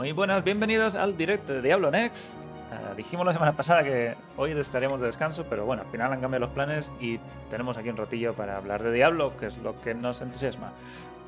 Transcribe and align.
Muy 0.00 0.12
buenas, 0.12 0.42
bienvenidos 0.42 0.94
al 0.94 1.14
directo 1.14 1.52
de 1.52 1.60
Diablo 1.60 1.90
Next. 1.90 2.38
Ah, 2.72 2.94
dijimos 2.96 3.26
la 3.26 3.34
semana 3.34 3.52
pasada 3.52 3.84
que 3.84 4.14
hoy 4.38 4.52
estaríamos 4.52 4.98
de 4.98 5.04
descanso, 5.04 5.44
pero 5.44 5.66
bueno, 5.66 5.82
al 5.82 5.90
final 5.90 6.10
han 6.10 6.22
cambiado 6.22 6.46
los 6.46 6.54
planes 6.54 6.90
y 7.02 7.18
tenemos 7.50 7.76
aquí 7.76 7.90
un 7.90 7.98
ratillo 7.98 8.32
para 8.32 8.56
hablar 8.56 8.82
de 8.82 8.92
Diablo, 8.92 9.36
que 9.36 9.48
es 9.48 9.58
lo 9.58 9.78
que 9.82 9.92
nos 9.92 10.22
entusiasma. 10.22 10.72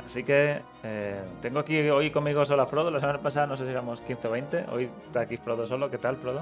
Así 0.02 0.24
que 0.24 0.62
eh, 0.84 1.22
tengo 1.42 1.58
aquí 1.58 1.86
hoy 1.90 2.10
conmigo 2.10 2.46
solo 2.46 2.62
a 2.62 2.66
Frodo. 2.66 2.90
La 2.90 2.98
semana 2.98 3.18
pasada 3.18 3.46
no 3.46 3.58
sé 3.58 3.66
si 3.66 3.70
éramos 3.72 4.00
15 4.00 4.26
o 4.26 4.30
20. 4.30 4.64
Hoy 4.72 4.88
está 5.04 5.20
aquí 5.20 5.36
Frodo 5.36 5.66
solo. 5.66 5.90
¿Qué 5.90 5.98
tal, 5.98 6.16
Frodo? 6.16 6.40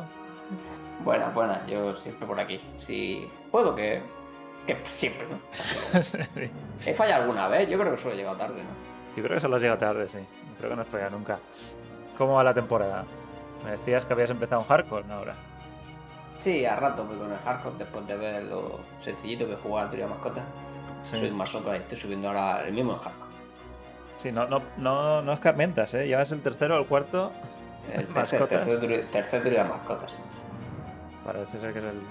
Buena, 1.03 1.31
buena. 1.31 1.67
Yo 1.67 1.93
siempre 1.95 2.29
por 2.29 2.39
aquí. 2.39 2.61
Si 2.77 3.29
puedo, 3.51 3.75
que, 3.75 4.03
que 4.69 4.79
siempre, 4.85 5.27
¿no? 5.29 6.01
Sí. 6.05 6.91
He 6.91 6.95
fallado 6.95 7.23
alguna 7.23 7.49
vez. 7.49 7.69
Yo 7.69 7.77
creo 7.77 7.91
que 7.91 7.99
solo 7.99 8.15
he 8.15 8.19
llegado 8.19 8.37
tarde, 8.37 8.63
¿no? 8.63 9.17
Yo 9.17 9.25
creo 9.25 9.35
que 9.35 9.41
solo 9.41 9.57
has 9.57 9.63
llegado 9.63 9.81
tarde, 9.81 10.07
sí. 10.07 10.19
Creo 10.59 10.71
que 10.71 10.77
no 10.77 10.83
has 10.83 10.89
fallado 10.89 11.11
nunca. 11.11 11.41
¿Cómo 12.21 12.35
va 12.35 12.45
la 12.45 12.53
temporada? 12.53 13.07
Me 13.65 13.71
decías 13.71 14.05
que 14.05 14.13
habías 14.13 14.29
empezado 14.29 14.61
un 14.61 14.67
hardcore, 14.67 15.07
¿no? 15.07 15.15
Ahora. 15.15 15.35
Sí, 16.37 16.67
a 16.67 16.77
rato 16.77 17.07
voy 17.07 17.17
con 17.17 17.33
el 17.33 17.39
hardcore 17.39 17.77
después 17.79 18.07
de 18.07 18.15
ver 18.15 18.43
lo 18.43 18.81
sencillito 19.01 19.49
que 19.49 19.57
juega 19.57 19.85
al 19.85 19.89
trío 19.89 20.05
de 20.05 20.11
mascotas. 20.11 20.45
Sí. 21.03 21.17
Soy 21.17 21.31
más 21.31 21.49
soca 21.49 21.75
y 21.75 21.79
estoy 21.79 21.97
subiendo 21.97 22.29
ahora 22.29 22.67
el 22.67 22.75
mismo 22.75 22.93
en 22.93 22.99
hardcore. 22.99 23.31
Sí, 24.17 24.31
no, 24.31 24.47
no, 24.49 24.61
no, 24.77 25.23
no 25.23 25.33
escarmentas, 25.33 25.95
¿eh? 25.95 26.09
Llevas 26.09 26.31
el 26.33 26.43
tercero 26.43 26.77
o 26.77 26.81
el 26.81 26.87
cuarto. 26.87 27.33
El 27.91 28.07
tercer, 28.09 28.47
tercer, 28.47 29.09
tercer 29.11 29.67
mascotas. 29.67 30.21
Parece 31.25 31.59
ser 31.59 31.73
que 31.73 31.79
es 31.79 31.87
el, 31.87 32.03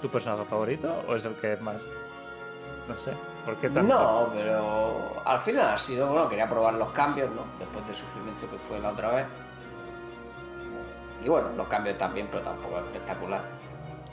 tu 0.00 0.08
personaje 0.10 0.46
favorito 0.46 1.04
o 1.06 1.14
es 1.14 1.24
el 1.24 1.36
que 1.36 1.56
más. 1.58 1.86
No 2.88 2.98
sé. 2.98 3.12
¿Por 3.44 3.56
qué 3.56 3.68
tanto? 3.70 3.92
No, 3.94 4.28
pero 4.32 5.20
al 5.24 5.40
final 5.40 5.68
ha 5.70 5.76
sido, 5.76 6.06
bueno, 6.08 6.28
quería 6.28 6.48
probar 6.48 6.74
los 6.74 6.90
cambios, 6.90 7.28
¿no? 7.30 7.42
Después 7.58 7.84
del 7.86 7.96
sufrimiento 7.96 8.48
que 8.48 8.56
fue 8.58 8.78
la 8.78 8.90
otra 8.90 9.10
vez. 9.10 9.26
Y 11.22 11.28
bueno, 11.28 11.48
los 11.56 11.66
cambios 11.68 11.96
también, 11.98 12.28
pero 12.30 12.42
tampoco 12.42 12.78
espectacular. 12.78 13.42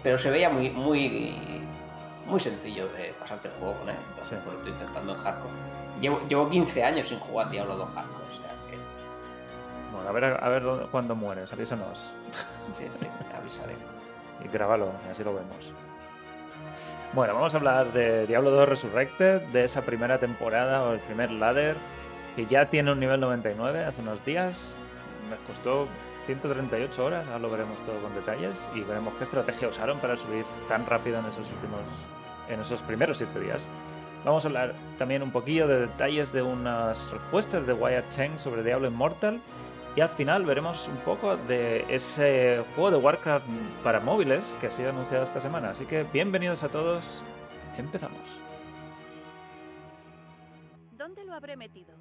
Pero 0.03 0.17
se 0.17 0.29
veía 0.31 0.49
muy, 0.49 0.69
muy, 0.71 1.61
muy 2.25 2.39
sencillo 2.39 2.87
de 2.89 3.13
pasarte 3.19 3.47
el 3.49 3.53
juego 3.55 3.75
con 3.79 3.89
él. 3.89 3.97
Entonces, 4.09 4.37
Sí. 4.37 4.43
pues, 4.45 4.57
estoy 4.57 4.71
intentando 4.73 5.13
en 5.13 5.17
hardcore. 5.19 5.53
Llevo, 6.01 6.19
llevo 6.27 6.49
15 6.49 6.83
años 6.83 7.07
sin 7.07 7.19
jugar 7.19 7.49
Diablo 7.49 7.75
2 7.77 7.89
hardcore, 7.89 8.23
o 8.29 8.33
sea 8.33 8.49
que 8.69 8.77
Bueno, 9.93 10.09
a 10.09 10.11
ver, 10.11 10.23
a 10.43 10.49
ver 10.49 10.63
dónde- 10.63 10.85
cuándo 10.87 11.15
mueres, 11.15 11.51
avísanos. 11.51 12.13
sí, 12.71 12.87
sí, 12.91 13.07
avisaré. 13.37 13.75
Y 14.43 14.47
grábalo, 14.47 14.91
así 15.11 15.21
lo 15.23 15.33
vemos. 15.35 15.73
Bueno, 17.11 17.33
vamos 17.33 17.55
a 17.55 17.57
hablar 17.57 17.91
de 17.91 18.27
Diablo 18.27 18.51
2 18.51 18.69
Resurrected, 18.69 19.41
de 19.47 19.63
esa 19.63 19.81
primera 19.81 20.19
temporada 20.19 20.83
o 20.83 20.93
el 20.93 20.99
primer 20.99 21.31
ladder, 21.31 21.75
que 22.35 22.45
ya 22.45 22.69
tiene 22.69 22.91
un 22.91 22.99
nivel 22.99 23.19
99 23.19 23.83
hace 23.83 24.01
unos 24.01 24.23
días. 24.25 24.77
Nos 25.27 25.39
costó 25.39 25.87
138 26.27 27.03
horas, 27.03 27.25
ahora 27.25 27.39
lo 27.39 27.49
veremos 27.49 27.83
todo 27.83 27.99
con 27.99 28.13
detalles 28.13 28.69
y 28.75 28.81
veremos 28.81 29.15
qué 29.15 29.23
estrategia 29.23 29.69
usaron 29.69 29.97
para 29.97 30.17
subir 30.17 30.45
tan 30.67 30.85
rápido 30.85 31.17
en 31.17 31.25
esos 31.25 31.51
últimos, 31.51 31.81
en 32.47 32.59
esos 32.59 32.83
primeros 32.83 33.17
7 33.17 33.39
días. 33.39 33.67
Vamos 34.23 34.45
a 34.45 34.49
hablar 34.49 34.75
también 34.99 35.23
un 35.23 35.31
poquillo 35.31 35.67
de 35.67 35.87
detalles 35.87 36.31
de 36.31 36.43
unas 36.43 37.09
respuestas 37.09 37.65
de 37.65 37.73
Wyatt 37.73 38.09
Cheng 38.09 38.37
sobre 38.37 38.61
Diablo 38.61 38.87
Immortal 38.87 39.41
y 39.95 40.01
al 40.01 40.09
final 40.09 40.45
veremos 40.45 40.87
un 40.87 40.97
poco 40.97 41.35
de 41.35 41.85
ese 41.93 42.63
juego 42.75 42.91
de 42.91 42.97
Warcraft 42.97 43.45
para 43.83 43.99
móviles 43.99 44.55
que 44.59 44.67
ha 44.67 44.71
sido 44.71 44.89
anunciado 44.89 45.23
esta 45.23 45.41
semana. 45.41 45.71
Así 45.71 45.85
que 45.85 46.03
bienvenidos 46.03 46.63
a 46.63 46.69
todos. 46.69 47.23
Empezamos. 47.77 48.21
¿Dónde 50.91 51.23
lo 51.25 51.33
habré 51.33 51.55
metido? 51.55 51.95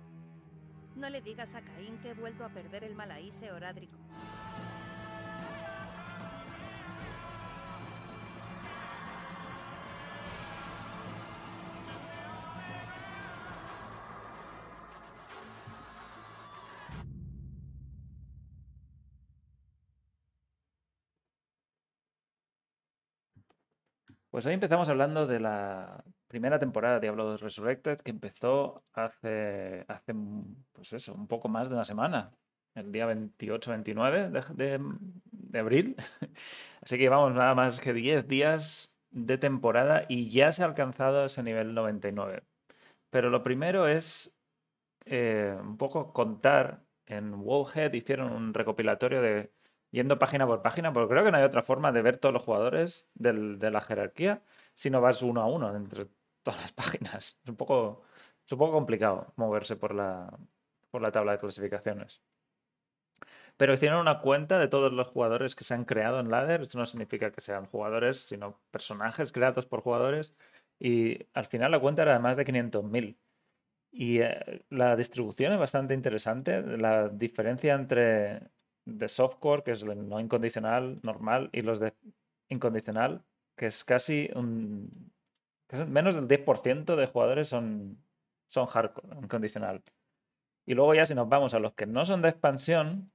No 0.97 1.09
le 1.09 1.21
digas 1.21 1.55
a 1.55 1.61
Caín 1.61 1.99
que 2.03 2.11
he 2.11 2.15
vuelto 2.15 2.45
a 2.45 2.49
perder 2.49 2.85
el 2.85 2.95
malaíse 2.95 3.53
orádrico. 3.53 3.97
Pues 24.39 24.47
hoy 24.47 24.55
empezamos 24.55 24.89
hablando 24.89 25.27
de 25.27 25.41
la 25.41 26.05
primera 26.29 26.61
temporada 26.61 26.95
de 26.95 27.01
Diablo 27.01 27.25
2 27.25 27.41
Resurrected 27.41 27.99
que 27.99 28.13
empezó 28.13 28.85
hace, 28.93 29.85
hace 29.89 30.15
mm, 30.15 30.65
pues 30.71 30.93
eso, 30.93 31.13
un 31.13 31.27
poco 31.27 31.49
más 31.49 31.69
de 31.69 31.75
una 31.75 31.85
semana, 31.85 32.31
el 32.77 32.93
día 32.93 33.09
28-29 33.09 34.55
de, 34.55 35.59
abril. 35.59 35.97
Así 36.83 36.97
que 36.97 37.03
llevamos 37.03 37.35
nada 37.35 37.57
más 37.57 37.81
que 37.81 37.93
10 37.93 38.29
días 38.29 38.97
de 39.11 39.39
temporada 39.39 40.05
y 40.09 40.31
ya 40.31 40.53
se 40.53 40.63
ha 40.63 40.67
alcanzado 40.67 41.25
ese 41.25 41.43
nivel 41.43 41.75
99. 41.75 42.45
Pero 43.11 43.31
lo 43.31 43.43
primero 43.43 43.89
es 43.89 44.39
eh, 45.05 45.57
un 45.61 45.77
poco 45.77 46.13
contar. 46.13 46.85
En 47.07 47.35
Wowhead 47.35 47.93
hicieron 47.93 48.31
un 48.31 48.55
recopilatorio 48.55 49.21
de 49.21 49.51
yendo 49.91 50.19
página 50.19 50.47
por 50.47 50.63
página, 50.63 50.93
porque 50.93 51.11
creo 51.15 51.25
que 51.25 51.31
no 51.33 51.39
hay 51.39 51.45
otra 51.45 51.63
forma 51.63 51.93
de 51.93 52.03
ver 52.03 52.19
todos 52.19 52.33
los 52.33 52.43
jugadores 52.43 53.09
del- 53.15 53.59
de 53.59 53.71
la 53.71 53.81
jerarquía 53.81 54.43
si 54.75 54.91
no 54.91 55.01
vas 55.01 55.23
uno 55.23 55.41
a 55.43 55.47
uno 55.47 55.75
entre 55.77 56.07
todas 56.43 56.61
las 56.63 56.73
páginas. 57.13 57.39
Es 57.45 57.49
un 57.51 57.57
poco, 57.57 58.03
es 58.47 58.53
un 58.53 58.59
poco 58.59 58.73
complicado 58.73 59.33
moverse 59.37 59.77
por 59.77 59.95
la, 59.95 60.39
por 60.91 61.03
la 61.03 61.13
tabla 61.13 61.33
de 61.33 61.39
clasificaciones. 61.41 62.23
Pero 63.57 63.75
hicieron 63.75 64.01
una 64.01 64.21
cuenta 64.21 64.59
de 64.59 64.69
todos 64.69 64.93
los 64.93 65.09
jugadores 65.09 65.55
que 65.55 65.65
se 65.65 65.75
han 65.75 65.85
creado 65.85 66.21
en 66.21 66.31
Ladder. 66.31 66.63
Esto 66.63 66.79
no 66.79 66.87
significa 66.87 67.33
que 67.33 67.41
sean 67.41 67.67
jugadores, 67.67 68.21
sino 68.27 68.61
personajes 68.71 69.33
creados 69.33 69.67
por 69.67 69.81
jugadores. 69.83 70.35
Y 70.79 71.27
al 71.35 71.47
final 71.47 71.73
la 71.73 71.81
cuenta 71.81 72.03
era 72.03 72.13
de 72.15 72.19
más 72.21 72.37
de 72.37 72.45
500.000. 72.45 73.19
Y 73.93 74.21
eh, 74.21 74.65
la 74.71 74.97
distribución 74.97 75.53
es 75.53 75.59
bastante 75.61 75.95
interesante. 75.95 76.63
La 76.79 77.09
diferencia 77.09 77.75
entre 77.75 78.51
de 78.97 79.09
softcore, 79.09 79.63
que 79.63 79.73
es 79.73 79.83
el 79.83 80.09
no 80.09 80.21
incondicional 80.21 81.01
normal, 81.03 81.51
y 81.53 81.63
los 81.63 81.81
de 81.81 81.95
incondicional, 82.49 83.23
que 83.57 83.67
es 83.67 83.85
casi 83.85 84.31
un. 84.35 85.13
que 85.69 85.77
es 85.77 85.87
menos 85.89 86.15
del 86.15 86.29
10% 86.29 86.97
de 86.97 87.07
jugadores 87.07 87.49
son, 87.49 87.99
son 88.47 88.67
hardcore, 88.67 89.19
incondicional. 89.23 89.83
Y 90.67 90.75
luego 90.75 90.95
ya 90.95 91.07
si 91.07 91.15
nos 91.15 91.29
vamos 91.29 91.55
a 91.55 91.59
los 91.61 91.75
que 91.75 91.87
no 91.87 92.05
son 92.05 92.23
de 92.23 92.29
expansión, 92.31 93.11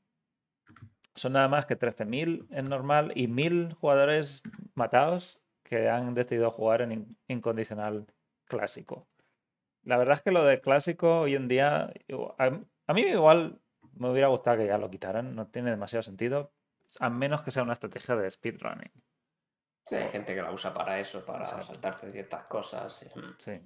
son 1.16 1.34
nada 1.34 1.48
más 1.48 1.66
que 1.66 1.76
13.000 1.76 2.48
en 2.52 2.66
normal 2.66 3.12
y 3.16 3.28
1.000 3.28 3.74
jugadores 3.74 4.42
matados 4.76 5.40
que 5.64 5.90
han 5.90 6.14
decidido 6.14 6.52
jugar 6.52 6.82
en 6.82 6.92
in- 6.92 7.18
incondicional 7.28 8.08
clásico. 8.46 9.08
La 9.84 9.98
verdad 9.98 10.16
es 10.16 10.22
que 10.22 10.32
lo 10.32 10.44
de 10.46 10.62
clásico 10.62 11.22
hoy 11.22 11.36
en 11.36 11.48
día, 11.48 11.94
a 12.88 12.94
mí 12.94 13.02
igual 13.02 13.60
me 13.98 14.09
hubiera 14.09 14.28
gustado 14.28 14.58
que 14.58 14.68
ya 14.68 14.78
lo 14.78 14.90
quitaran, 14.90 15.36
no 15.36 15.48
tiene 15.48 15.72
demasiado 15.72 16.04
sentido, 16.04 16.52
a 17.00 17.09
menos 17.09 17.42
que 17.42 17.52
sea 17.52 17.64
una 17.64 17.74
estrategia 17.74 18.16
de 18.16 18.30
speedrunning. 18.30 18.92
Sí, 19.86 19.96
hay 19.96 20.08
gente 20.08 20.34
que 20.34 20.42
la 20.42 20.52
usa 20.52 20.74
para 20.74 21.00
eso, 21.00 21.26
para 21.26 21.44
Exacto. 21.44 21.66
saltarse 21.68 22.12
ciertas 22.12 22.44
cosas. 22.46 23.04
y- 23.04 23.20
mm. 23.20 23.36
Sí. 23.38 23.62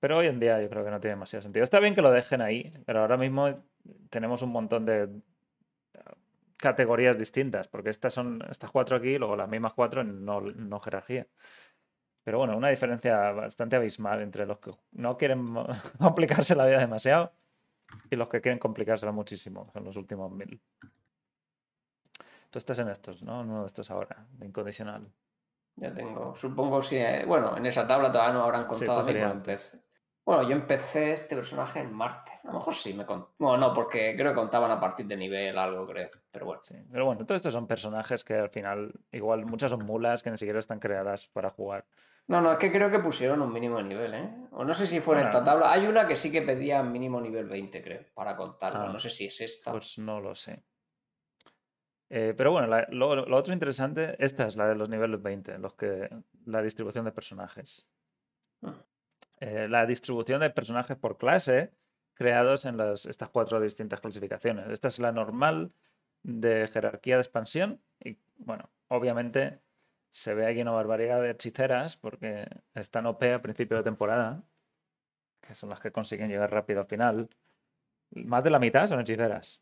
Pero 0.00 0.18
hoy 0.18 0.26
en 0.26 0.40
día 0.40 0.60
yo 0.60 0.68
creo 0.68 0.84
que 0.84 0.90
no 0.90 0.98
tiene 1.00 1.14
demasiado 1.14 1.42
sentido. 1.42 1.62
Está 1.62 1.78
bien 1.78 1.94
que 1.94 2.02
lo 2.02 2.10
dejen 2.10 2.40
ahí, 2.40 2.72
pero 2.86 3.00
ahora 3.00 3.16
mismo 3.16 3.64
tenemos 4.10 4.42
un 4.42 4.50
montón 4.50 4.84
de 4.84 5.02
eh, 5.04 5.08
categorías 6.56 7.18
distintas, 7.18 7.68
porque 7.68 7.90
estas 7.90 8.14
son 8.14 8.42
estas 8.50 8.70
cuatro 8.70 8.96
aquí 8.96 9.18
luego 9.18 9.36
las 9.36 9.48
mismas 9.48 9.74
cuatro 9.74 10.00
en 10.00 10.24
no, 10.24 10.40
no 10.40 10.80
jerarquía. 10.80 11.26
Pero 12.24 12.38
bueno, 12.38 12.56
una 12.56 12.68
diferencia 12.70 13.32
bastante 13.32 13.76
abismal 13.76 14.22
entre 14.22 14.46
los 14.46 14.58
que 14.58 14.72
no 14.92 15.16
quieren 15.16 15.44
complicarse 15.98 16.54
la 16.54 16.66
vida 16.66 16.78
demasiado 16.78 17.32
y 18.10 18.16
los 18.16 18.28
que 18.28 18.40
quieren 18.40 18.58
complicársela 18.58 19.12
muchísimo, 19.12 19.70
son 19.72 19.84
los 19.84 19.96
últimos 19.96 20.30
mil. 20.32 20.60
Tú 22.50 22.58
estás 22.58 22.78
en 22.80 22.88
estos, 22.88 23.22
¿no? 23.22 23.40
En 23.40 23.50
uno 23.50 23.62
de 23.62 23.66
estos 23.68 23.90
ahora, 23.90 24.26
de 24.32 24.46
incondicional. 24.46 25.10
Ya 25.76 25.92
tengo, 25.94 26.34
supongo 26.34 26.82
si, 26.82 26.96
eh, 26.96 27.24
bueno, 27.26 27.56
en 27.56 27.64
esa 27.64 27.86
tabla 27.86 28.12
todavía 28.12 28.34
no 28.34 28.42
habrán 28.44 28.64
Sí, 28.64 28.68
contado 28.68 28.98
mí, 29.02 29.12
sería 29.12 29.30
bueno, 30.24 30.42
Bueno, 30.42 30.48
yo 30.48 30.54
empecé 30.56 31.12
este 31.12 31.34
personaje 31.36 31.80
en 31.80 31.92
Marte. 31.92 32.32
A 32.44 32.48
lo 32.48 32.52
mejor 32.54 32.74
sí 32.74 32.94
me 32.94 33.04
contaban. 33.04 33.34
Bueno, 33.38 33.56
no, 33.68 33.74
porque 33.74 34.14
creo 34.16 34.32
que 34.32 34.36
contaban 34.36 34.70
a 34.70 34.78
partir 34.80 35.06
de 35.06 35.16
nivel 35.16 35.58
algo, 35.58 35.84
creo. 35.86 36.10
Pero 36.30 36.46
bueno. 36.46 36.62
Sí, 36.64 36.74
pero 36.90 37.06
bueno, 37.06 37.24
todos 37.26 37.36
estos 37.40 37.52
son 37.52 37.66
personajes 37.66 38.24
que 38.24 38.34
al 38.34 38.50
final, 38.50 38.92
igual 39.10 39.44
muchas 39.46 39.70
son 39.70 39.84
mulas 39.84 40.22
que 40.22 40.30
ni 40.30 40.38
siquiera 40.38 40.60
están 40.60 40.78
creadas 40.78 41.26
para 41.32 41.50
jugar. 41.50 41.84
No, 42.28 42.40
no, 42.40 42.52
es 42.52 42.58
que 42.58 42.70
creo 42.70 42.88
que 42.90 43.00
pusieron 43.00 43.42
un 43.42 43.52
mínimo 43.52 43.78
de 43.78 43.82
nivel, 43.84 44.14
¿eh? 44.14 44.30
O 44.52 44.64
no 44.64 44.74
sé 44.74 44.86
si 44.86 45.00
fue 45.00 45.16
en 45.16 45.26
esta 45.26 45.38
Bueno. 45.40 45.44
tabla. 45.52 45.72
Hay 45.72 45.86
una 45.88 46.06
que 46.06 46.16
sí 46.16 46.30
que 46.30 46.42
pedía 46.42 46.82
mínimo 46.84 47.20
nivel 47.20 47.46
20, 47.48 47.82
creo, 47.82 48.04
para 48.14 48.36
contarlo. 48.36 48.84
Ah, 48.86 48.92
No 48.92 48.98
sé 49.00 49.10
si 49.10 49.26
es 49.26 49.40
esta. 49.40 49.72
Pues 49.72 49.98
no 49.98 50.20
lo 50.20 50.34
sé. 50.36 50.62
Eh, 52.10 52.34
pero 52.36 52.52
bueno, 52.52 52.68
la- 52.68 52.86
lo, 52.90 53.16
lo 53.26 53.36
otro 53.36 53.52
interesante, 53.52 54.16
esta 54.24 54.46
es 54.46 54.54
la 54.56 54.68
de 54.68 54.74
los 54.76 54.88
niveles 54.88 55.20
20, 55.20 55.58
los 55.58 55.74
que, 55.74 56.08
la 56.44 56.62
distribución 56.62 57.04
de 57.06 57.12
personajes. 57.12 57.90
Mm. 58.60 58.70
Eh, 59.44 59.66
la 59.68 59.86
distribución 59.86 60.40
de 60.40 60.50
personajes 60.50 60.96
por 60.96 61.18
clase, 61.18 61.72
creados 62.14 62.64
en 62.64 62.76
las, 62.76 63.06
estas 63.06 63.28
cuatro 63.28 63.60
distintas 63.60 64.00
clasificaciones. 64.00 64.68
Esta 64.70 64.86
es 64.86 65.00
la 65.00 65.10
normal 65.10 65.72
de 66.22 66.68
jerarquía 66.68 67.16
de 67.16 67.22
expansión 67.22 67.82
y, 67.98 68.18
bueno, 68.36 68.70
obviamente 68.86 69.60
se 70.12 70.34
ve 70.34 70.46
aquí 70.46 70.60
una 70.62 70.70
barbaridad 70.70 71.20
de 71.20 71.30
hechiceras 71.32 71.96
porque 71.96 72.46
están 72.74 73.06
OP 73.06 73.24
a 73.34 73.42
principio 73.42 73.78
de 73.78 73.82
temporada, 73.82 74.44
que 75.40 75.56
son 75.56 75.70
las 75.70 75.80
que 75.80 75.90
consiguen 75.90 76.28
llegar 76.28 76.52
rápido 76.52 76.82
al 76.82 76.86
final. 76.86 77.28
Más 78.10 78.44
de 78.44 78.50
la 78.50 78.60
mitad 78.60 78.86
son 78.86 79.00
hechiceras. 79.00 79.60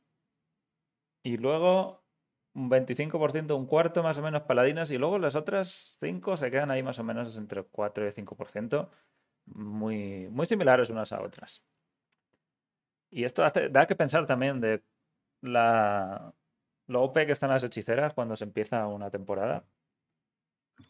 Y 1.22 1.38
luego 1.38 2.04
un 2.52 2.68
25%, 2.68 3.56
un 3.56 3.66
cuarto 3.66 4.02
más 4.02 4.18
o 4.18 4.22
menos 4.22 4.42
paladinas, 4.42 4.90
y 4.90 4.98
luego 4.98 5.18
las 5.18 5.36
otras 5.36 5.96
5 6.00 6.36
se 6.36 6.50
quedan 6.50 6.70
ahí 6.70 6.82
más 6.82 6.98
o 6.98 7.04
menos 7.04 7.34
entre 7.38 7.62
4 7.62 8.06
y 8.08 8.12
5%, 8.12 8.90
muy, 9.54 10.28
muy 10.30 10.46
similares 10.46 10.90
unas 10.90 11.12
a 11.12 11.20
otras. 11.22 11.62
Y 13.10 13.24
esto 13.24 13.44
hace, 13.44 13.68
da 13.68 13.86
que 13.86 13.96
pensar 13.96 14.26
también 14.26 14.60
de 14.60 14.82
la, 15.40 16.32
lo 16.86 17.02
OP 17.02 17.26
que 17.26 17.32
están 17.32 17.50
las 17.50 17.64
hechiceras 17.64 18.14
cuando 18.14 18.36
se 18.36 18.44
empieza 18.44 18.86
una 18.86 19.10
temporada. 19.10 19.64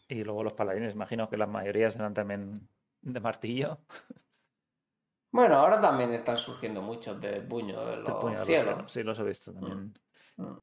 Y 0.07 0.23
luego 0.23 0.43
los 0.43 0.53
paladines, 0.53 0.93
imagino 0.93 1.29
que 1.29 1.37
la 1.37 1.47
mayoría 1.47 1.91
serán 1.91 2.13
también 2.13 2.67
de 3.01 3.19
martillo. 3.19 3.79
Bueno, 5.33 5.55
ahora 5.55 5.79
también 5.79 6.13
están 6.13 6.35
surgiendo 6.35 6.81
muchos 6.81 7.21
de 7.21 7.39
puño 7.39 7.85
de 7.85 7.95
los 7.95 8.11
puño 8.19 8.31
de 8.31 8.37
los 8.37 8.45
cielos. 8.45 8.73
cielos, 8.73 8.91
Sí, 8.91 9.01
los 9.01 9.17
he 9.19 9.23
visto 9.23 9.53
también. 9.53 9.93
Mm. 10.35 10.57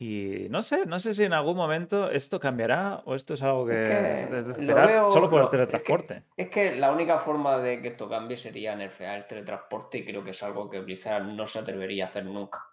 Y 0.00 0.46
no 0.48 0.62
sé, 0.62 0.86
no 0.86 1.00
sé 1.00 1.12
si 1.12 1.24
en 1.24 1.32
algún 1.32 1.56
momento 1.56 2.08
esto 2.10 2.38
cambiará 2.38 3.02
o 3.04 3.16
esto 3.16 3.34
es 3.34 3.42
algo 3.42 3.66
que, 3.66 3.82
Es 3.82 3.88
que 4.56 4.62
lo 4.62 4.74
veo- 4.76 5.10
solo 5.10 5.28
por 5.28 5.40
el 5.40 5.46
lo- 5.46 5.46
es 5.46 5.50
que- 5.50 5.56
teletransporte. 5.56 6.22
Es 6.36 6.48
que 6.50 6.74
la 6.76 6.92
única 6.92 7.18
forma 7.18 7.58
de 7.58 7.82
que 7.82 7.88
esto 7.88 8.08
cambie 8.08 8.36
sería 8.36 8.76
nerfear 8.76 9.16
el 9.18 9.26
teletransporte 9.26 9.98
y 9.98 10.04
creo 10.04 10.22
que 10.22 10.30
es 10.30 10.42
algo 10.44 10.70
que 10.70 10.78
Blizzard 10.80 11.24
no 11.34 11.46
se 11.48 11.58
atrevería 11.58 12.04
a 12.04 12.06
hacer 12.06 12.24
nunca. 12.26 12.64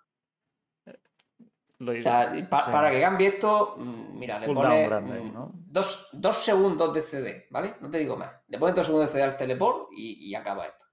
Lo 1.79 1.91
O 1.91 2.01
sea, 2.01 2.31
pa- 2.49 2.65
sí. 2.65 2.71
para 2.71 2.89
que 2.91 3.01
cambie 3.01 3.27
esto, 3.27 3.75
mm, 3.77 4.17
mira, 4.19 4.39
le 4.39 4.47
pone 4.53 4.85
grande, 4.87 5.21
¿no? 5.33 5.51
dos, 5.53 6.07
dos 6.13 6.37
segundos 6.43 6.93
de 6.93 7.01
CD, 7.01 7.47
¿vale? 7.49 7.73
No 7.81 7.89
te 7.89 7.97
digo 7.97 8.15
más. 8.15 8.31
Le 8.47 8.57
pones 8.59 8.75
dos 8.75 8.85
segundos 8.85 9.09
de 9.11 9.19
CD 9.19 9.23
al 9.23 9.35
teleport 9.35 9.89
y, 9.91 10.29
y 10.29 10.35
acaba 10.35 10.67
esto. 10.67 10.85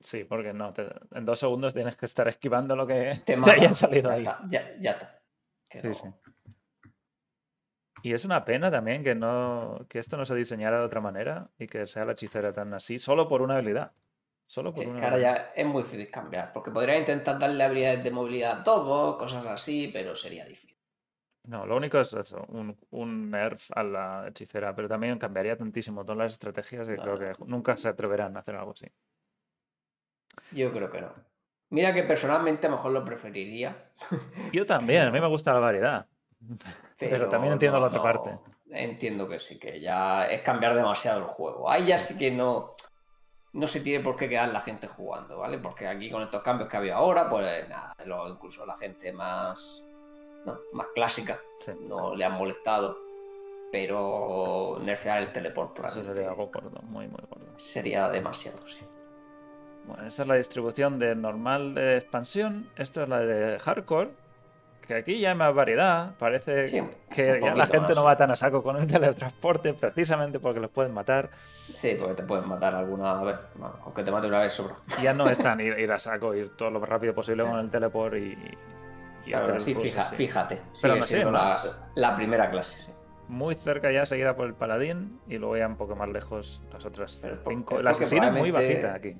Sí, 0.00 0.24
porque 0.24 0.52
no, 0.54 0.72
te- 0.72 0.88
en 1.12 1.24
dos 1.26 1.38
segundos 1.40 1.74
tienes 1.74 1.96
que 1.96 2.06
estar 2.06 2.28
esquivando 2.28 2.74
lo 2.76 2.86
que 2.86 3.20
Te 3.26 3.36
te 3.36 3.50
haya 3.50 3.74
salido 3.74 4.08
ya 4.10 4.14
ahí. 4.16 4.22
Está, 4.22 4.40
ya, 4.48 4.70
ya 4.80 4.90
está. 4.92 5.20
Sí, 5.70 5.94
sí. 5.94 6.08
Y 8.02 8.12
es 8.12 8.24
una 8.24 8.44
pena 8.44 8.70
también 8.70 9.02
que 9.02 9.14
no 9.14 9.86
que 9.88 9.98
esto 9.98 10.16
no 10.16 10.24
se 10.24 10.34
diseñara 10.34 10.78
de 10.78 10.84
otra 10.86 11.00
manera 11.00 11.50
y 11.58 11.66
que 11.66 11.86
sea 11.86 12.04
la 12.04 12.12
hechicera 12.12 12.52
tan 12.52 12.72
así, 12.74 12.98
solo 12.98 13.28
por 13.28 13.42
una 13.42 13.56
habilidad. 13.56 13.92
Solo 14.46 14.72
por 14.72 14.84
que- 14.84 14.90
una 14.90 14.98
ahora 15.02 15.16
habilidad. 15.16 15.34
ya 15.46 15.52
es 15.56 15.66
muy 15.66 15.82
difícil 15.82 16.10
cambiar, 16.10 16.52
porque 16.52 16.70
podría 16.70 16.98
intentar 16.98 17.38
darle 17.38 17.64
habilidades 17.64 18.04
de 18.04 18.10
movilidad 18.10 18.60
a 18.60 18.64
todos, 18.64 19.16
cosas 19.16 19.44
así, 19.46 19.90
pero 19.92 20.14
sería 20.14 20.44
difícil. 20.44 20.76
No, 21.44 21.64
lo 21.64 21.76
único 21.76 22.00
es 22.00 22.12
eso, 22.12 22.44
un, 22.48 22.76
un 22.90 23.30
nerf 23.30 23.70
a 23.74 23.82
la 23.84 24.26
hechicera, 24.28 24.74
pero 24.74 24.88
también 24.88 25.18
cambiaría 25.18 25.56
tantísimo 25.56 26.04
todas 26.04 26.18
las 26.18 26.32
estrategias 26.32 26.86
que 26.88 26.96
No, 26.96 27.02
creo 27.02 27.18
que 27.34 27.44
nunca 27.46 27.76
se 27.76 27.88
atreverán 27.88 28.36
a 28.36 28.40
hacer 28.40 28.56
algo 28.56 28.72
así. 28.72 28.86
Yo 30.52 30.72
creo 30.72 30.90
que 30.90 31.00
no. 31.00 31.12
Mira 31.70 31.94
que 31.94 32.02
personalmente 32.02 32.66
a 32.66 32.70
lo 32.70 32.76
mejor 32.76 32.92
lo 32.92 33.04
preferiría. 33.04 33.85
Yo 34.52 34.66
también, 34.66 35.06
a 35.06 35.10
mí 35.10 35.20
me 35.20 35.28
gusta 35.28 35.52
la 35.52 35.60
variedad. 35.60 36.06
Pero 36.98 37.28
también 37.28 37.52
entiendo 37.54 37.78
la 37.80 37.86
otra 37.86 38.02
parte. 38.02 38.30
Entiendo 38.70 39.28
que 39.28 39.38
sí, 39.38 39.58
que 39.58 39.80
ya 39.80 40.26
es 40.26 40.40
cambiar 40.40 40.74
demasiado 40.74 41.20
el 41.20 41.26
juego. 41.26 41.70
Ahí 41.70 41.86
ya 41.86 41.98
sí 41.98 42.16
que 42.18 42.30
no, 42.30 42.74
no 43.52 43.66
se 43.66 43.80
tiene 43.80 44.02
por 44.02 44.16
qué 44.16 44.28
quedar 44.28 44.48
la 44.48 44.60
gente 44.60 44.86
jugando, 44.88 45.38
¿vale? 45.38 45.58
Porque 45.58 45.86
aquí 45.86 46.10
con 46.10 46.22
estos 46.22 46.42
cambios 46.42 46.68
que 46.68 46.76
ha 46.76 46.80
habido 46.80 46.96
ahora, 46.96 47.28
pues 47.28 47.68
nada, 47.68 47.94
lo- 48.06 48.28
incluso 48.28 48.66
la 48.66 48.76
gente 48.76 49.12
más, 49.12 49.82
no, 50.44 50.58
más 50.72 50.88
clásica 50.94 51.38
Sí, 51.64 51.72
no 51.80 52.14
le 52.14 52.24
han 52.24 52.32
molestado. 52.32 52.98
Pero 53.72 54.78
nerfear 54.80 55.18
el 55.22 55.32
teleport 55.32 55.78
eso 55.84 56.02
sería 56.02 56.28
algo 56.30 56.46
gordo, 56.46 56.80
muy, 56.82 57.08
muy 57.08 57.20
gordo. 57.28 57.46
sería 57.56 58.08
demasiado, 58.08 58.58
sí. 58.68 58.84
Bueno, 59.86 60.06
esta 60.06 60.22
es 60.22 60.28
la 60.28 60.34
distribución 60.34 60.98
de 60.98 61.14
normal 61.14 61.74
de 61.74 61.98
expansión. 61.98 62.68
Esta 62.76 63.04
es 63.04 63.08
la 63.08 63.20
de 63.20 63.58
hardcore. 63.58 64.10
Que 64.86 64.94
aquí 64.94 65.18
ya 65.18 65.30
hay 65.30 65.34
más 65.36 65.52
variedad. 65.54 66.12
Parece 66.18 66.66
Sí, 66.68 66.80
que 67.12 67.40
ya 67.42 67.54
la 67.56 67.66
gente 67.66 67.88
más. 67.88 67.96
no 67.96 68.04
va 68.04 68.16
tan 68.16 68.30
a 68.30 68.36
saco 68.36 68.62
con 68.62 68.76
el 68.76 68.86
teletransporte 68.92 69.74
precisamente 69.74 70.38
porque 70.38 70.60
los 70.60 70.70
pueden 70.70 70.94
matar. 70.94 71.28
Sí, 71.72 71.96
porque 71.98 72.14
te 72.14 72.22
pueden 72.22 72.48
matar 72.48 72.74
alguna 72.74 73.14
vez. 73.22 73.36
Bueno, 73.56 73.74
con 73.82 73.92
que 73.94 74.04
te 74.04 74.10
mate 74.12 74.28
una 74.28 74.38
vez 74.40 74.52
sobra. 74.52 74.76
Ya 75.02 75.12
no 75.12 75.28
es 75.28 75.38
tan 75.38 75.60
ir, 75.66 75.76
ir 75.78 75.90
a 75.90 75.98
saco, 75.98 76.34
ir 76.34 76.50
todo 76.56 76.70
lo 76.70 76.78
más 76.80 76.88
rápido 76.88 77.14
posible 77.14 77.42
con 77.44 77.58
el 77.58 77.68
teleport 77.70 78.14
y. 78.16 78.36
y 79.26 79.32
hacer 79.34 79.60
sí, 79.60 79.74
fija- 79.74 80.04
fíjate. 80.04 80.60
Pero 80.80 80.96
no 80.96 81.02
sé, 81.02 81.24
la, 81.24 81.58
la 81.96 82.14
primera 82.16 82.48
clase, 82.48 82.78
sí. 82.78 82.92
Muy 83.28 83.56
cerca 83.56 83.90
ya, 83.90 84.06
seguida 84.06 84.36
por 84.36 84.46
el 84.46 84.54
paladín. 84.54 85.18
Y 85.28 85.38
luego 85.38 85.56
ya 85.56 85.66
un 85.66 85.76
poco 85.76 85.96
más 85.96 86.08
lejos 86.10 86.62
las 86.72 86.84
otras 86.84 87.18
Pero 87.20 87.38
cinco. 87.48 87.78
es 87.78 87.82
La 87.84 87.90
porque 87.90 88.04
asesina 88.04 88.28
es 88.28 88.34
muy 88.36 88.52
bajita 88.52 88.94
aquí. 88.94 89.16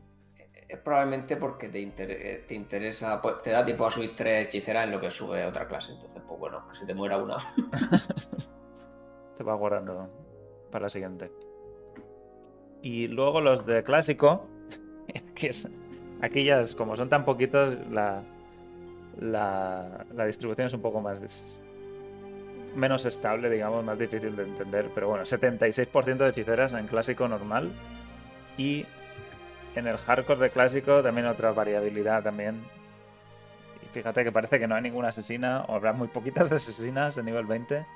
Es 0.69 0.79
probablemente 0.79 1.37
porque 1.37 1.69
te, 1.69 1.83
eh, 1.83 2.45
te 2.47 2.55
interesa, 2.55 3.21
pues 3.23 3.43
te 3.43 3.51
da 3.51 3.65
tiempo 3.65 3.87
a 3.87 3.91
subir 3.91 4.17
tres 4.17 4.47
hechiceras 4.47 4.85
en 4.85 4.91
lo 4.91 5.01
que 5.01 5.11
sube 5.11 5.45
otra 5.45 5.69
clase. 5.69 5.93
Entonces, 5.93 6.21
pues 6.27 6.41
bueno, 6.41 6.67
que 6.67 6.77
se 6.77 6.87
te 6.87 6.95
muera 6.95 7.19
una. 7.19 7.37
Te 9.37 9.45
va 9.45 9.55
guardando 9.55 10.09
para 10.71 10.85
la 10.85 10.89
siguiente. 10.89 11.31
Y 12.83 13.09
luego 13.09 13.41
los 13.41 13.67
de 13.67 13.85
clásico, 13.85 14.47
que 15.35 15.49
es, 15.49 15.69
aquí 16.23 16.45
ya 16.45 16.63
como 16.77 16.97
son 16.97 17.11
tan 17.11 17.25
poquitos, 17.25 17.77
la, 17.91 18.23
la, 19.21 20.07
la 20.15 20.25
distribución 20.25 20.69
es 20.69 20.73
un 20.73 20.81
poco 20.81 21.01
más 21.01 21.21
menos 22.77 23.07
estable, 23.07 23.51
digamos, 23.51 23.85
más 23.85 23.99
difícil 23.99 24.37
de 24.37 24.45
entender. 24.45 24.91
Pero 24.95 25.09
bueno, 25.09 25.25
76% 25.25 26.17
de 26.17 26.29
hechiceras 26.29 26.73
en 26.73 26.87
clásico 26.87 27.27
normal. 27.27 27.73
Y 28.57 28.87
en 29.79 29.87
el 29.87 29.99
hardcore 29.99 30.41
de 30.41 30.51
clásico 30.51 31.03
también 31.03 31.27
otra 31.27 31.53
variabilidad 31.53 32.23
también. 32.23 32.65
Y 33.83 33.87
fíjate 33.89 34.25
que 34.25 34.33
parece 34.33 34.59
que 34.59 34.67
no 34.67 34.75
hay 34.75 34.83
ninguna 34.83 35.09
asesina, 35.09 35.65
o 35.69 35.75
habrá 35.75 35.93
muy 35.93 36.09
poquitas 36.09 36.51
asesinas 36.57 37.17
de 37.17 37.23
nivel 37.23 37.47
20. 37.47 37.87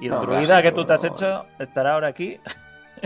Y 0.00 0.06
el 0.06 0.10
No, 0.12 0.20
druida 0.22 0.62
que 0.62 0.72
tú 0.72 0.84
te 0.84 0.94
has 0.94 1.02
no. 1.04 1.12
hecho 1.12 1.46
estará 1.58 1.94
ahora 1.94 2.08
aquí. 2.08 2.40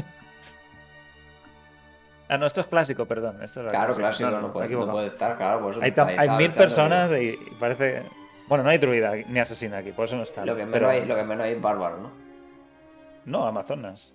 ah, 2.29 2.37
no, 2.39 2.47
esto 2.47 2.61
es 2.61 2.67
clásico, 2.67 3.07
perdón. 3.07 3.43
Esto 3.43 3.65
es 3.65 3.71
Claro, 3.71 3.95
clásico. 3.95 4.31
No, 4.31 4.53
puede, 4.53 4.67
no 4.67 4.67
equivocado. 4.67 4.93
puede 4.93 5.07
estar, 5.09 5.37
claro. 5.37 5.61
Por 5.61 5.73
eso 5.73 5.81
Hay, 5.83 5.93
hay 5.97 6.11
estaba 6.17 6.39
mil 6.39 6.51
personas 6.53 7.13
y 7.13 7.29
y 7.31 7.37
parece. 7.59 8.03
Bueno, 8.49 8.65
no 8.65 8.71
hay 8.71 8.79
druida 8.79 9.13
ni 9.15 9.39
asesina 9.39 9.79
aquí, 9.79 9.93
por 9.93 10.07
eso 10.07 10.17
no 10.17 10.23
está. 10.23 10.45
Lo 10.47 10.55
que, 10.57 10.63
menos 10.65 10.73
pero- 10.73 10.89
hay, 10.89 11.05
lo 11.05 11.15
que 11.15 11.23
menos 11.25 11.45
hay 11.45 11.53
es 11.53 11.61
bárbaro, 11.61 11.99
¿no? 11.99 12.11
No, 13.27 13.47
Amazonas. 13.47 14.15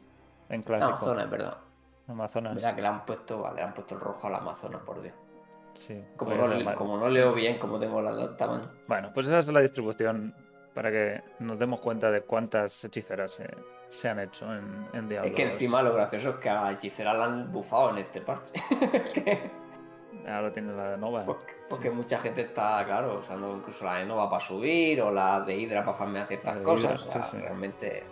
En 0.50 0.64
clásico. 0.64 0.90
Amazonas, 0.90 1.30
verdad. 1.30 1.58
Amazonas. 2.14 2.56
Mira 2.56 2.76
que 2.76 2.82
le 2.82 2.88
han 2.88 3.06
puesto, 3.06 3.42
vale, 3.42 3.58
le 3.58 3.62
han 3.64 3.74
puesto 3.74 3.96
el 3.96 4.02
rojo 4.02 4.28
al 4.28 4.36
Amazonas, 4.36 4.82
por 4.82 5.02
Dios. 5.02 5.14
Sí. 5.76 6.02
Como, 6.16 6.30
pues 6.32 6.38
no, 6.40 6.46
era 6.48 6.58
le- 6.58 6.64
mal. 6.66 6.76
como 6.76 6.98
no 6.98 7.10
leo 7.10 7.34
bien, 7.34 7.58
como 7.58 7.80
tengo 7.80 8.02
la 8.02 8.36
tamaño. 8.38 8.70
Bueno, 8.88 9.12
pues 9.14 9.28
esa 9.28 9.40
es 9.40 9.48
la 9.48 9.60
distribución 9.62 10.34
para 10.74 10.92
que 10.92 11.22
nos 11.40 11.58
demos 11.60 11.80
cuenta 11.82 12.10
de 12.12 12.22
cuántas 12.22 12.84
hechiceras 12.84 13.32
se, 13.34 13.48
se 13.90 14.10
han 14.10 14.20
hecho 14.20 14.46
en, 14.54 14.88
en 14.94 15.10
Diablo. 15.10 15.30
Es 15.30 15.36
que 15.36 15.46
2. 15.46 15.54
encima 15.54 15.82
lo 15.84 15.94
gracioso 15.94 16.32
es 16.32 16.36
que 16.38 16.50
a 16.50 16.64
la 16.64 16.72
hechicera 16.72 17.14
la 17.14 17.26
han 17.26 17.52
bufado 17.52 17.90
en 17.92 18.00
este 18.00 18.22
parche. 18.22 18.54
Ahora 20.28 20.54
tiene 20.54 20.74
la 20.74 20.96
Nova. 20.96 21.26
porque 21.26 21.54
porque 21.70 21.90
Sí. 21.90 21.96
mucha 21.96 22.18
gente 22.20 22.42
está, 22.42 22.84
claro, 22.86 23.20
usando 23.20 23.56
incluso 23.58 23.84
la 23.86 23.96
de 23.96 24.06
Nova 24.06 24.30
para 24.30 24.40
subir 24.42 25.02
o 25.02 25.12
la 25.12 25.42
de 25.42 25.56
Hydra 25.58 25.84
para 25.84 25.98
farmear 25.98 26.26
ciertas 26.26 26.56
de 26.58 26.64
cosas. 26.64 27.04
Hydra, 27.04 27.10
o 27.10 27.14
sea, 27.14 27.24
sí. 27.32 27.38
realmente. 27.38 28.04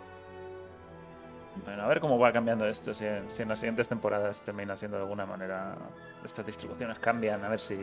Bueno, 1.54 1.82
a 1.82 1.86
ver 1.86 2.00
cómo 2.00 2.18
va 2.18 2.32
cambiando 2.32 2.66
esto, 2.66 2.94
si, 2.94 3.04
si 3.28 3.42
en 3.42 3.48
las 3.48 3.60
siguientes 3.60 3.88
temporadas 3.88 4.42
termina 4.42 4.76
siendo 4.76 4.96
de 4.96 5.02
alguna 5.02 5.26
manera 5.26 5.76
estas 6.24 6.46
distribuciones 6.46 6.98
cambian, 6.98 7.44
a 7.44 7.48
ver 7.48 7.60
si... 7.60 7.76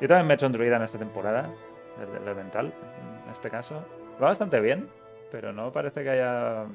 Yo 0.00 0.08
también 0.08 0.26
me 0.26 0.34
he 0.34 0.36
hecho 0.36 0.46
un 0.46 0.52
druida 0.52 0.76
en 0.76 0.82
esta 0.82 0.98
temporada, 0.98 1.48
el, 2.00 2.08
el 2.16 2.22
elemental, 2.22 2.74
en 3.24 3.30
este 3.32 3.48
caso. 3.50 3.76
Va 4.22 4.28
bastante 4.28 4.60
bien, 4.60 4.90
pero 5.30 5.52
no 5.52 5.72
parece 5.72 6.02
que 6.02 6.10
haya 6.10 6.66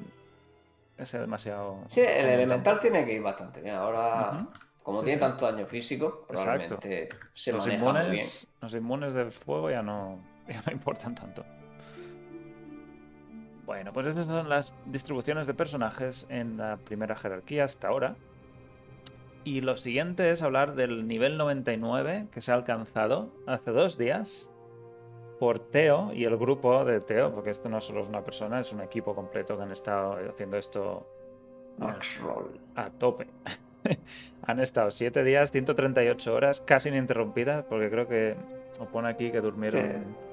ese 0.98 1.18
demasiado... 1.18 1.84
Sí, 1.88 2.00
el 2.00 2.28
elemental 2.28 2.80
tiene 2.80 3.04
que 3.06 3.14
ir 3.14 3.22
bastante 3.22 3.62
bien. 3.62 3.76
Ahora, 3.76 4.46
como 4.82 4.98
Sí, 5.00 5.04
tiene 5.04 5.18
sí. 5.18 5.20
tanto 5.20 5.46
daño 5.50 5.66
físico, 5.66 6.24
probablemente 6.26 7.08
se 7.34 7.52
los 7.52 7.66
maneja 7.66 7.88
muy 7.92 8.06
bien. 8.08 8.26
inmunes, 8.26 8.48
los 8.60 8.74
inmunes 8.74 9.14
del 9.14 9.32
fuego 9.32 9.70
ya 9.70 9.82
no, 9.82 10.18
ya 10.48 10.62
no 10.66 10.72
importan 10.72 11.14
tanto. 11.14 11.44
Bueno, 13.70 13.92
pues 13.92 14.04
esas 14.08 14.26
son 14.26 14.48
las 14.48 14.74
distribuciones 14.86 15.46
de 15.46 15.54
personajes 15.54 16.26
en 16.28 16.56
la 16.56 16.76
primera 16.78 17.14
jerarquía 17.14 17.62
hasta 17.62 17.86
ahora. 17.86 18.16
Y 19.44 19.60
lo 19.60 19.76
siguiente 19.76 20.32
es 20.32 20.42
hablar 20.42 20.74
del 20.74 21.06
nivel 21.06 21.38
99 21.38 22.26
que 22.32 22.40
se 22.40 22.50
ha 22.50 22.56
alcanzado 22.56 23.30
hace 23.46 23.70
dos 23.70 23.96
días 23.96 24.50
por 25.38 25.60
Teo 25.60 26.12
y 26.12 26.24
el 26.24 26.36
grupo 26.36 26.84
de 26.84 27.00
Teo, 27.00 27.32
porque 27.32 27.50
esto 27.50 27.68
no 27.68 27.80
solo 27.80 28.00
es 28.00 28.08
una 28.08 28.24
persona, 28.24 28.58
es 28.58 28.72
un 28.72 28.80
equipo 28.80 29.14
completo 29.14 29.56
que 29.56 29.62
han 29.62 29.70
estado 29.70 30.18
haciendo 30.28 30.56
esto 30.56 31.06
Max 31.78 32.20
a 32.74 32.90
tope. 32.90 33.28
Han 34.48 34.58
estado 34.58 34.90
7 34.90 35.22
días, 35.22 35.52
138 35.52 36.34
horas, 36.34 36.60
casi 36.60 36.88
ininterrumpidas, 36.88 37.64
porque 37.66 37.88
creo 37.88 38.08
que 38.08 38.34
pone 38.90 39.08
aquí 39.08 39.30
que 39.30 39.40
durmieron 39.40 39.80
Sí. 39.80 40.29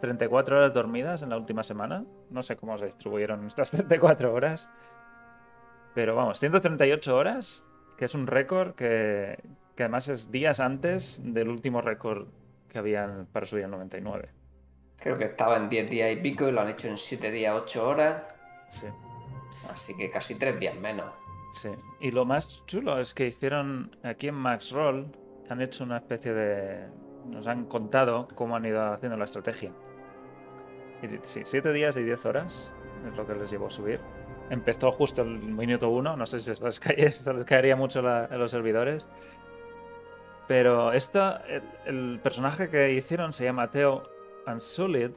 34 0.00 0.56
horas 0.56 0.74
dormidas 0.74 1.22
en 1.22 1.30
la 1.30 1.36
última 1.36 1.62
semana. 1.62 2.04
No 2.30 2.42
sé 2.42 2.56
cómo 2.56 2.78
se 2.78 2.86
distribuyeron 2.86 3.46
estas 3.46 3.70
34 3.72 4.32
horas. 4.32 4.68
Pero 5.94 6.14
vamos, 6.14 6.38
138 6.38 7.16
horas, 7.16 7.66
que 7.96 8.04
es 8.04 8.14
un 8.14 8.26
récord 8.26 8.74
que, 8.74 9.38
que 9.76 9.82
además 9.82 10.08
es 10.08 10.30
días 10.30 10.60
antes 10.60 11.20
del 11.22 11.48
último 11.48 11.80
récord 11.80 12.28
que 12.68 12.78
habían 12.78 13.26
para 13.32 13.46
subir 13.46 13.64
al 13.64 13.72
99. 13.72 14.28
Creo 14.98 15.16
que 15.16 15.24
estaba 15.24 15.56
en 15.56 15.68
10 15.68 15.90
días 15.90 16.12
y 16.12 16.16
pico 16.16 16.46
y 16.48 16.52
lo 16.52 16.60
han 16.60 16.68
hecho 16.68 16.88
en 16.88 16.98
7 16.98 17.30
días, 17.30 17.54
8 17.54 17.88
horas. 17.88 18.22
Sí. 18.68 18.86
Así 19.70 19.96
que 19.96 20.10
casi 20.10 20.38
3 20.38 20.60
días 20.60 20.76
menos. 20.76 21.06
Sí, 21.54 21.70
y 22.00 22.10
lo 22.12 22.24
más 22.24 22.64
chulo 22.66 23.00
es 23.00 23.12
que 23.12 23.26
hicieron 23.26 23.96
aquí 24.04 24.28
en 24.28 24.36
Max 24.36 24.70
Roll, 24.70 25.10
han 25.48 25.60
hecho 25.60 25.84
una 25.84 25.96
especie 25.96 26.32
de... 26.32 26.86
Nos 27.26 27.46
han 27.46 27.64
contado 27.64 28.28
cómo 28.34 28.56
han 28.56 28.64
ido 28.64 28.92
haciendo 28.92 29.16
la 29.16 29.24
estrategia. 29.24 29.72
Sí, 31.22 31.42
7 31.44 31.72
días 31.72 31.96
y 31.96 32.02
10 32.02 32.26
horas 32.26 32.72
es 33.08 33.16
lo 33.16 33.26
que 33.26 33.34
les 33.34 33.50
llevó 33.50 33.68
a 33.68 33.70
subir. 33.70 34.00
Empezó 34.50 34.90
justo 34.92 35.22
el 35.22 35.38
minuto 35.38 35.88
1, 35.90 36.16
no 36.16 36.26
sé 36.26 36.40
si 36.40 36.54
se 36.54 36.64
les, 36.64 36.80
caería 37.46 37.76
mucho 37.76 38.06
a 38.06 38.36
los 38.36 38.50
servidores. 38.50 39.08
Pero 40.48 40.92
esto, 40.92 41.38
el, 41.86 42.18
personaje 42.22 42.68
que 42.68 42.92
hicieron 42.92 43.32
se 43.32 43.44
llama 43.44 43.70
Theo 43.70 44.02
Ansulid 44.46 45.10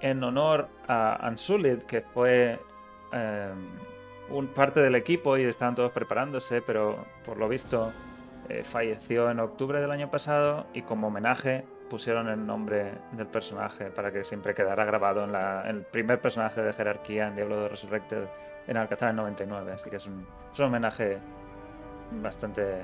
en 0.00 0.22
honor 0.22 0.68
a 0.86 1.26
Ansulid, 1.26 1.78
que 1.84 2.02
fue 2.02 2.58
eh, 3.12 3.52
un 4.28 4.46
parte 4.48 4.80
del 4.80 4.94
equipo 4.94 5.38
y 5.38 5.44
estaban 5.44 5.74
todos 5.74 5.90
preparándose, 5.92 6.60
pero 6.60 7.06
por 7.24 7.38
lo 7.38 7.48
visto 7.48 7.92
eh, 8.48 8.62
falleció 8.62 9.30
en 9.30 9.40
octubre 9.40 9.80
del 9.80 9.90
año 9.90 10.10
pasado 10.10 10.66
y 10.74 10.82
como 10.82 11.08
homenaje 11.08 11.64
pusieron 11.90 12.28
el 12.28 12.44
nombre 12.46 12.92
del 13.12 13.26
personaje 13.26 13.86
para 13.90 14.12
que 14.12 14.24
siempre 14.24 14.54
quedara 14.54 14.84
grabado 14.84 15.24
en 15.24 15.32
la- 15.32 15.62
en 15.68 15.76
el 15.76 15.82
primer 15.82 16.20
personaje 16.20 16.60
de 16.62 16.72
jerarquía 16.72 17.28
en 17.28 17.34
Diablo 17.36 17.56
2 17.56 17.70
Resurrected 17.70 18.24
en 18.66 18.76
Alcazar 18.76 19.10
en 19.10 19.16
99. 19.16 19.72
Así 19.72 19.88
que 19.88 19.96
es 19.96 20.06
un, 20.06 20.26
es 20.52 20.58
un 20.58 20.66
homenaje 20.66 21.18
bastante 22.22 22.82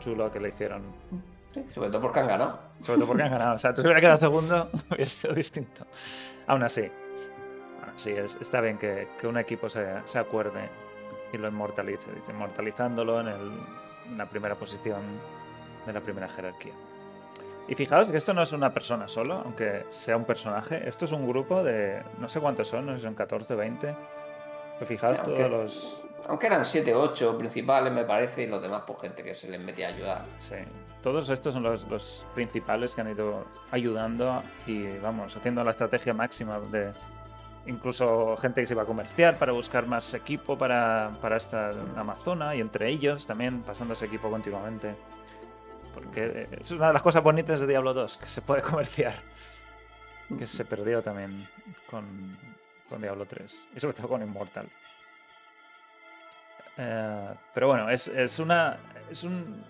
chulo 0.00 0.30
que 0.30 0.40
le 0.40 0.48
hicieron 0.50 0.82
Sí, 1.52 1.64
sobre 1.70 1.88
todo 1.88 2.02
porque 2.02 2.20
han 2.20 2.26
ganado. 2.28 2.58
sobre 2.82 2.98
todo 2.98 3.06
porque 3.08 3.22
han 3.22 3.30
ganado. 3.30 3.54
O 3.54 3.58
sea, 3.58 3.72
tú 3.72 3.80
si 3.80 3.86
hubiera 3.86 4.00
quedado 4.00 4.18
segundo, 4.18 4.68
hubiera 4.90 5.06
sido 5.10 5.32
distinto. 5.34 5.86
Aún 6.46 6.62
así, 6.62 6.82
aún 7.82 7.94
así 7.96 8.10
es- 8.12 8.36
está 8.40 8.60
bien 8.60 8.76
que, 8.78 9.08
que 9.18 9.26
un 9.26 9.38
equipo 9.38 9.70
se, 9.70 9.86
se 10.04 10.18
acuerde 10.18 10.68
y 11.32 11.38
lo 11.38 11.48
inmortalice, 11.48 12.10
inmortalizándolo 12.28 13.20
en, 13.20 13.28
el- 13.28 13.58
en 14.10 14.18
la 14.18 14.26
primera 14.26 14.54
posición 14.54 15.00
de 15.86 15.92
la 15.94 16.00
primera 16.00 16.28
jerarquía. 16.28 16.74
Y 17.68 17.74
fijaos 17.74 18.08
que 18.10 18.16
esto 18.18 18.32
no 18.32 18.42
es 18.42 18.52
una 18.52 18.72
persona 18.72 19.08
solo, 19.08 19.42
aunque 19.44 19.86
sea 19.90 20.16
un 20.16 20.24
personaje. 20.24 20.88
Esto 20.88 21.04
es 21.04 21.12
un 21.12 21.26
grupo 21.26 21.64
de, 21.64 22.00
no 22.20 22.28
sé 22.28 22.40
cuántos 22.40 22.68
son, 22.68 22.86
no 22.86 22.92
sé 22.92 22.98
si 22.98 23.04
son 23.04 23.14
14, 23.14 23.54
20. 23.56 23.94
Pero 24.78 24.86
fijaos 24.86 25.18
Aunque- 25.18 25.34
todos 25.34 25.50
los... 25.50 26.02
Aunque 26.28 26.46
eran 26.46 26.64
7 26.64 26.94
8 26.94 27.36
principales, 27.36 27.92
me 27.92 28.04
parece, 28.04 28.44
y 28.44 28.46
los 28.46 28.62
demás, 28.62 28.82
pues 28.86 29.00
gente 29.00 29.22
que 29.22 29.34
se 29.34 29.50
les 29.50 29.60
metía 29.60 29.88
a 29.88 29.90
ayudar. 29.90 30.24
Sí, 30.38 30.54
todos 31.02 31.28
estos 31.28 31.52
son 31.52 31.62
los, 31.62 31.86
los 31.88 32.24
principales 32.34 32.94
que 32.94 33.02
han 33.02 33.10
ido 33.10 33.44
ayudando 33.70 34.42
y 34.66 34.96
vamos, 34.98 35.36
haciendo 35.36 35.62
la 35.62 35.72
estrategia 35.72 36.14
máxima 36.14 36.58
de 36.58 36.90
incluso 37.66 38.36
gente 38.38 38.60
que 38.62 38.66
se 38.66 38.72
iba 38.74 38.82
a 38.84 38.86
comerciar 38.86 39.38
para 39.38 39.52
buscar 39.52 39.86
más 39.86 40.14
equipo 40.14 40.56
para, 40.56 41.10
para 41.20 41.36
esta 41.36 41.70
Amazona 41.96 42.54
y 42.54 42.60
entre 42.60 42.88
ellos 42.88 43.26
también 43.26 43.62
pasando 43.62 43.92
ese 43.94 44.06
equipo 44.06 44.30
continuamente. 44.30 44.94
Porque 45.96 46.46
es 46.60 46.70
una 46.72 46.88
de 46.88 46.92
las 46.92 47.00
cosas 47.00 47.22
bonitas 47.22 47.58
de 47.58 47.66
Diablo 47.66 47.94
2, 47.94 48.18
que 48.18 48.28
se 48.28 48.42
puede 48.42 48.60
comerciar. 48.70 49.14
Que 50.38 50.46
se 50.46 50.66
perdió 50.66 51.02
también 51.02 51.48
con, 51.88 52.36
con 52.90 53.00
Diablo 53.00 53.24
3 53.24 53.68
y 53.74 53.80
sobre 53.80 53.94
todo 53.94 54.08
con 54.08 54.22
Immortal. 54.22 54.68
Eh, 56.76 57.34
pero 57.54 57.68
bueno, 57.68 57.88
es, 57.88 58.08
es 58.08 58.38
una. 58.38 58.76
Es 59.10 59.24
un, 59.24 59.64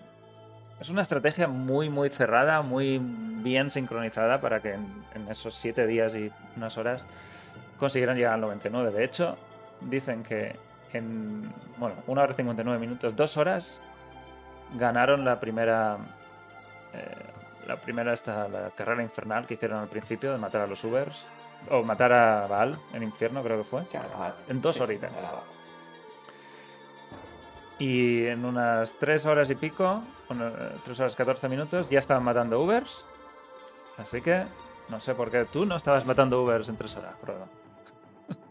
es 0.81 0.89
una 0.89 1.01
estrategia 1.01 1.47
muy, 1.47 1.89
muy 1.89 2.09
cerrada, 2.09 2.61
muy 2.61 2.99
bien 2.99 3.71
sincronizada 3.71 4.41
para 4.41 4.59
que 4.59 4.73
en, 4.73 5.05
en 5.15 5.27
esos 5.29 5.55
7 5.55 5.87
días 5.87 6.13
y 6.13 6.29
unas 6.57 6.77
horas 6.77 7.07
consiguieran 7.79 8.17
llegar 8.17 8.33
al 8.33 8.41
99. 8.41 8.91
De 8.91 9.05
hecho, 9.05 9.37
dicen 9.79 10.23
que 10.23 10.55
en, 10.91 11.53
bueno, 11.77 11.95
1 12.05 12.21
hora 12.21 12.33
y 12.33 12.35
59 12.35 12.79
minutos, 12.79 13.15
2 13.15 13.37
horas, 13.37 13.81
ganaron 14.73 15.23
la 15.25 15.39
primera, 15.39 15.97
eh, 16.93 17.67
la 17.67 17.77
primera 17.77 18.13
esta, 18.13 18.47
la 18.47 18.69
carrera 18.71 19.01
infernal 19.03 19.45
que 19.45 19.55
hicieron 19.55 19.79
al 19.79 19.87
principio 19.87 20.31
de 20.31 20.37
matar 20.37 20.61
a 20.61 20.67
los 20.67 20.83
Ubers, 20.83 21.25
o 21.69 21.83
matar 21.83 22.13
a 22.13 22.47
Baal 22.47 22.77
en 22.93 23.03
infierno, 23.03 23.43
creo 23.43 23.57
que 23.57 23.63
fue. 23.63 23.83
En 24.47 24.61
dos 24.61 24.79
horitas. 24.79 25.11
Y 27.79 28.25
en 28.25 28.43
unas 28.43 28.93
3 28.93 29.25
horas 29.25 29.49
y 29.49 29.55
pico, 29.55 30.01
3 30.83 30.99
horas 30.99 31.15
14 31.15 31.47
minutos, 31.47 31.89
ya 31.89 31.99
estaban 31.99 32.23
matando 32.23 32.61
Ubers. 32.61 33.05
Así 33.97 34.21
que 34.21 34.43
no 34.89 34.99
sé 34.99 35.13
por 35.13 35.29
qué 35.29 35.45
tú 35.45 35.65
no 35.65 35.75
estabas 35.75 36.05
matando 36.05 36.41
Ubers 36.41 36.69
en 36.69 36.77
3 36.77 36.95
horas, 36.97 37.15
Frodo. 37.21 37.47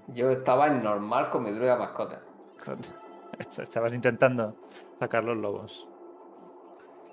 Yo 0.08 0.30
estaba 0.30 0.68
en 0.68 0.82
normal 0.82 1.30
con 1.30 1.42
mi 1.42 1.50
druida 1.50 1.76
mascota. 1.76 2.20
Estabas 3.58 3.92
intentando 3.92 4.54
sacar 4.98 5.24
los 5.24 5.36
lobos. 5.36 5.86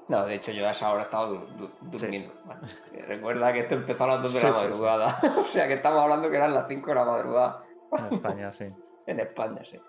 No, 0.08 0.26
de 0.26 0.36
hecho 0.36 0.52
yo 0.52 0.68
a 0.68 0.72
esa 0.72 0.92
hora 0.92 1.04
estaba 1.04 1.30
Sí, 1.30 1.70
durmiendo. 1.82 2.34
Bueno, 2.46 2.62
Recuerda 3.08 3.54
que 3.54 3.60
esto 3.60 3.76
empezó 3.76 4.04
a 4.04 4.08
las 4.08 4.22
2 4.24 4.34
de 4.34 4.40
Sí, 4.40 4.46
la 4.46 4.52
madrugada. 4.52 5.20
o 5.40 5.44
sea 5.48 5.68
que 5.68 5.74
estamos 5.76 6.02
hablando 6.02 6.30
que 6.30 6.38
eran 6.38 6.54
las 6.54 6.68
5 6.68 6.88
de 6.90 6.96
la 6.96 7.06
madrugada 7.06 7.64
En 7.98 8.14
España, 8.14 8.52
sí. 8.52 8.66
en 9.08 9.20
España, 9.20 9.64
sí. 9.64 9.80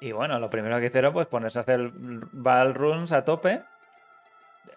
Y 0.00 0.12
bueno, 0.12 0.38
lo 0.38 0.48
primero 0.48 0.78
que 0.78 0.86
hicieron, 0.86 1.12
pues 1.12 1.26
ponerse 1.26 1.58
a 1.58 1.62
hacer 1.62 1.90
Val 1.94 2.74
Runs 2.74 3.12
a 3.12 3.24
tope 3.24 3.62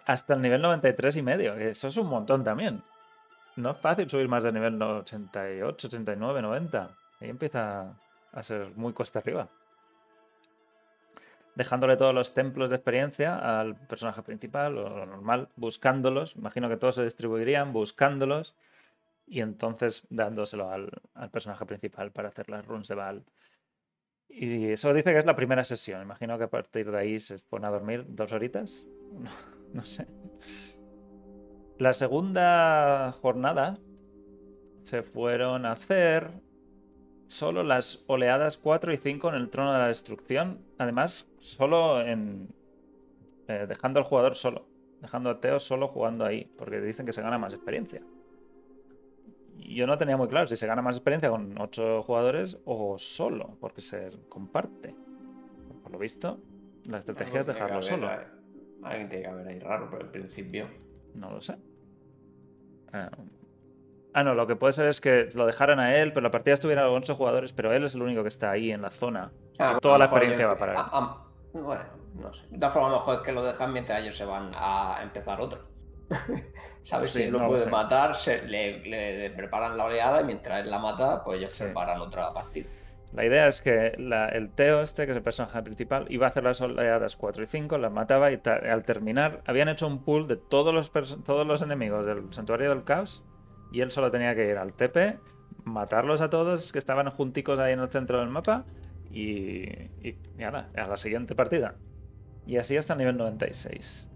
hasta 0.05 0.33
el 0.33 0.41
nivel 0.41 0.61
93 0.61 1.15
y 1.17 1.21
medio. 1.21 1.53
Eso 1.55 1.87
es 1.87 1.97
un 1.97 2.07
montón 2.07 2.43
también. 2.43 2.83
No 3.55 3.71
es 3.71 3.77
fácil 3.77 4.09
subir 4.09 4.27
más 4.27 4.43
de 4.43 4.51
nivel 4.51 4.81
88, 4.81 5.87
89, 5.87 6.41
90. 6.41 6.89
Ahí 7.21 7.29
empieza 7.29 7.93
a 8.33 8.43
ser 8.43 8.71
muy 8.75 8.91
cuesta 8.93 9.19
arriba. 9.19 9.47
Dejándole 11.55 11.97
todos 11.97 12.15
los 12.15 12.33
templos 12.33 12.69
de 12.69 12.77
experiencia 12.77 13.59
al 13.59 13.75
personaje 13.75 14.23
principal, 14.23 14.77
o 14.77 14.89
lo 14.89 15.05
normal, 15.05 15.49
buscándolos. 15.55 16.35
Imagino 16.35 16.67
que 16.69 16.77
todos 16.77 16.95
se 16.95 17.03
distribuirían 17.03 17.73
buscándolos 17.73 18.55
y 19.27 19.41
entonces 19.41 20.05
dándoselo 20.09 20.69
al, 20.69 20.91
personaje 21.31 21.65
principal 21.65 22.11
para 22.11 22.29
hacer 22.29 22.49
las 22.49 22.65
runs 22.65 22.87
de 22.87 22.95
Val. 22.95 23.23
Y 24.29 24.65
eso 24.69 24.93
dice 24.93 25.11
que 25.11 25.19
es 25.19 25.25
la 25.25 25.35
primera 25.35 25.63
sesión. 25.63 26.01
Imagino 26.01 26.37
que 26.37 26.45
a 26.45 26.49
partir 26.49 26.89
de 26.91 26.97
ahí 26.97 27.19
se 27.19 27.37
pone 27.37 27.67
a 27.67 27.69
dormir 27.69 28.05
dos 28.07 28.31
horitas. 28.31 28.85
No 29.73 29.81
sé. 29.85 30.07
La 31.77 31.93
segunda 31.93 33.11
jornada 33.21 33.77
se 34.83 35.03
fueron 35.03 35.65
a 35.65 35.73
hacer 35.73 36.31
solo 37.27 37.63
las 37.63 38.03
oleadas 38.07 38.57
4 38.57 38.93
y 38.93 38.97
5 38.97 39.29
en 39.29 39.35
el 39.35 39.49
trono 39.49 39.73
de 39.73 39.79
la 39.79 39.87
destrucción. 39.87 40.59
Además, 40.77 41.27
solo 41.39 42.01
en. 42.01 42.49
eh, 43.47 43.65
dejando 43.67 43.99
al 43.99 44.05
jugador 44.05 44.35
solo. 44.35 44.65
Dejando 45.01 45.29
a 45.29 45.39
Teo 45.41 45.59
solo 45.59 45.87
jugando 45.89 46.25
ahí. 46.25 46.49
Porque 46.57 46.79
dicen 46.81 47.05
que 47.05 47.13
se 47.13 47.21
gana 47.21 47.37
más 47.37 47.53
experiencia. 47.53 48.01
Yo 49.57 49.87
no 49.87 49.97
tenía 49.97 50.17
muy 50.17 50.27
claro 50.27 50.47
si 50.47 50.55
se 50.57 50.67
gana 50.67 50.81
más 50.81 50.95
experiencia 50.97 51.29
con 51.29 51.59
8 51.59 52.03
jugadores 52.03 52.57
o 52.65 52.97
solo, 52.97 53.55
porque 53.59 53.81
se 53.81 54.11
comparte. 54.29 54.95
Por 55.83 55.91
lo 55.91 55.99
visto, 55.99 56.39
la 56.85 56.97
estrategia 56.99 57.41
es 57.41 57.47
dejarlo 57.47 57.75
haber, 57.75 57.83
solo. 57.85 58.11
eh, 58.11 58.17
Alguien 58.83 59.09
tiene 59.09 59.23
que 59.23 59.29
haber 59.29 59.47
ahí 59.47 59.59
raro, 59.59 59.87
pero 59.89 60.03
al 60.05 60.11
principio. 60.11 60.67
No 61.15 61.31
lo 61.31 61.41
sé. 61.41 61.55
Ah, 62.91 63.09
Ah, 64.13 64.23
no, 64.23 64.35
lo 64.35 64.45
que 64.45 64.55
puede 64.55 64.73
ser 64.73 64.87
es 64.87 65.01
que 65.01 65.29
lo 65.33 65.45
dejaran 65.45 65.79
a 65.79 65.95
él, 65.97 66.13
pero 66.13 66.21
la 66.23 66.31
partida 66.31 66.53
estuviera 66.53 66.83
con 66.85 66.93
8 67.01 67.15
jugadores, 67.15 67.51
pero 67.51 67.73
él 67.73 67.83
es 67.83 67.95
el 67.95 68.01
único 68.03 68.21
que 68.21 68.29
está 68.29 68.51
ahí 68.51 68.71
en 68.71 68.81
la 68.83 68.91
zona. 68.91 69.31
Ah, 69.59 69.77
Toda 69.81 69.97
la 69.97 70.05
experiencia 70.05 70.45
va 70.47 70.55
para 70.55 70.73
él. 70.73 70.77
ah, 70.79 70.89
ah, 70.91 71.23
bueno, 71.53 71.83
no 72.15 72.33
sé. 72.33 72.45
De 72.49 72.57
todas 72.59 72.73
formas, 72.73 72.89
a 72.89 72.93
lo 72.93 72.99
mejor 72.99 73.15
es 73.15 73.21
que 73.21 73.31
lo 73.31 73.43
dejan 73.43 73.73
mientras 73.73 73.99
ellos 74.01 74.15
se 74.15 74.25
van 74.25 74.51
a 74.55 74.99
empezar 75.01 75.41
otro. 75.41 75.61
¿Sabes? 76.83 77.11
Sí, 77.11 77.19
si 77.19 77.23
él 77.25 77.31
lo 77.33 77.39
no 77.39 77.47
puede 77.47 77.65
matar, 77.69 78.15
se, 78.15 78.45
le, 78.47 78.79
le- 78.81 79.17
le 79.17 79.29
preparan 79.31 79.77
la 79.77 79.85
oleada 79.85 80.21
y 80.21 80.25
mientras 80.25 80.63
él 80.63 80.69
la 80.69 80.79
mata, 80.79 81.23
pues 81.23 81.39
ellos 81.39 81.53
Sí. 81.53 81.63
preparan 81.63 81.99
otra 82.01 82.31
partida. 82.33 82.69
La 83.13 83.25
idea 83.25 83.47
es 83.47 83.61
que 83.61 83.93
la- 83.97 84.27
el 84.29 84.49
Teo 84.51 84.81
este, 84.81 85.05
que 85.05 85.11
es 85.11 85.17
el 85.17 85.23
personaje 85.23 85.61
principal, 85.63 86.05
iba 86.09 86.25
a 86.27 86.29
hacer 86.29 86.43
las 86.43 86.61
oleadas 86.61 87.15
4 87.15 87.43
y 87.43 87.47
5, 87.47 87.77
las 87.77 87.91
mataba 87.91 88.31
y 88.31 88.39
al 88.45 88.83
terminar 88.83 89.41
habían 89.45 89.69
hecho 89.69 89.87
un 89.87 90.03
pool 90.03 90.27
de 90.27 90.35
todos 90.35 90.73
los, 90.73 90.91
todos 91.23 91.45
los 91.47 91.61
enemigos 91.61 92.05
del 92.05 92.31
Santuario 92.33 92.69
del 92.69 92.83
Caos 92.83 93.23
y 93.73 93.81
él 93.81 93.91
solo 93.91 94.09
tenía 94.11 94.33
que 94.35 94.47
ir 94.49 94.57
al 94.57 94.71
TP, 94.73 95.19
matarlos 95.65 96.21
a 96.21 96.29
todos 96.29 96.71
que 96.71 96.79
estaban 96.79 97.09
junticos 97.09 97.59
ahí 97.59 97.73
en 97.73 97.79
el 97.79 97.89
centro 97.89 98.19
del 98.19 98.29
mapa 98.29 98.63
y, 99.11 99.63
y, 100.01 100.17
y 100.37 100.43
ala, 100.43 100.69
a 100.75 100.87
la 100.87 100.95
siguiente 100.97 101.35
partida. 101.35 101.75
Y 102.45 102.57
así 102.57 102.77
hasta 102.77 102.93
el 102.93 102.99
nivel 102.99 103.17
96. 103.17 104.09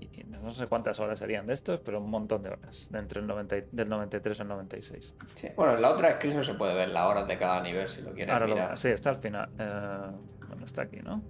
Y 0.00 0.24
no 0.24 0.50
sé 0.52 0.66
cuántas 0.66 0.98
horas 1.00 1.18
serían 1.18 1.46
de 1.46 1.54
estos, 1.54 1.80
pero 1.80 2.00
un 2.00 2.10
montón 2.10 2.42
de 2.42 2.50
horas. 2.50 2.88
De 2.90 2.98
entre 2.98 3.20
el 3.20 3.26
90 3.26 3.58
y- 3.58 3.64
del 3.72 3.88
93 3.88 4.40
al 4.40 4.48
96. 4.48 5.14
Sí, 5.34 5.48
Bueno, 5.56 5.74
en 5.74 5.82
la 5.82 5.90
otra 5.90 6.12
screen 6.12 6.42
se 6.44 6.54
puede 6.54 6.74
ver 6.74 6.88
las 6.90 7.06
horas 7.06 7.26
de 7.28 7.36
cada 7.38 7.62
nivel 7.62 7.88
si 7.88 8.02
lo 8.02 8.12
quieres 8.12 8.32
Ahora 8.32 8.46
lo- 8.46 8.54
mirar. 8.54 8.78
sí, 8.78 8.88
está 8.88 9.10
al 9.10 9.18
final. 9.18 9.48
Eh, 9.58 10.10
bueno, 10.48 10.64
está 10.66 10.82
aquí, 10.82 10.98
¿no? 11.02 11.22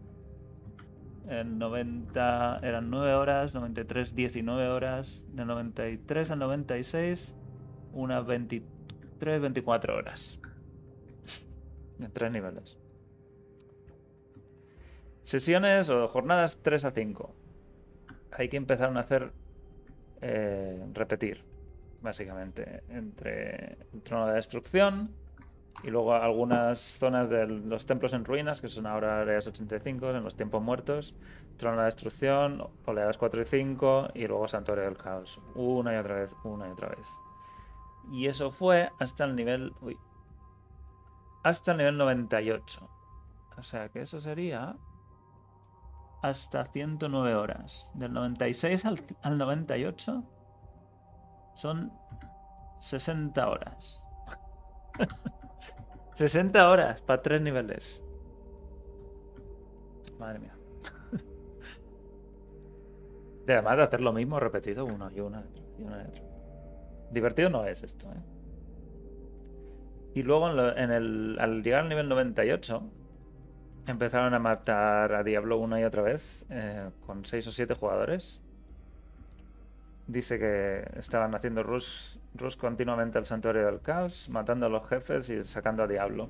En 1.29 1.59
90 1.59 2.61
eran 2.63 2.89
9 2.89 3.15
horas, 3.15 3.55
93 3.55 4.15
19 4.15 4.69
horas, 4.69 5.25
de 5.33 5.45
93 5.45 6.31
al 6.31 6.39
96 6.39 7.35
unas 7.93 8.27
23 8.27 9.41
24 9.41 9.97
horas. 9.97 10.39
En 12.01 12.11
tres 12.13 12.33
niveles. 12.33 12.79
Sesiones 15.23 15.91
o 15.91 16.09
jornadas 16.09 16.59
3 16.63 16.87
a 16.87 16.91
5. 16.93 17.35
Hay 18.33 18.49
que 18.49 18.57
empezar 18.57 18.97
a 18.97 19.01
hacer 19.01 19.31
eh, 20.23 20.87
repetir, 20.95 21.43
básicamente, 22.01 22.83
entre 22.89 23.77
el 23.93 24.03
trono 24.03 24.29
de 24.29 24.35
destrucción, 24.35 25.11
y 25.83 25.91
luego 25.91 26.15
algunas 26.15 26.81
zonas 26.81 27.31
de 27.31 27.47
los 27.47 27.87
templos 27.87 28.13
en 28.13 28.25
ruinas, 28.25 28.61
que 28.61 28.69
son 28.69 28.87
ahora 28.87 29.21
áreas 29.21 29.47
85, 29.47 30.11
en 30.11 30.25
los 30.25 30.37
tiempos 30.37 30.63
muertos. 30.63 31.15
Trono 31.57 31.77
de 31.77 31.83
la 31.83 31.87
destrucción, 31.87 32.69
oleadas 32.85 33.17
4 33.17 33.43
y 33.43 33.45
5, 33.45 34.09
y 34.15 34.27
luego 34.27 34.49
Santuario 34.49 34.85
del 34.85 34.97
Caos. 34.97 35.41
Una 35.55 35.95
y 35.95 35.97
otra 35.97 36.17
vez, 36.17 36.35
una 36.45 36.69
y 36.69 36.73
otra 36.73 36.89
vez. 36.89 37.07
Y 38.11 38.27
eso 38.27 38.51
fue 38.51 38.91
hasta 38.99 39.25
el 39.25 39.37
nivel... 39.37 39.73
Uy. 39.81 39.97
Hasta 41.45 41.73
el 41.73 41.79
nivel 41.79 41.99
98. 41.99 42.89
O 43.57 43.63
sea 43.63 43.89
que 43.89 44.03
eso 44.03 44.21
sería... 44.21 44.77
Hasta 46.23 46.65
109 46.65 47.35
horas. 47.37 47.93
Del 47.95 48.13
96 48.13 48.85
al, 48.85 49.05
al 49.23 49.39
98 49.39 50.25
son 51.55 51.93
60 52.81 53.49
horas. 53.49 54.03
60 56.19 56.69
horas 56.69 57.01
para 57.03 57.23
tres 57.23 57.41
niveles. 57.41 58.03
Madre 60.19 60.41
mía. 60.41 60.53
Además 63.47 63.77
de 63.77 63.83
hacer 63.85 64.01
lo 64.01 64.13
mismo 64.13 64.41
repetido 64.41 64.85
uno 64.85 65.13
y 65.13 65.21
una 65.21 65.45
y 65.79 65.85
una 65.85 66.03
y 66.03 66.07
otra. 66.09 66.23
Divertido 67.13 67.51
no 67.51 67.65
es 67.67 67.85
esto, 67.85 68.09
¿eh? 68.09 68.21
Y 70.15 70.25
luego 70.25 70.51
en 70.73 70.91
el, 70.91 71.37
al 71.39 71.63
llegar 71.63 71.83
al 71.83 71.89
nivel 71.89 72.09
98 72.09 72.83
empezaron 73.87 74.35
a 74.35 74.41
matar 74.41 75.15
a 75.15 75.23
Diablo 75.23 75.59
una 75.59 75.81
y 75.81 75.85
otra 75.85 76.03
vez 76.03 76.45
eh, 76.51 76.91
con 77.07 77.25
6 77.25 77.47
o 77.47 77.53
7 77.53 77.75
jugadores. 77.75 78.43
Dice 80.09 80.39
que 80.39 80.85
estaban 80.99 81.35
haciendo 81.35 81.63
rush, 81.63 82.17
rush 82.35 82.57
continuamente 82.57 83.19
al 83.19 83.27
santuario 83.27 83.65
del 83.67 83.81
caos, 83.81 84.29
matando 84.31 84.67
a 84.67 84.69
los 84.71 84.89
jefes 84.89 85.29
y 85.31 85.45
sacando 85.45 85.83
a 85.83 85.87
Diablo. 85.87 86.29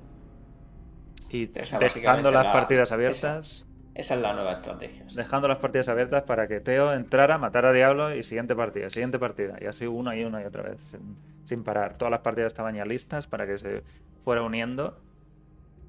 Y 1.29 1.45
dejando 1.47 2.29
las 2.31 2.45
la- 2.45 2.53
partidas 2.53 2.89
esa. 2.89 2.95
abiertas. 2.95 3.65
Esa 3.95 4.15
es 4.15 4.21
la 4.21 4.33
nueva 4.33 4.53
estrategia. 4.53 5.09
sí. 5.09 5.15
Dejando 5.15 5.47
las 5.47 5.57
partidas 5.57 5.87
abiertas 5.89 6.23
para 6.23 6.47
que 6.47 6.59
Teo 6.61 6.93
entrara, 6.93 7.37
matara 7.37 7.69
a 7.69 7.73
Diablo 7.73 8.13
y 8.15 8.23
siguiente 8.23 8.55
partida, 8.55 8.89
siguiente 8.89 9.17
partida. 9.19 9.57
Y 9.61 9.65
así 9.65 9.87
una 9.87 10.15
y 10.15 10.23
una 10.23 10.41
y 10.41 10.45
otra 10.45 10.63
vez, 10.63 10.77
sin, 10.91 11.15
sin 11.45 11.63
parar. 11.63 11.97
Todas 11.97 12.11
las 12.11 12.21
partidas 12.21 12.51
estaban 12.51 12.75
ya 12.75 12.85
listas 12.85 13.27
para 13.27 13.45
que 13.45 13.57
se 13.57 13.83
fuera 14.23 14.41
uniendo. 14.41 14.97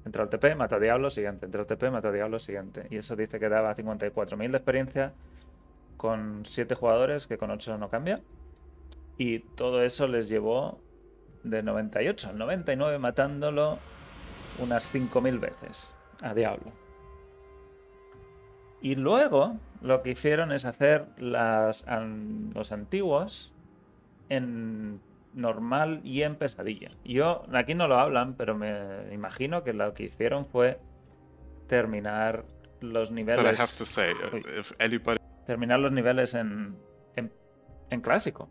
Entra 0.05 0.23
al 0.23 0.29
TP, 0.29 0.55
mata 0.55 0.77
a 0.77 0.79
Diablo, 0.79 1.09
siguiente. 1.09 1.45
Entra 1.45 1.61
al 1.61 1.67
TP, 1.67 1.91
mata 1.91 2.07
a 2.07 2.11
Diablo, 2.11 2.39
siguiente. 2.39 2.87
Y 2.89 2.97
eso 2.97 3.15
dice 3.15 3.39
que 3.39 3.49
daba 3.49 3.75
54.000 3.75 4.51
de 4.51 4.57
experiencia 4.57 5.13
con 6.01 6.45
7 6.47 6.73
jugadores, 6.73 7.27
que 7.27 7.37
con 7.37 7.51
8 7.51 7.77
no 7.77 7.89
cambia. 7.91 8.19
Y 9.19 9.37
todo 9.39 9.83
eso 9.83 10.07
les 10.07 10.27
llevó 10.29 10.79
de 11.43 11.61
98 11.61 12.29
al 12.29 12.39
99 12.39 12.97
matándolo 12.97 13.77
unas 14.57 14.91
5.000 14.91 15.39
veces 15.39 15.93
a 16.23 16.33
Diablo. 16.33 16.71
Y 18.81 18.95
luego 18.95 19.57
lo 19.83 20.01
que 20.01 20.09
hicieron 20.09 20.51
es 20.51 20.65
hacer 20.65 21.05
las, 21.17 21.87
an- 21.87 22.49
los 22.55 22.71
antiguos 22.71 23.53
en 24.29 24.99
normal 25.35 26.01
y 26.03 26.23
en 26.23 26.35
pesadilla. 26.35 26.89
Yo, 27.05 27.43
aquí 27.53 27.75
no 27.75 27.87
lo 27.87 27.99
hablan, 27.99 28.33
pero 28.33 28.55
me 28.57 29.13
imagino 29.13 29.63
que 29.63 29.73
lo 29.73 29.93
que 29.93 30.05
hicieron 30.05 30.47
fue 30.47 30.79
terminar 31.67 32.43
los 32.79 33.09
But 33.09 33.15
niveles. 33.15 33.43
I 33.53 33.61
have 33.61 33.77
to 33.77 33.85
say, 33.85 34.13
if 34.57 34.71
anybody 34.79 35.20
terminar 35.51 35.79
los 35.81 35.91
niveles 35.91 36.33
en, 36.33 36.77
en, 37.17 37.29
en 37.89 37.99
clásico. 38.01 38.47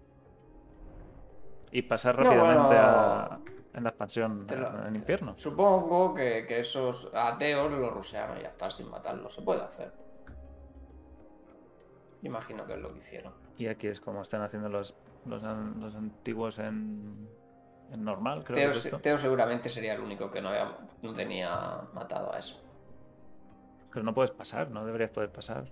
Y 1.73 1.81
pasar 1.81 2.17
No, 2.19 2.25
rápidamente 2.25 2.67
bueno, 2.67 2.79
a, 2.79 3.41
en 3.73 3.85
la 3.85 3.89
expansión 3.89 4.47
lo- 4.47 4.87
en 4.87 4.97
infierno. 4.97 5.35
Supongo 5.35 6.13
que, 6.13 6.45
que 6.47 6.61
esos 6.61 7.11
ateos 7.15 7.73
los 7.73 7.91
rusearon 7.91 8.37
y 8.37 8.43
ya 8.43 8.49
está, 8.49 8.69
sin 8.69 8.91
matarlos. 8.91 9.33
Se 9.35 9.41
puede 9.41 9.63
hacer. 9.63 9.91
Imagino 12.21 12.67
que 12.67 12.75
es 12.75 12.79
lo 12.81 12.91
que 12.91 12.99
hicieron. 12.99 13.33
Y 13.57 13.69
aquí 13.69 13.87
es 13.87 13.99
como 13.99 14.21
están 14.21 14.43
haciendo 14.43 14.69
los, 14.69 14.95
los, 15.25 15.43
los 15.43 15.95
antiguos 15.95 16.59
en, 16.59 17.31
en 17.93 18.05
normal, 18.05 18.45
creo 18.45 18.57
Teo, 18.59 18.73
que 18.73 18.77
esto. 18.79 18.99
Teo 18.99 19.17
seguramente 19.17 19.71
sería 19.71 19.95
el 19.95 20.01
único 20.03 20.31
que 20.31 20.43
no, 20.43 20.51
había, 20.51 20.77
no 21.01 21.15
tenía 21.15 21.81
matado 21.95 22.31
a 22.35 22.39
eso. 22.39 22.61
Pero 23.91 24.05
no 24.05 24.13
puedes 24.13 24.33
pasar, 24.33 24.71
no 24.71 24.85
deberías 24.85 25.11
poder 25.13 25.33
pasar. 25.33 25.65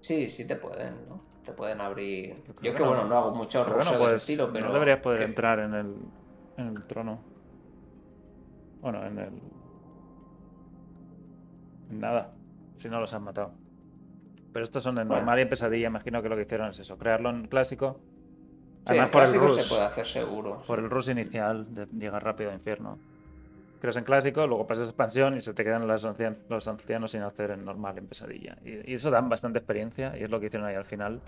Sí, 0.00 0.28
sí 0.30 0.46
te 0.46 0.56
pueden, 0.56 1.08
¿no? 1.08 1.18
Te 1.42 1.52
pueden 1.52 1.80
abrir. 1.80 2.42
Yo 2.46 2.54
creo 2.54 2.74
que 2.74 2.78
que 2.78 2.82
no. 2.82 2.88
bueno, 2.88 3.04
no 3.04 3.16
hago 3.16 3.34
mucho 3.34 3.64
no, 3.64 3.74
de 3.98 4.04
ese 4.04 4.16
estilo, 4.16 4.52
pero. 4.52 4.68
no 4.68 4.72
deberías 4.74 5.00
poder 5.00 5.18
que- 5.18 5.24
entrar 5.24 5.58
en 5.60 5.74
el, 5.74 5.96
en 6.56 6.66
el 6.68 6.86
trono. 6.86 7.24
Bueno, 8.80 9.04
en 9.06 9.18
el... 9.18 9.40
en 11.88 12.00
nada, 12.00 12.38
si 12.76 12.88
no 12.88 13.00
los 13.00 13.12
han 13.14 13.22
matado. 13.24 13.60
Pero 14.52 14.64
estos 14.64 14.82
son 14.84 14.98
en 14.98 15.08
Bueno. 15.08 15.22
normal 15.22 15.38
y 15.40 15.42
en 15.42 15.50
pesadilla, 15.50 15.88
imagino 15.88 16.22
que 16.22 16.28
lo 16.30 16.36
que 16.36 16.42
hicieron 16.42 16.70
es 16.70 16.80
eso, 16.80 16.98
crearlo 16.98 17.30
en 17.30 17.48
clásico. 17.48 18.06
Sí, 18.86 18.94
Además 18.94 19.06
en 19.06 19.10
por 19.10 19.22
el 19.24 19.28
clásico 19.28 19.48
se 19.48 19.64
puede 19.64 19.82
hacer 19.82 20.06
seguro. 20.06 20.62
Por 20.66 20.78
el 20.80 20.90
rush 20.90 21.10
inicial 21.10 21.74
de 21.74 21.86
llegar 21.92 22.22
rápido 22.24 22.50
a 22.50 22.54
infierno. 22.54 23.02
Creas 23.86 23.98
en 23.98 24.02
clásico, 24.02 24.48
luego 24.48 24.66
pasas 24.66 24.86
a 24.86 24.88
expansión 24.88 25.36
y 25.38 25.42
se 25.42 25.54
te 25.54 25.62
quedan 25.62 25.86
los 25.86 26.04
ancianos, 26.04 26.40
los 26.48 26.66
ancianos 26.66 27.12
sin 27.12 27.22
hacer 27.22 27.52
en 27.52 27.64
normal, 27.64 27.96
en 27.98 28.08
pesadilla. 28.08 28.58
Y, 28.64 28.90
y 28.90 28.94
eso 28.96 29.12
dan 29.12 29.28
bastante 29.28 29.60
experiencia 29.60 30.18
y 30.18 30.24
es 30.24 30.28
lo 30.28 30.40
que 30.40 30.46
hicieron 30.46 30.66
ahí 30.66 30.74
al 30.74 30.86
final. 30.86 31.20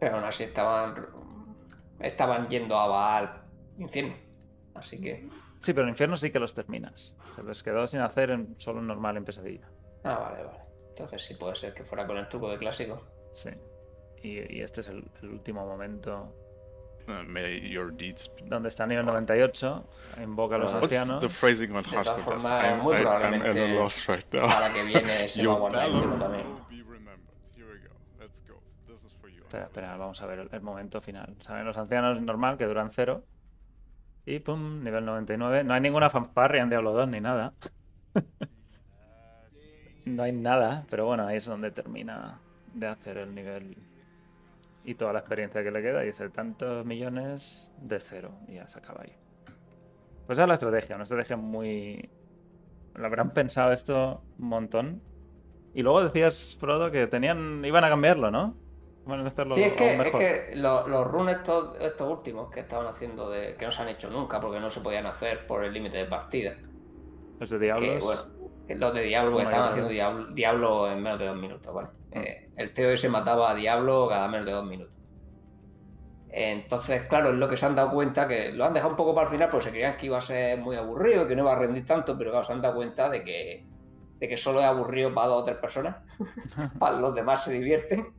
Pero 0.00 0.16
aún 0.16 0.24
así 0.24 0.42
estaban. 0.42 0.92
Estaban 2.00 2.48
yendo 2.48 2.76
a 2.76 2.88
Baal 2.88 3.42
infierno. 3.78 4.16
Así 4.74 5.00
que. 5.00 5.28
Sí, 5.60 5.72
pero 5.72 5.84
en 5.84 5.90
infierno 5.90 6.16
sí 6.16 6.32
que 6.32 6.40
los 6.40 6.52
terminas. 6.52 7.14
Se 7.36 7.44
les 7.44 7.62
quedó 7.62 7.86
sin 7.86 8.00
hacer 8.00 8.30
en, 8.30 8.56
solo 8.58 8.80
en 8.80 8.88
normal, 8.88 9.16
en 9.16 9.24
pesadilla. 9.24 9.68
Ah, 10.02 10.18
vale, 10.18 10.42
vale. 10.42 10.58
Entonces 10.88 11.24
sí 11.24 11.34
puede 11.36 11.54
ser 11.54 11.72
que 11.72 11.84
fuera 11.84 12.08
con 12.08 12.16
el 12.16 12.28
truco 12.28 12.50
de 12.50 12.58
clásico. 12.58 13.04
Sí. 13.30 13.50
Y, 14.20 14.56
y 14.56 14.62
este 14.62 14.80
es 14.80 14.88
el, 14.88 15.04
el 15.22 15.28
último 15.28 15.64
momento 15.64 16.34
may 17.26 17.60
your 17.70 17.90
deeds 17.92 18.30
be 18.36 18.42
donde 18.48 18.68
está 18.68 18.86
nivel 18.86 19.04
98, 19.06 19.84
invoca 20.22 20.56
a 20.56 20.58
los 20.58 20.72
ancianos. 20.72 21.20
the 21.22 21.28
phrasing 21.28 21.74
on 21.74 21.82
De 21.82 21.90
todas 21.90 22.06
Hashcast? 22.06 22.24
formas, 22.24 22.64
I'm, 22.64 22.80
muy 22.82 22.96
probablemente 22.96 23.74
loss 23.74 24.06
right 24.06 24.32
now. 24.32 24.46
Para 24.48 24.72
que 24.72 24.82
viene 24.84 25.28
se 25.28 25.46
va 25.46 25.52
a 25.52 25.56
Your 25.56 25.60
guardar 25.60 25.86
el 25.86 25.92
valor 25.92 26.04
infierno 26.04 26.18
también. 26.24 26.46
Espera, 29.42 29.64
espera, 29.64 29.96
vamos 29.98 30.22
a 30.22 30.26
ver 30.26 30.38
el, 30.38 30.48
el 30.50 30.60
momento 30.62 31.00
final. 31.02 31.36
Saben 31.42 31.66
los 31.66 31.76
ancianos 31.76 32.20
normal 32.22 32.56
que 32.56 32.64
duran 32.64 32.90
cero. 32.92 33.22
Y 34.24 34.38
pum, 34.38 34.82
nivel 34.82 35.04
99. 35.04 35.64
No 35.64 35.74
hay 35.74 35.80
ninguna 35.80 36.08
fanfarria 36.08 36.62
en 36.62 36.70
Diablo 36.70 36.92
2 36.92 37.08
ni 37.08 37.20
nada. 37.20 37.52
no 40.06 40.22
hay 40.22 40.32
nada, 40.32 40.86
pero 40.88 41.04
bueno, 41.06 41.26
ahí 41.26 41.36
es 41.36 41.44
donde 41.44 41.70
termina 41.70 42.38
de 42.72 42.86
hacer 42.86 43.18
el 43.18 43.34
nivel 43.34 43.76
y 44.84 44.94
toda 44.94 45.12
la 45.12 45.20
experiencia 45.20 45.62
que 45.62 45.70
le 45.70 45.82
queda. 45.82 46.02
Y 46.02 46.06
dice 46.08 46.28
tantos 46.30 46.84
millones 46.84 47.70
de 47.80 48.00
cero. 48.00 48.32
Y 48.48 48.54
ya 48.54 48.68
se 48.68 48.78
acaba 48.78 49.02
ahí. 49.02 49.12
Pues 50.26 50.36
esa 50.36 50.42
es 50.44 50.48
la 50.48 50.54
estrategia, 50.54 50.94
una 50.96 51.04
estrategia 51.04 51.36
muy. 51.36 52.08
Lo 52.94 53.06
habrán 53.06 53.32
pensado 53.32 53.72
esto 53.72 54.22
un 54.38 54.48
montón. 54.48 55.02
Y 55.74 55.82
luego 55.82 56.04
decías, 56.04 56.56
Frodo, 56.60 56.90
que 56.90 57.06
tenían. 57.06 57.64
iban 57.64 57.84
a 57.84 57.88
cambiarlo, 57.88 58.30
¿no? 58.30 58.54
Bueno, 59.04 59.26
hacerlo 59.26 59.56
Sí, 59.56 59.64
es 59.64 59.72
que, 59.72 59.96
es 59.96 60.12
que 60.12 60.50
lo- 60.56 60.86
los 60.86 61.04
runes 61.08 61.36
estos, 61.38 61.76
estos 61.80 62.08
últimos 62.08 62.50
que 62.50 62.60
estaban 62.60 62.86
haciendo, 62.86 63.30
de, 63.30 63.56
que 63.56 63.64
no 63.64 63.72
se 63.72 63.82
han 63.82 63.88
hecho 63.88 64.08
nunca 64.08 64.40
porque 64.40 64.60
no 64.60 64.70
se 64.70 64.80
podían 64.80 65.06
hacer 65.06 65.44
por 65.46 65.64
el 65.64 65.72
límite 65.72 65.96
de 65.96 66.04
partida. 66.04 66.54
Los 67.40 67.50
de 67.50 67.58
Que 67.58 67.64
Diablos. 67.64 68.04
bueno, 68.04 68.22
que 68.68 68.76
los 68.76 68.94
de 68.94 69.02
Diablo 69.02 69.36
que 69.38 69.42
estaban 69.42 69.70
haciendo 69.70 69.90
Diablo 70.34 70.88
en 70.88 71.02
menos 71.02 71.18
de 71.18 71.26
dos 71.26 71.36
minutos, 71.36 71.74
¿vale? 71.74 71.88
Mm. 72.12 72.18
Eh, 72.18 72.41
el 72.56 72.72
tío 72.72 72.90
ese 72.90 73.08
mataba 73.08 73.50
a 73.50 73.54
Diablo 73.54 74.08
cada 74.08 74.28
menos 74.28 74.46
de 74.46 74.52
dos 74.52 74.64
minutos. 74.64 74.96
Entonces, 76.28 77.02
claro, 77.08 77.28
es 77.28 77.34
lo 77.34 77.48
que 77.48 77.58
se 77.58 77.66
han 77.66 77.74
dado 77.74 77.90
cuenta, 77.90 78.26
que 78.26 78.52
lo 78.52 78.64
han 78.64 78.72
dejado 78.72 78.92
un 78.92 78.96
poco 78.96 79.14
para 79.14 79.26
el 79.26 79.32
final 79.32 79.50
porque 79.50 79.64
se 79.64 79.70
creían 79.70 79.96
que 79.96 80.06
iba 80.06 80.16
a 80.16 80.22
ser 80.22 80.58
muy 80.58 80.76
aburrido, 80.76 81.26
que 81.26 81.36
no 81.36 81.42
iba 81.42 81.52
a 81.52 81.56
rendir 81.56 81.84
tanto, 81.84 82.16
pero 82.16 82.30
claro, 82.30 82.44
se 82.44 82.52
han 82.52 82.62
dado 82.62 82.74
cuenta 82.74 83.10
de 83.10 83.22
que 83.22 83.66
de 84.22 84.28
que 84.28 84.36
solo 84.36 84.60
es 84.60 84.66
aburrido 84.66 85.12
para 85.12 85.26
dos 85.26 85.42
o 85.42 85.44
tres 85.44 85.56
personas, 85.56 85.96
para 86.78 86.96
los 86.96 87.12
demás 87.12 87.42
se 87.42 87.54
divierten 87.54 88.14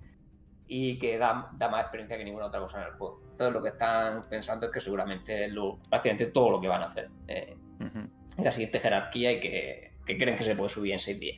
y 0.68 1.00
que 1.00 1.18
da, 1.18 1.50
da, 1.54 1.70
más 1.70 1.84
experiencia 1.84 2.18
que 2.18 2.26
ninguna 2.26 2.48
otra 2.48 2.60
cosa 2.60 2.82
en 2.82 2.88
el 2.88 2.94
juego. 2.96 3.22
Entonces 3.32 3.54
lo 3.54 3.62
que 3.62 3.70
están 3.70 4.22
pensando 4.30 4.66
es 4.66 4.72
que 4.74 4.82
seguramente 4.82 5.46
es 5.46 5.54
lo, 5.54 5.80
prácticamente 5.90 6.26
todo 6.26 6.52
lo 6.52 6.60
que 6.60 6.68
van 6.68 6.82
a 6.82 6.88
hacer 6.88 7.10
eh, 7.30 7.56
uh 7.80 7.84
-huh. 7.84 8.10
en 8.38 8.44
la 8.44 8.52
siguiente 8.52 8.82
jerarquía 8.82 9.32
y 9.32 9.40
que, 9.40 9.94
que, 10.06 10.18
creen 10.18 10.36
que 10.36 10.44
se 10.44 10.58
puede 10.58 10.70
subir 10.70 10.92
en 10.92 11.00
seis 11.00 11.22
días. 11.22 11.38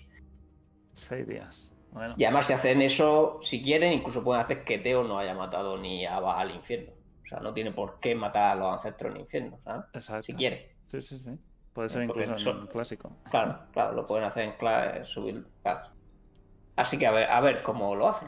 Seis 0.94 1.28
días. 1.28 1.75
Bueno. 1.96 2.14
Y 2.18 2.26
además 2.26 2.48
si 2.48 2.52
hacen 2.52 2.82
eso, 2.82 3.38
si 3.40 3.62
quieren, 3.62 3.94
incluso 3.94 4.22
pueden 4.22 4.44
hacer 4.44 4.66
que 4.66 4.80
Teo 4.80 5.06
no 5.06 5.18
haya 5.18 5.34
matado 5.34 5.78
ni 5.78 6.06
a 6.06 6.20
Baal 6.20 6.50
al 6.50 6.56
infierno. 6.56 6.92
O 7.24 7.26
sea, 7.26 7.40
no 7.40 7.54
tiene 7.54 7.72
por 7.72 8.02
qué 8.02 8.14
matar 8.16 8.52
a 8.52 8.56
los 8.56 8.74
ancestros 8.74 9.16
en 9.16 9.22
infierno, 9.22 9.60
¿sabes? 9.64 9.86
Exacto. 9.94 10.24
Si 10.24 10.34
quiere. 10.36 10.76
Sí, 10.88 11.02
sí, 11.02 11.18
sí. 11.20 11.40
Puede 11.72 11.88
ser 11.88 12.04
incluso 12.04 12.30
en 12.30 12.36
son... 12.36 12.68
clásico. 12.68 13.16
Claro, 13.32 13.60
claro, 13.72 13.94
lo 13.94 14.06
pueden 14.06 14.26
hacer 14.26 14.44
en 14.44 14.52
clave, 14.58 15.06
subir. 15.06 15.48
Claro. 15.64 15.90
Así 16.76 17.00
que 17.00 17.08
a 17.08 17.12
ver, 17.12 17.32
a 17.32 17.40
ver 17.40 17.64
cómo 17.64 17.96
lo 17.96 18.10
hacen. 18.10 18.28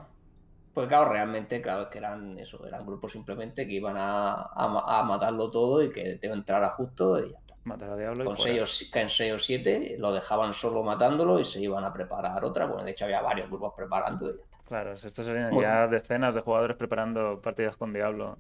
Pues 0.74 0.88
claro, 0.88 1.12
realmente, 1.12 1.62
claro, 1.62 1.84
es 1.84 1.88
que 1.90 1.98
eran 1.98 2.40
eso, 2.40 2.66
eran 2.66 2.86
grupos 2.86 3.12
simplemente 3.12 3.68
que 3.68 3.74
iban 3.74 3.98
a, 3.98 4.32
a, 4.34 5.00
a 5.00 5.04
matarlo 5.04 5.52
todo 5.52 5.84
y 5.84 5.92
que 5.92 6.16
Teo 6.16 6.34
entrara 6.34 6.70
justo 6.70 7.20
y 7.20 7.32
ya. 7.32 7.40
Matar 7.68 7.92
a 7.92 7.98
Diablo. 7.98 8.26
Con 8.26 8.38
6 8.38 8.92
o, 8.94 8.98
en 9.00 9.10
6 9.10 9.34
o 9.34 9.40
7 9.40 9.96
lo 10.00 10.14
dejaban 10.14 10.54
solo 10.54 10.84
matándolo 10.84 11.40
y 11.40 11.46
se 11.46 11.62
iban 11.62 11.84
a 11.84 11.94
preparar 11.94 12.44
otra. 12.44 12.66
Bueno, 12.66 12.84
de 12.84 12.92
hecho 12.92 13.06
había 13.06 13.22
varios 13.22 13.50
grupos 13.50 13.74
preparando 13.76 14.30
y 14.30 14.38
ya 14.38 14.44
está. 14.44 14.58
Claro, 14.64 14.94
estos 14.94 15.26
serían 15.26 15.52
bueno. 15.52 15.62
ya 15.62 15.88
decenas 15.88 16.36
de 16.36 16.42
jugadores 16.42 16.78
preparando 16.78 17.42
partidas 17.42 17.76
con 17.76 17.94
Diablo. 17.94 18.38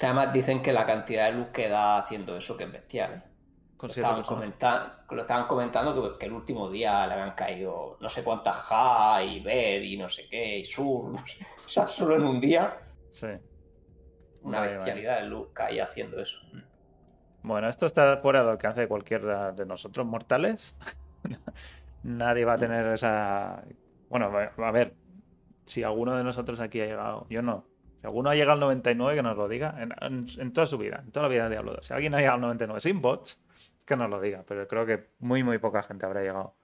Además 0.00 0.32
dicen 0.32 0.62
que 0.62 0.72
la 0.72 0.84
cantidad 0.84 1.26
de 1.26 1.32
luz 1.32 1.48
que 1.48 1.68
da 1.68 1.98
haciendo 1.98 2.36
eso 2.36 2.56
que 2.56 2.64
es 2.64 2.72
bestial. 2.72 3.12
¿eh? 3.14 3.30
Lo 3.80 3.88
estaban, 3.88 4.22
comentando, 4.22 4.94
lo 5.10 5.20
estaban 5.20 5.46
comentando 5.46 6.12
que, 6.12 6.18
que, 6.18 6.26
el 6.26 6.32
último 6.32 6.70
día 6.70 7.06
le 7.06 7.12
habían 7.14 7.34
caído 7.34 7.98
no 8.00 8.08
sé 8.08 8.24
cuántas 8.24 8.56
Ja 8.56 9.22
y 9.22 9.40
Ver 9.40 9.84
y 9.84 9.98
no 9.98 10.08
sé 10.08 10.26
qué, 10.26 10.60
y 10.60 10.64
Sur, 10.64 11.10
no 11.10 11.18
sé. 11.26 11.46
o 11.64 11.68
sea, 11.68 11.86
solo 11.86 12.14
en 12.16 12.22
un 12.22 12.40
día. 12.40 12.76
Sí. 13.10 13.26
Una 14.40 14.60
vale, 14.60 14.76
bestialidad 14.76 15.14
vale. 15.16 15.24
de 15.24 15.30
luz 15.30 15.48
caía 15.52 15.84
haciendo 15.84 16.18
eso. 16.18 16.38
Bueno, 17.44 17.68
esto 17.68 17.84
está 17.84 18.16
fuera 18.16 18.40
del 18.40 18.52
alcance 18.52 18.80
de 18.80 18.88
cualquiera 18.88 19.52
de 19.52 19.66
nosotros 19.66 20.06
mortales. 20.06 20.74
Nadie 22.02 22.46
va 22.46 22.54
a 22.54 22.58
tener 22.58 22.86
esa. 22.86 23.62
Bueno, 24.08 24.32
a 24.34 24.70
ver, 24.70 24.94
si 25.66 25.82
alguno 25.82 26.16
de 26.16 26.24
nosotros 26.24 26.58
aquí 26.60 26.80
ha 26.80 26.86
llegado, 26.86 27.26
yo 27.28 27.42
no, 27.42 27.66
si 28.00 28.06
alguno 28.06 28.30
ha 28.30 28.34
llegado 28.34 28.52
al 28.52 28.60
99, 28.60 29.16
que 29.16 29.22
nos 29.22 29.36
lo 29.36 29.46
diga. 29.46 29.76
En, 29.78 30.26
en, 30.38 30.52
toda 30.54 30.66
su 30.66 30.78
vida, 30.78 31.02
en 31.04 31.12
toda 31.12 31.24
la 31.24 31.28
vida 31.28 31.44
de 31.44 31.50
Diablo 31.50 31.74
2. 31.74 31.86
Si 31.86 31.92
alguien 31.92 32.14
ha 32.14 32.18
llegado 32.18 32.36
al 32.36 32.40
99 32.40 32.80
sin 32.80 33.02
bots, 33.02 33.38
que 33.84 33.94
nos 33.94 34.08
lo 34.08 34.22
diga. 34.22 34.42
Pero 34.48 34.66
creo 34.66 34.86
que 34.86 35.10
muy, 35.18 35.42
muy 35.42 35.58
poca 35.58 35.82
gente 35.82 36.06
habrá 36.06 36.22
llegado. 36.22 36.56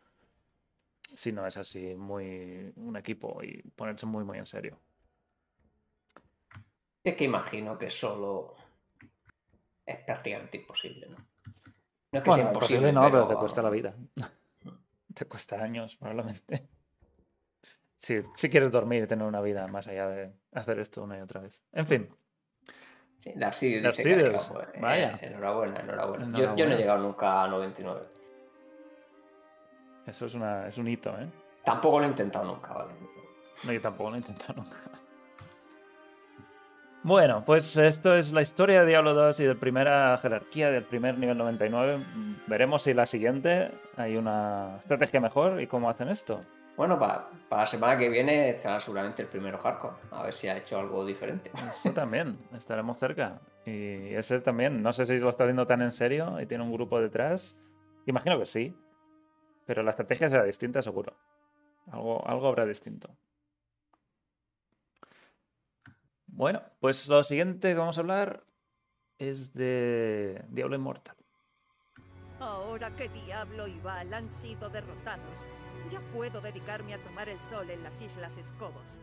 Si 1.02 1.30
no 1.30 1.46
es 1.46 1.58
así, 1.58 1.94
muy 1.94 2.72
un 2.76 2.96
equipo 2.96 3.42
y 3.42 3.60
ponerse 3.76 4.06
muy, 4.06 4.24
muy 4.24 4.38
en 4.38 4.46
serio. 4.46 4.78
Es 7.04 7.14
que 7.14 7.24
imagino 7.24 7.76
que 7.76 7.90
solo 7.90 8.54
es 9.90 10.04
prácticamente 10.04 10.58
imposible, 10.58 11.06
¿no? 11.08 11.16
No 11.16 12.18
es 12.18 12.24
que 12.24 12.30
bueno, 12.30 12.42
sea 12.42 12.52
imposible, 12.52 12.92
no, 12.92 13.02
pero... 13.02 13.12
pero 13.12 13.28
te 13.28 13.34
cuesta 13.36 13.62
la 13.62 13.70
vida. 13.70 13.94
te 15.14 15.24
cuesta 15.26 15.62
años, 15.62 15.96
probablemente. 15.96 16.68
Si, 18.02 18.16
si 18.34 18.48
quieres 18.48 18.72
dormir 18.72 19.04
y 19.04 19.06
tener 19.06 19.26
una 19.26 19.42
vida 19.42 19.66
más 19.66 19.86
allá 19.86 20.08
de 20.08 20.32
hacer 20.54 20.78
esto 20.78 21.04
una 21.04 21.18
y 21.18 21.20
otra 21.20 21.42
vez. 21.42 21.60
En 21.70 21.86
fin. 21.86 22.08
Sí, 23.22 23.32
Darcy 23.36 23.78
dice 23.78 24.02
que 24.02 24.16
llegado, 24.16 24.62
eh, 24.62 24.80
Vaya. 24.80 25.18
enhorabuena, 25.20 25.80
enhorabuena. 25.80 26.24
enhorabuena. 26.24 26.38
Yo, 26.38 26.56
yo, 26.56 26.66
no 26.66 26.74
he 26.74 26.78
llegado 26.78 27.02
nunca 27.02 27.42
a 27.42 27.48
99. 27.48 28.00
Eso 30.06 30.26
es, 30.26 30.34
una, 30.34 30.68
es 30.68 30.78
un 30.78 30.88
hito, 30.88 31.10
¿eh? 31.18 31.28
Tampoco 31.62 32.00
lo 32.00 32.06
he 32.06 32.08
intentado 32.08 32.46
nunca, 32.46 32.72
¿vale? 32.72 32.92
No, 33.64 33.72
yo 33.72 33.80
tampoco 33.82 34.10
lo 34.10 34.16
he 34.16 34.20
intentado 34.20 34.54
nunca. 34.54 34.78
Bueno, 37.02 37.44
pues 37.46 37.78
esto 37.78 38.14
es 38.14 38.30
la 38.30 38.42
historia 38.42 38.80
de 38.80 38.86
Diablo 38.86 39.14
2 39.14 39.40
y 39.40 39.44
de 39.44 39.54
primera 39.54 40.18
jerarquía 40.18 40.70
del 40.70 40.84
primer 40.84 41.16
nivel 41.16 41.38
99. 41.38 42.04
Veremos 42.46 42.82
si 42.82 42.92
la 42.92 43.06
siguiente 43.06 43.70
hay 43.96 44.16
una 44.16 44.76
estrategia 44.78 45.18
mejor 45.18 45.62
y 45.62 45.66
cómo 45.66 45.88
hacen 45.88 46.08
esto. 46.08 46.40
Bueno, 46.76 46.98
para, 46.98 47.28
para, 47.48 47.62
la 47.62 47.66
semana 47.66 47.98
que 47.98 48.10
viene 48.10 48.50
estará 48.50 48.80
seguramente 48.80 49.22
el 49.22 49.28
primero 49.28 49.56
hardcore. 49.58 49.94
A 50.10 50.24
ver 50.24 50.34
si 50.34 50.48
ha 50.48 50.58
hecho 50.58 50.78
algo 50.78 51.06
diferente. 51.06 51.50
Eso 51.70 51.90
también, 51.92 52.38
estaremos 52.54 52.98
cerca. 52.98 53.40
Y 53.64 54.14
ese 54.14 54.40
también, 54.40 54.82
no 54.82 54.92
sé 54.92 55.06
si 55.06 55.18
lo 55.18 55.30
está 55.30 55.44
haciendo 55.44 55.66
tan 55.66 55.80
en 55.80 55.92
serio 55.92 56.38
y 56.38 56.44
tiene 56.44 56.64
un 56.64 56.72
grupo 56.72 57.00
detrás. 57.00 57.56
Imagino 58.04 58.38
que 58.38 58.46
sí. 58.46 58.76
Pero 59.64 59.82
la 59.82 59.90
estrategia 59.90 60.28
será 60.28 60.44
distinta, 60.44 60.82
seguro. 60.82 61.14
Algo, 61.90 62.26
algo 62.28 62.48
habrá 62.48 62.66
distinto. 62.66 63.08
Bueno, 66.32 66.62
pues 66.80 67.08
lo 67.08 67.22
siguiente 67.24 67.68
que 67.68 67.74
vamos 67.74 67.98
a 67.98 68.00
hablar 68.00 68.44
es 69.18 69.52
de 69.52 70.42
Diablo 70.48 70.76
Inmortal. 70.76 71.16
Ahora 72.38 72.94
que 72.96 73.08
Diablo 73.08 73.66
y 73.66 73.78
Val 73.80 74.14
han 74.14 74.30
sido 74.30 74.70
derrotados, 74.70 75.46
ya 75.90 76.00
puedo 76.14 76.40
dedicarme 76.40 76.94
a 76.94 76.98
tomar 76.98 77.28
el 77.28 77.38
sol 77.40 77.68
en 77.68 77.82
las 77.82 78.00
Islas 78.00 78.38
Escobos. 78.38 78.98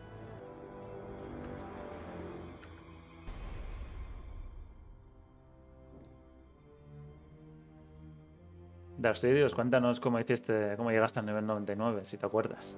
Darcidios, 8.98 9.54
cuéntanos 9.54 10.00
cómo 10.00 10.20
hiciste, 10.20 10.74
cómo 10.76 10.90
llegaste 10.90 11.20
al 11.20 11.28
nivel 11.28 11.46
99, 11.46 12.08
si 12.08 12.18
te 12.18 12.26
acuerdas. 12.26 12.76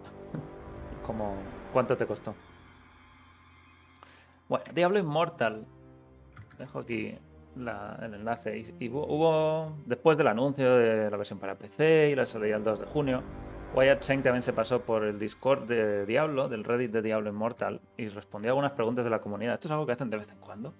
¿Cómo, 1.05 1.37
¿Cuánto 1.71 1.95
te 1.95 2.05
costó? 2.05 2.35
Bueno, 4.49 4.65
Diablo 4.73 4.99
Immortal. 4.99 5.65
Dejo 6.57 6.79
aquí 6.79 7.15
la, 7.55 7.97
el 8.01 8.15
enlace. 8.15 8.57
Y, 8.57 8.85
y 8.85 8.89
hubo, 8.89 9.05
hubo, 9.07 9.77
después 9.85 10.17
del 10.17 10.27
anuncio 10.27 10.75
de 10.75 11.09
la 11.09 11.15
versión 11.15 11.39
para 11.39 11.55
PC 11.55 12.09
y 12.09 12.15
la 12.15 12.25
salida 12.25 12.57
el 12.57 12.63
2 12.63 12.81
de 12.81 12.85
junio, 12.87 13.23
Wyatt 13.75 14.01
Seng 14.01 14.23
también 14.23 14.41
se 14.41 14.51
pasó 14.51 14.81
por 14.81 15.03
el 15.03 15.19
Discord 15.19 15.67
de 15.67 16.05
Diablo, 16.05 16.49
del 16.49 16.63
Reddit 16.63 16.91
de 16.91 17.01
Diablo 17.01 17.29
Immortal, 17.29 17.79
y 17.97 18.07
respondió 18.09 18.49
a 18.49 18.51
algunas 18.51 18.71
preguntas 18.71 19.03
de 19.03 19.11
la 19.11 19.19
comunidad. 19.19 19.53
Esto 19.53 19.67
es 19.67 19.71
algo 19.71 19.85
que 19.85 19.91
hacen 19.91 20.09
de 20.09 20.17
vez 20.17 20.29
en 20.29 20.39
cuando. 20.39 20.73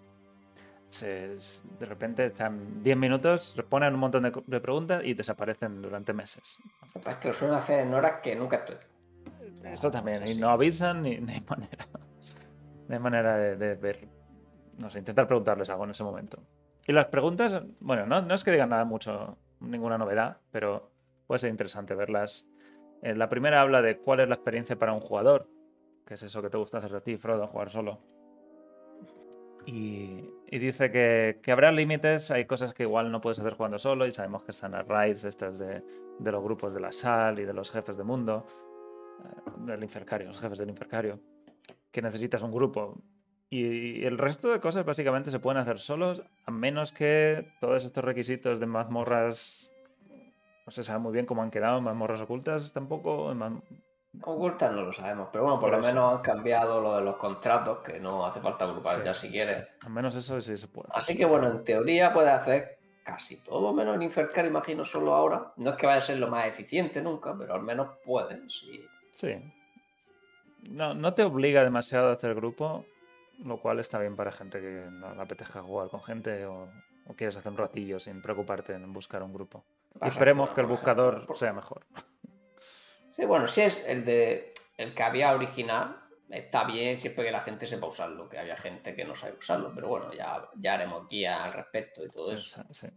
Se, 0.88 1.38
de 1.80 1.86
repente 1.86 2.26
están 2.26 2.82
10 2.82 2.98
minutos, 2.98 3.54
responden 3.56 3.94
un 3.94 4.00
montón 4.00 4.24
de, 4.24 4.34
de, 4.48 4.60
preguntas 4.60 5.04
y 5.06 5.14
desaparecen 5.14 5.84
durante 5.84 6.14
meses. 6.14 6.58
Es 7.06 7.16
que 7.18 7.28
lo 7.28 7.34
suelen 7.34 7.58
hacer 7.58 7.82
en 7.82 7.94
horas 7.94 8.22
que 8.24 8.36
nunca 8.36 8.58
estoy. 8.58 8.78
Eso 9.66 9.92
también, 9.92 10.28
y 10.28 10.36
no 10.36 10.50
avisan 10.50 11.04
ni, 11.04 11.18
ni 11.20 11.40
manera. 11.42 11.86
Hay 12.90 13.00
manera 13.00 13.38
de, 13.38 13.56
de, 13.56 13.76
ver. 13.76 14.08
No 14.78 14.90
sé, 14.90 15.00
intentar 15.00 15.28
preguntarles 15.28 15.70
algo 15.70 15.84
en 15.84 15.92
ese 15.92 16.04
momento. 16.04 16.42
Y 16.88 16.94
las 16.94 17.08
preguntas, 17.08 17.62
bueno, 17.80 18.06
no, 18.06 18.22
no 18.22 18.34
es 18.34 18.44
que 18.44 18.52
digan 18.52 18.70
nada 18.70 18.86
mucho, 18.86 19.38
ninguna 19.60 19.98
novedad, 19.98 20.38
pero 20.52 20.92
puede 21.28 21.40
ser 21.40 21.52
interesante 21.52 21.94
verlas 21.94 22.46
eh, 23.02 23.16
la 23.16 23.30
primera 23.30 23.62
habla 23.62 23.82
de 23.82 23.98
cuál 23.98 24.20
es 24.20 24.28
la 24.28 24.36
experiencia 24.36 24.78
para 24.78 24.94
un 24.94 25.00
jugador, 25.00 25.48
que 26.06 26.16
es 26.16 26.24
eso 26.24 26.42
que 26.42 26.50
te 26.50 26.58
gusta 26.58 26.80
hacer 26.80 26.96
a 26.96 27.02
ti, 27.02 27.18
Frodo, 27.18 27.48
jugar 27.48 27.70
solo. 27.70 28.00
Y, 29.66 30.30
y 30.48 30.60
dice 30.60 30.92
que, 30.92 31.40
que, 31.42 31.52
habrá 31.52 31.72
límites, 31.72 32.32
hay 32.32 32.46
cosas 32.46 32.74
que 32.74 32.84
igual 32.84 33.12
no 33.12 33.22
puedes 33.22 33.40
hacer 33.40 33.54
jugando 33.54 33.78
solo, 33.78 34.06
y 34.06 34.12
sabemos 34.12 34.44
que 34.44 34.52
están 34.52 34.72
las 34.72 34.88
raids 34.88 35.24
estas 35.24 35.60
de, 35.60 35.84
de 36.18 36.32
los 36.32 36.44
grupos 36.44 36.74
de 36.74 36.80
la 36.80 36.92
sal 36.92 37.40
y 37.40 37.46
de 37.46 37.54
los 37.54 37.72
jefes 37.72 37.96
de 37.98 38.04
mundo, 38.04 38.46
eh, 39.24 39.52
del 39.66 39.84
infercario, 39.84 40.28
los 40.28 40.40
jefes 40.42 40.58
del 40.58 40.70
infercario, 40.70 41.20
que 41.92 42.02
necesitas 42.02 42.42
un 42.42 42.52
grupo. 42.52 43.02
Y, 43.50 44.06
el 44.06 44.18
resto 44.18 44.50
de 44.50 44.60
cosas 44.60 44.86
básicamente 44.86 45.32
se 45.32 45.40
pueden 45.40 45.62
hacer 45.62 45.80
solos, 45.80 46.22
a 46.46 46.52
menos 46.52 46.94
que 46.94 47.52
todos 47.60 47.84
estos 47.84 48.04
requisitos 48.04 48.60
de 48.60 48.66
mazmorras 48.66 49.70
no 50.66 50.72
se 50.72 50.84
sabe 50.84 51.00
muy 51.00 51.14
bien 51.14 51.26
cómo 51.26 51.42
han 51.42 51.50
quedado 51.50 51.80
en 51.80 51.84
mazmorras 51.84 52.22
ocultas 52.22 52.72
tampoco. 52.74 53.32
En 53.32 53.64
Ocultas 54.24 54.72
no 54.72 54.84
lo 54.84 54.94
sabemos, 54.94 55.30
pero 55.32 55.44
bueno, 55.44 55.60
por, 55.60 55.70
por 55.70 55.80
lo 55.80 55.86
menos 55.86 56.16
han 56.16 56.22
cambiado 56.22 56.82
lo 56.82 56.98
de 56.98 57.04
los 57.04 57.16
contratos, 57.18 57.80
que 57.80 58.00
no 58.00 58.26
hace 58.26 58.42
falta 58.42 58.66
agrupar 58.66 59.00
sí. 59.00 59.06
ya 59.06 59.14
si 59.14 59.30
quieres. 59.30 59.68
Al 59.82 59.92
menos 59.92 60.16
eso 60.16 60.40
sí 60.42 60.58
se 60.58 60.68
puede. 60.68 60.90
Así 60.94 61.16
que 61.16 61.26
bueno, 61.26 61.48
en 61.48 61.64
teoría 61.64 62.12
puedes 62.12 62.32
hacer 62.32 62.80
casi 63.04 63.44
todo 63.44 63.74
menos 63.74 63.96
en 63.96 64.02
Infercar, 64.04 64.46
imagino 64.46 64.84
solo 64.84 65.14
ahora. 65.14 65.54
No 65.58 65.72
es 65.72 65.76
que 65.76 65.86
vaya 65.86 66.00
a 66.00 66.02
ser 66.02 66.18
lo 66.18 66.28
más 66.28 66.48
eficiente 66.48 67.02
nunca, 67.02 67.36
pero 67.38 67.54
al 67.54 67.62
menos 67.62 67.98
pueden, 68.04 68.50
sí. 68.50 68.84
Sí. 69.12 69.36
No, 70.64 70.94
no 70.94 71.14
te 71.14 71.24
obliga 71.24 71.64
demasiado 71.64 72.10
a 72.10 72.14
hacer 72.14 72.36
grupo, 72.36 72.86
lo 73.44 73.62
cual 73.62 73.80
está 73.80 74.00
bien 74.00 74.16
para 74.16 74.32
gente 74.32 74.60
que 74.60 74.88
no 74.92 75.14
le 75.14 75.22
apetezca 75.22 75.62
jugar 75.62 75.90
con 75.90 76.04
gente 76.04 76.46
o, 76.46 76.70
o 77.08 77.16
quieres 77.16 77.38
hacer 77.38 77.52
un 77.52 77.58
ratillo 77.58 78.00
sin 78.00 78.22
preocuparte 78.22 78.74
en 78.74 78.92
buscar 78.94 79.24
un 79.24 79.34
grupo. 79.34 79.64
Y 80.02 80.08
esperemos 80.08 80.52
que 80.52 80.62
el 80.62 80.68
buscador 80.68 81.26
sea 81.36 81.54
mejor. 81.54 81.86
Sí, 83.12 83.26
bueno, 83.26 83.48
si 83.48 83.62
es 83.62 83.84
el 83.86 84.06
de 84.06 84.54
el 84.78 84.94
que 84.94 85.04
había 85.04 85.34
original, 85.34 85.98
está 86.30 86.64
bien 86.64 86.98
siempre 86.98 87.26
que 87.26 87.32
la 87.32 87.42
gente 87.42 87.68
sepa 87.68 87.88
usarlo, 87.88 88.30
que 88.30 88.38
había 88.38 88.56
gente 88.56 88.96
que 88.96 89.04
no 89.04 89.16
sabe 89.16 89.36
usarlo, 89.38 89.74
pero 89.74 89.90
bueno, 89.90 90.14
ya, 90.14 90.48
ya 90.56 90.76
haremos 90.76 91.10
guía 91.10 91.44
al 91.44 91.54
respecto 91.54 92.06
y 92.06 92.10
todo 92.10 92.32
eso. 92.32 92.64
Sí. 92.72 92.88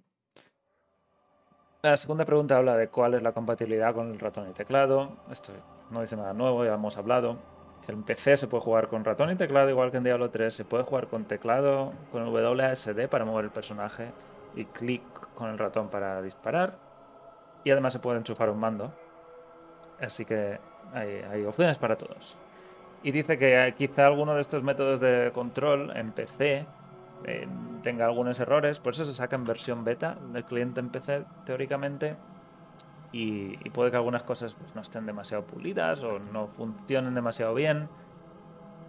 La 1.83 1.97
segunda 1.97 2.25
pregunta 2.25 2.57
habla 2.57 2.77
de 2.77 2.89
cuál 2.89 3.15
es 3.15 3.23
la 3.23 3.33
compatibilidad 3.33 3.95
con 3.95 4.13
el 4.13 4.21
ratón 4.21 4.49
y 4.49 4.53
teclado. 4.53 5.25
Esto 5.33 5.53
no 5.93 6.01
dice 6.01 6.17
nada 6.17 6.33
nuevo, 6.33 6.65
ya 6.65 6.75
hemos 6.75 6.97
hablado. 6.97 7.37
En 7.89 8.03
PC 8.03 8.37
se 8.37 8.47
puede 8.47 8.63
jugar 8.63 8.89
con 8.89 9.05
ratón 9.05 9.31
y 9.31 9.37
teclado, 9.37 9.69
igual 9.69 9.91
que 9.91 9.97
en 9.97 10.05
Diablo 10.05 10.31
3. 10.31 10.55
Se 10.55 10.65
puede 10.65 10.85
jugar 10.85 11.09
con 11.09 11.25
teclado, 11.25 11.93
con 12.11 12.29
WASD 12.29 13.09
para 13.09 13.25
mover 13.25 13.47
el 13.47 13.51
personaje 13.51 14.11
y 14.55 14.65
clic 14.67 15.03
con 15.35 15.51
el 15.51 15.59
ratón 15.59 15.89
para 15.89 16.23
disparar. 16.23 16.75
Y 17.65 17.71
además 17.71 17.93
se 17.93 17.99
puede 17.99 18.19
enchufar 18.19 18.51
un 18.51 18.59
mando. 18.59 18.93
Así 20.01 20.25
que 20.25 20.59
hay, 20.95 21.45
opciones 21.45 21.79
para 21.79 21.97
todos. 21.97 22.37
Y 23.03 23.11
dice 23.11 23.39
que 23.39 23.75
quizá 23.77 24.07
alguno 24.07 24.35
de 24.35 24.43
estos 24.43 24.63
métodos 24.63 25.01
de 25.01 25.31
control 25.35 25.93
en 25.97 26.13
PC 26.13 26.67
eh, 27.25 27.49
tenga 27.83 28.05
algunos 28.05 28.39
errores, 28.39 28.79
por 28.79 28.95
eso 28.95 29.05
se 29.05 29.15
saca 29.15 29.37
en 29.37 29.45
versión 29.45 29.85
beta 29.85 30.17
del 30.33 30.45
cliente 30.45 30.81
en 30.81 30.91
PC 30.91 31.25
teóricamente 31.45 32.17
y, 33.13 33.59
y 33.65 33.71
puede 33.71 33.91
que 33.91 33.97
algunas 33.97 34.23
cosas 34.23 34.55
pues, 34.55 34.75
no 34.75 34.81
estén 34.81 35.07
demasiado 35.07 35.45
pulidas 35.45 36.03
o 36.03 36.19
no 36.19 36.49
funcionen 36.49 37.15
demasiado 37.15 37.55
bien 37.55 37.89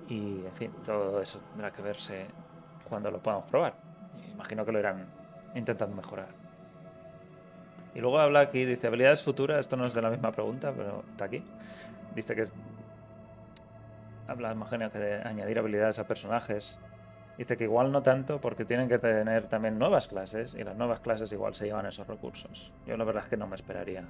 y 0.07 0.45
en 0.45 0.53
fin, 0.53 0.71
todo 0.85 1.21
eso 1.21 1.39
tendrá 1.51 1.71
que 1.71 1.81
verse 1.81 2.27
cuando 2.89 3.09
lo 3.11 3.19
podamos 3.19 3.45
probar. 3.49 3.73
Imagino 4.31 4.65
que 4.65 4.71
lo 4.71 4.79
irán 4.79 5.05
intentando 5.55 5.95
mejorar. 5.95 6.27
Y 7.95 7.99
luego 7.99 8.19
habla 8.19 8.41
aquí, 8.41 8.65
dice 8.65 8.87
habilidades 8.87 9.23
futuras, 9.23 9.59
esto 9.59 9.77
no 9.77 9.85
es 9.85 9.93
de 9.93 10.01
la 10.01 10.09
misma 10.09 10.31
pregunta, 10.31 10.73
pero 10.75 11.03
está 11.11 11.25
aquí. 11.25 11.43
Dice 12.15 12.35
que 12.35 12.47
habla, 14.27 14.51
imagino 14.51 14.89
que 14.89 14.99
de 14.99 15.15
añadir 15.27 15.59
habilidades 15.59 15.99
a 15.99 16.07
personajes. 16.07 16.79
Dice 17.37 17.57
que 17.57 17.63
igual 17.63 17.91
no 17.91 18.03
tanto 18.03 18.39
porque 18.39 18.63
tienen 18.63 18.87
que 18.87 18.99
tener 18.99 19.47
también 19.47 19.79
nuevas 19.79 20.07
clases 20.07 20.53
y 20.53 20.63
las 20.63 20.75
nuevas 20.75 20.99
clases 20.99 21.31
igual 21.31 21.55
se 21.55 21.65
llevan 21.65 21.85
esos 21.85 22.07
recursos. 22.07 22.71
Yo 22.85 22.95
la 22.95 23.03
verdad 23.03 23.23
es 23.23 23.29
que 23.29 23.37
no 23.37 23.47
me 23.47 23.55
esperaría 23.55 24.05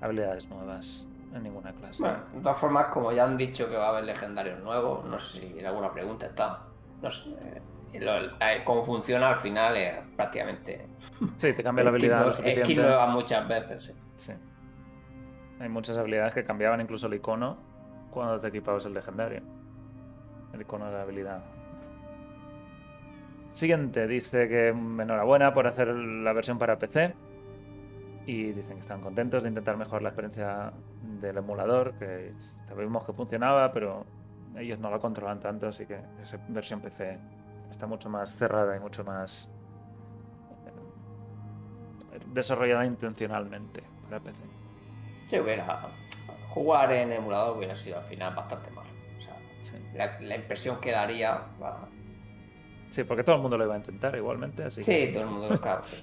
habilidades 0.00 0.48
nuevas 0.48 1.06
en 1.34 1.42
ninguna 1.42 1.72
clase. 1.72 2.02
Bueno, 2.02 2.18
de 2.32 2.40
todas 2.40 2.56
formas, 2.56 2.86
como 2.86 3.12
ya 3.12 3.24
han 3.24 3.36
dicho 3.36 3.68
que 3.68 3.76
va 3.76 3.86
a 3.86 3.90
haber 3.90 4.04
legendarios 4.04 4.60
nuevos, 4.60 5.04
no 5.04 5.18
sé 5.18 5.40
si 5.40 5.58
en 5.58 5.66
alguna 5.66 5.92
pregunta 5.92 6.26
está. 6.26 6.60
No 7.02 7.10
sé. 7.10 7.30
eh, 7.92 8.30
eh, 8.40 8.62
cómo 8.64 8.82
funciona 8.82 9.28
al 9.28 9.38
final 9.38 9.76
es 9.76 9.94
prácticamente. 10.16 10.88
Sí, 11.36 11.52
te 11.52 11.62
cambia 11.62 11.84
la 11.84 11.90
habilidad 11.90 12.30
es 12.30 12.36
suficiente. 12.36 12.74
nueva 12.76 13.06
muchas 13.08 13.46
veces. 13.46 13.82
sí. 13.82 13.92
Sí. 14.16 14.32
Hay 15.60 15.68
muchas 15.68 15.98
habilidades 15.98 16.34
que 16.34 16.44
cambiaban 16.44 16.80
incluso 16.80 17.06
el 17.08 17.14
icono 17.14 17.58
cuando 18.10 18.40
te 18.40 18.48
equipabas 18.48 18.84
el 18.86 18.94
legendario. 18.94 19.42
El 20.52 20.60
icono 20.60 20.86
de 20.86 20.92
la 20.92 21.02
habilidad. 21.02 21.42
Siguiente, 23.52 24.06
dice 24.06 24.48
que 24.48 24.68
enhorabuena 24.68 25.52
por 25.54 25.66
hacer 25.66 25.88
la 25.88 26.32
versión 26.32 26.58
para 26.58 26.78
PC. 26.78 27.14
Y 28.26 28.52
dicen 28.52 28.74
que 28.74 28.80
están 28.80 29.00
contentos 29.00 29.42
de 29.42 29.48
intentar 29.48 29.76
mejorar 29.78 30.02
la 30.02 30.10
experiencia 30.10 30.70
del 31.20 31.38
emulador, 31.38 31.94
que 31.98 32.30
sabemos 32.66 33.04
que 33.06 33.14
funcionaba, 33.14 33.72
pero 33.72 34.04
ellos 34.56 34.78
no 34.78 34.90
la 34.90 34.98
controlan 34.98 35.40
tanto, 35.40 35.68
así 35.68 35.86
que 35.86 35.98
esa 36.22 36.38
versión 36.48 36.80
PC 36.82 37.18
está 37.70 37.86
mucho 37.86 38.10
más 38.10 38.34
cerrada 38.34 38.76
y 38.76 38.80
mucho 38.80 39.02
más 39.02 39.48
eh, 42.12 42.18
desarrollada 42.34 42.84
intencionalmente 42.84 43.82
para 44.04 44.20
PC. 44.20 44.38
Sí, 45.28 45.38
hubiera. 45.40 45.88
Jugar 46.50 46.92
en 46.92 47.12
emulador 47.12 47.56
hubiera 47.56 47.76
sido 47.76 47.98
al 47.98 48.04
final 48.04 48.34
bastante 48.34 48.70
malo. 48.70 48.88
O 49.16 49.20
sea, 49.20 49.34
Sí. 49.62 49.72
la, 49.94 50.18
la 50.20 50.36
impresión 50.36 50.80
que 50.80 50.90
daría. 50.92 51.42
va- 51.62 51.88
Sí, 52.90 53.04
porque 53.04 53.22
todo 53.24 53.36
el 53.36 53.42
mundo 53.42 53.58
lo 53.58 53.64
iba 53.64 53.74
a 53.74 53.78
intentar 53.78 54.14
igualmente, 54.16 54.64
así 54.64 54.82
Sí, 54.82 54.92
que 54.92 55.06
todo 55.08 55.22
el 55.24 55.28
mundo, 55.28 55.60
claro. 55.60 55.82
sí. 55.90 55.96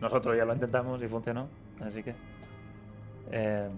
nosotros 0.00 0.36
ya 0.36 0.44
lo 0.44 0.54
intentamos 0.54 1.02
y 1.02 1.08
funcionó, 1.08 1.48
así 1.80 2.02
que... 2.02 2.14
eh, 3.32 3.68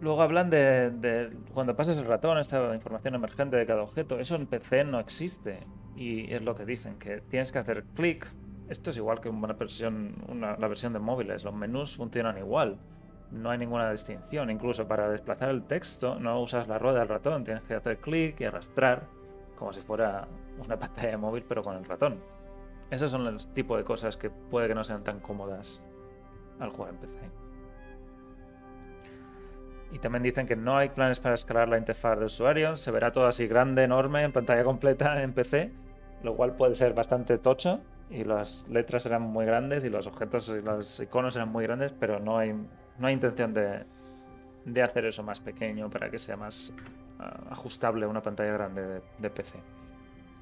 luego 0.00 0.22
hablan 0.22 0.50
de, 0.50 0.90
de 0.90 1.30
cuando 1.52 1.74
pasas 1.76 1.96
el 1.96 2.06
ratón, 2.06 2.38
esta 2.38 2.74
información 2.74 3.14
emergente 3.14 3.56
de 3.56 3.66
cada 3.66 3.82
objeto, 3.82 4.18
eso 4.18 4.34
en 4.36 4.46
PC 4.46 4.84
no 4.84 5.00
existe 5.00 5.60
y 5.96 6.32
es 6.32 6.42
lo 6.42 6.54
que 6.54 6.64
dicen, 6.64 6.98
que 6.98 7.20
tienes 7.30 7.50
que 7.52 7.58
hacer 7.58 7.84
clic. 7.94 8.26
Esto 8.68 8.90
es 8.90 8.96
igual 8.96 9.20
que 9.20 9.28
una 9.28 9.52
versión, 9.54 10.14
una- 10.28 10.56
la 10.56 10.68
versión 10.68 10.92
de 10.92 10.98
móviles, 10.98 11.44
los 11.44 11.54
menús 11.54 11.96
funcionan 11.96 12.36
igual. 12.36 12.76
No 13.30 13.50
hay 13.50 13.58
ninguna 13.58 13.90
distinción. 13.90 14.50
Incluso 14.50 14.86
para 14.86 15.08
desplazar 15.08 15.48
el 15.50 15.62
texto 15.62 16.18
no 16.20 16.40
usas 16.42 16.68
la 16.68 16.78
rueda 16.78 16.98
del 17.00 17.08
ratón, 17.08 17.44
tienes 17.44 17.62
que 17.64 17.74
hacer 17.74 17.98
clic 17.98 18.40
y 18.40 18.44
arrastrar 18.44 19.04
como 19.56 19.72
si 19.72 19.80
fuera 19.80 20.26
una 20.64 20.76
pantalla 20.78 21.10
de 21.10 21.16
móvil 21.16 21.44
pero 21.48 21.62
con 21.62 21.76
el 21.76 21.84
ratón. 21.84 22.20
Esos 22.90 23.10
son 23.10 23.26
el 23.26 23.44
tipo 23.52 23.76
de 23.76 23.84
cosas 23.84 24.16
que 24.16 24.30
puede 24.30 24.68
que 24.68 24.74
no 24.74 24.84
sean 24.84 25.02
tan 25.02 25.20
cómodas 25.20 25.82
al 26.60 26.70
jugar 26.70 26.94
en 26.94 27.00
PC. 27.00 27.30
Y 29.92 29.98
también 29.98 30.22
dicen 30.22 30.46
que 30.46 30.56
no 30.56 30.76
hay 30.76 30.88
planes 30.90 31.20
para 31.20 31.34
escalar 31.34 31.68
la 31.68 31.78
interfaz 31.78 32.18
de 32.18 32.26
usuario. 32.26 32.76
Se 32.76 32.90
verá 32.90 33.12
todo 33.12 33.26
así 33.26 33.46
grande, 33.46 33.84
enorme, 33.84 34.22
en 34.22 34.32
pantalla 34.32 34.64
completa 34.64 35.22
en 35.22 35.32
PC, 35.32 35.70
lo 36.22 36.36
cual 36.36 36.56
puede 36.56 36.74
ser 36.74 36.92
bastante 36.94 37.38
tocho. 37.38 37.80
Y 38.10 38.24
las 38.24 38.68
letras 38.68 39.02
serán 39.02 39.22
muy 39.22 39.46
grandes 39.46 39.84
y 39.84 39.90
los 39.90 40.06
objetos 40.06 40.48
y 40.48 40.62
los 40.62 41.00
iconos 41.00 41.34
serán 41.34 41.50
muy 41.50 41.64
grandes, 41.64 41.92
pero 41.92 42.20
no 42.20 42.38
hay, 42.38 42.52
no 42.52 43.06
hay 43.06 43.14
intención 43.14 43.52
de, 43.52 43.84
de 44.64 44.82
hacer 44.82 45.06
eso 45.06 45.22
más 45.22 45.40
pequeño 45.40 45.90
para 45.90 46.08
que 46.10 46.18
sea 46.18 46.36
más 46.36 46.72
ah, 47.18 47.36
ajustable 47.50 48.04
a 48.04 48.08
una 48.08 48.22
pantalla 48.22 48.52
grande 48.52 48.82
de, 48.86 49.02
de 49.18 49.30
PC. 49.30 49.58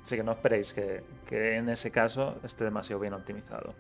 Así 0.04 0.16
que 0.16 0.22
no 0.22 0.32
esperéis 0.32 0.74
que, 0.74 1.02
que 1.26 1.56
en 1.56 1.70
ese 1.70 1.90
caso 1.90 2.36
esté 2.44 2.64
demasiado 2.64 3.00
bien 3.00 3.14
optimizado. 3.14 3.74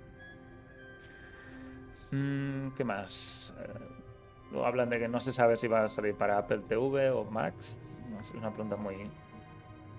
Mm, 2.10 2.70
¿Qué 2.74 2.82
más? 2.82 3.52
Eh, 3.60 4.58
hablan 4.64 4.88
de 4.88 4.98
que 4.98 5.06
no 5.06 5.20
se 5.20 5.34
sabe 5.34 5.58
si 5.58 5.68
va 5.68 5.84
a 5.84 5.88
salir 5.90 6.14
para 6.14 6.38
Apple 6.38 6.62
TV 6.66 7.10
o 7.10 7.24
Max. 7.24 7.76
No 8.10 8.22
sé, 8.24 8.30
es 8.30 8.34
una 8.36 8.50
pregunta 8.50 8.76
muy 8.76 9.10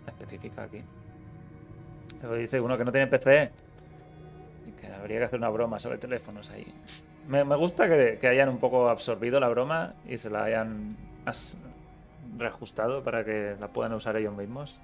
específica 0.08 0.64
aquí. 0.64 0.82
Luego 2.22 2.38
dice 2.38 2.60
uno 2.60 2.76
que 2.76 2.86
no 2.86 2.92
tiene 2.92 3.06
PC 3.06 3.52
y 4.66 4.72
que 4.72 4.88
habría 4.88 5.20
que 5.20 5.26
hacer 5.26 5.38
una 5.38 5.50
broma 5.50 5.78
sobre 5.78 6.00
teléfonos 6.00 6.50
ahí. 6.50 6.74
Me, 7.28 7.44
me 7.44 7.56
gusta 7.56 7.88
que, 7.88 8.18
que 8.20 8.28
hayan 8.28 8.50
un 8.50 8.58
poco 8.58 8.90
absorbido 8.90 9.40
la 9.40 9.50
broma 9.50 9.94
y 10.08 10.18
se 10.18 10.32
la 10.32 10.46
hayan 10.46 10.98
reajustado 12.36 13.04
para 13.04 13.24
que 13.24 13.56
la 13.60 13.68
puedan 13.68 13.94
usar 13.94 14.16
ellos 14.18 14.36
mismos. 14.36 14.82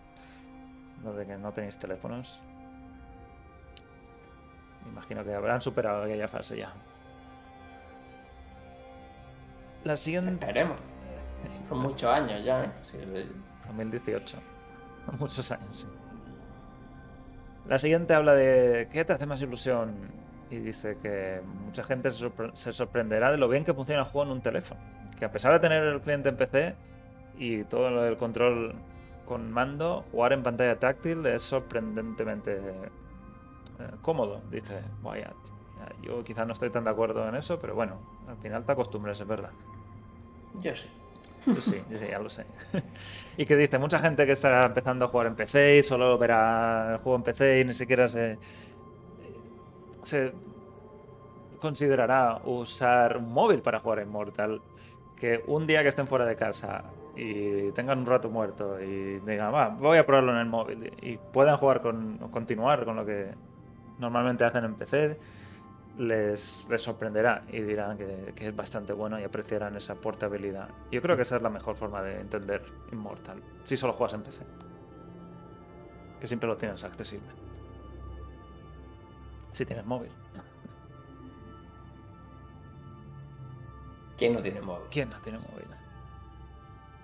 Lo 1.04 1.14
de 1.14 1.26
que 1.26 1.38
no 1.38 1.52
tenéis 1.52 1.78
teléfonos. 1.78 2.40
Me 4.86 4.92
Imagino 4.92 5.24
que 5.24 5.34
habrán 5.34 5.62
superado 5.62 6.04
aquella 6.04 6.28
fase 6.28 6.58
ya. 6.58 6.74
La 9.84 9.98
siguiente. 9.98 10.32
Esperemos. 10.34 10.78
Son 11.68 11.80
muchos 11.80 12.04
años 12.14 12.44
ya, 12.44 12.66
¿eh? 12.66 12.70
Sí, 12.84 12.98
el- 12.98 13.32
2018. 13.68 14.38
Muchos 15.20 15.52
años, 15.52 15.76
sí. 15.78 15.86
La 17.68 17.80
siguiente 17.80 18.14
habla 18.14 18.34
de 18.34 18.88
¿qué 18.92 19.06
te 19.06 19.14
hace 19.14 19.26
más 19.26 19.42
ilusión? 19.42 19.94
Y 20.50 20.58
dice 20.58 20.98
que 21.02 21.42
mucha 21.66 21.84
gente 21.84 22.12
se, 22.12 22.26
sorpre- 22.26 22.54
se 22.56 22.74
sorprenderá 22.74 23.32
de 23.32 23.38
lo 23.38 23.48
bien 23.48 23.64
que 23.64 23.74
funciona 23.74 24.02
el 24.04 24.08
juego 24.10 24.26
en 24.30 24.34
un 24.38 24.42
teléfono. 24.42 24.80
Que 25.18 25.26
a 25.26 25.32
pesar 25.32 25.54
de 25.54 25.60
tener 25.60 25.82
el 25.84 26.02
cliente 26.02 26.30
en 26.30 26.36
PC 26.38 26.76
y 27.38 27.64
todo 27.64 27.90
lo 27.90 28.02
del 28.04 28.18
control 28.18 28.76
con 29.32 29.50
mando, 29.50 30.04
jugar 30.12 30.34
en 30.34 30.44
pantalla 30.44 30.78
táctil 30.78 31.26
es 31.26 31.41
sorprendentemente 31.41 32.58
eh, 32.58 33.91
cómodo, 34.02 34.41
dice 34.52 34.82
Wyatt. 35.02 35.32
Ya, 35.80 35.96
Yo 36.06 36.22
quizás 36.22 36.46
no 36.46 36.52
estoy 36.52 36.70
tan 36.70 36.84
de 36.84 36.89
acuerdo 36.89 37.26
en 37.30 37.36
eso, 37.36 37.58
pero 37.58 37.74
bueno, 37.74 37.96
al 38.28 38.36
final 38.39 38.65
te 38.65 38.74
acostumbras, 38.74 39.22
es 39.22 39.26
verdad. 39.26 39.52
Yo 40.56 40.76
sí. 40.76 40.89
Yo 41.46 41.54
sí, 41.54 41.82
yo 41.89 41.98
sí, 41.98 42.08
ya 42.10 42.20
lo 42.20 42.30
sé. 42.30 42.46
y 43.38 43.46
que 43.46 43.56
dice, 43.56 43.78
mucha 43.78 44.00
gente 44.00 44.26
que 44.26 44.34
está 44.34 44.63
empezando 44.65 45.06
a 45.06 45.08
jugar 45.08 45.28
en 45.28 45.36
PC 45.38 45.78
y 45.78 45.84
solo 45.84 46.17
verá 46.17 46.96
el 46.96 46.98
juego 46.98 47.15
en 47.15 47.24
PC 47.24 47.62
y 47.62 47.63
ni 47.63 47.74
siquiera 47.74 48.10
se, 48.10 48.38
se 50.04 50.34
considerará 51.62 52.41
usar 52.44 53.15
un 53.15 53.32
móvil 53.32 53.62
para 53.62 53.80
jugar 53.80 54.00
en 54.00 54.10
Mortal. 54.10 54.62
Que 55.15 55.41
un 55.48 55.67
día 55.67 55.84
que 55.84 55.88
estén 55.88 56.08
fuera 56.08 56.26
de 56.26 56.36
casa 56.36 56.84
y 57.15 57.71
tengan 57.71 58.00
un 58.00 58.06
rato 58.06 58.30
muerto 58.30 58.82
y 58.82 59.19
digan, 59.19 59.54
va, 59.54 59.69
voy 59.69 59.97
a 59.97 60.06
probarlo 60.06 60.32
en 60.32 60.39
el 60.39 60.45
móvil 60.45 60.93
y 61.02 61.17
puedan 61.17 61.58
jugar 61.58 61.82
con, 61.82 62.17
continuar 62.32 62.86
con 62.86 62.95
lo 62.95 63.06
que 63.06 63.34
normalmente 64.00 64.45
hacen 64.45 64.65
en 64.65 64.76
PC, 64.76 65.17
les, 65.97 66.67
les 66.69 66.82
sorprenderá 66.82 67.43
y 67.50 67.62
dirán 67.62 67.97
que, 67.97 68.34
que 68.36 68.47
es 68.47 68.56
bastante 68.56 68.93
bueno 68.93 69.19
y 69.19 69.24
apreciarán 69.24 69.76
esa 69.76 69.95
portabilidad. 69.95 70.69
Yo 70.91 71.02
creo 71.02 71.15
que 71.15 71.24
esa 71.24 71.36
es 71.36 71.41
la 71.41 71.50
mejor 71.50 71.76
forma 71.76 72.02
de 72.02 72.19
entender 72.21 72.63
Immortal, 72.91 73.41
si 73.65 73.78
solo 73.78 73.93
juegas 73.93 74.13
en 74.13 74.24
PC. 74.24 74.43
Que 76.19 76.28
siempre 76.28 76.47
lo 76.47 76.56
tienes 76.56 76.84
accesible. 76.84 77.28
Si 79.54 79.65
tienes 79.65 79.86
móvil. 79.86 80.12
¿Quién 84.17 84.34
no 84.34 84.41
tiene 84.41 84.62
móvil? 84.62 84.88
¿Quién 84.91 85.10
no 85.10 85.19
tiene 85.19 85.39
móvil? 85.39 85.65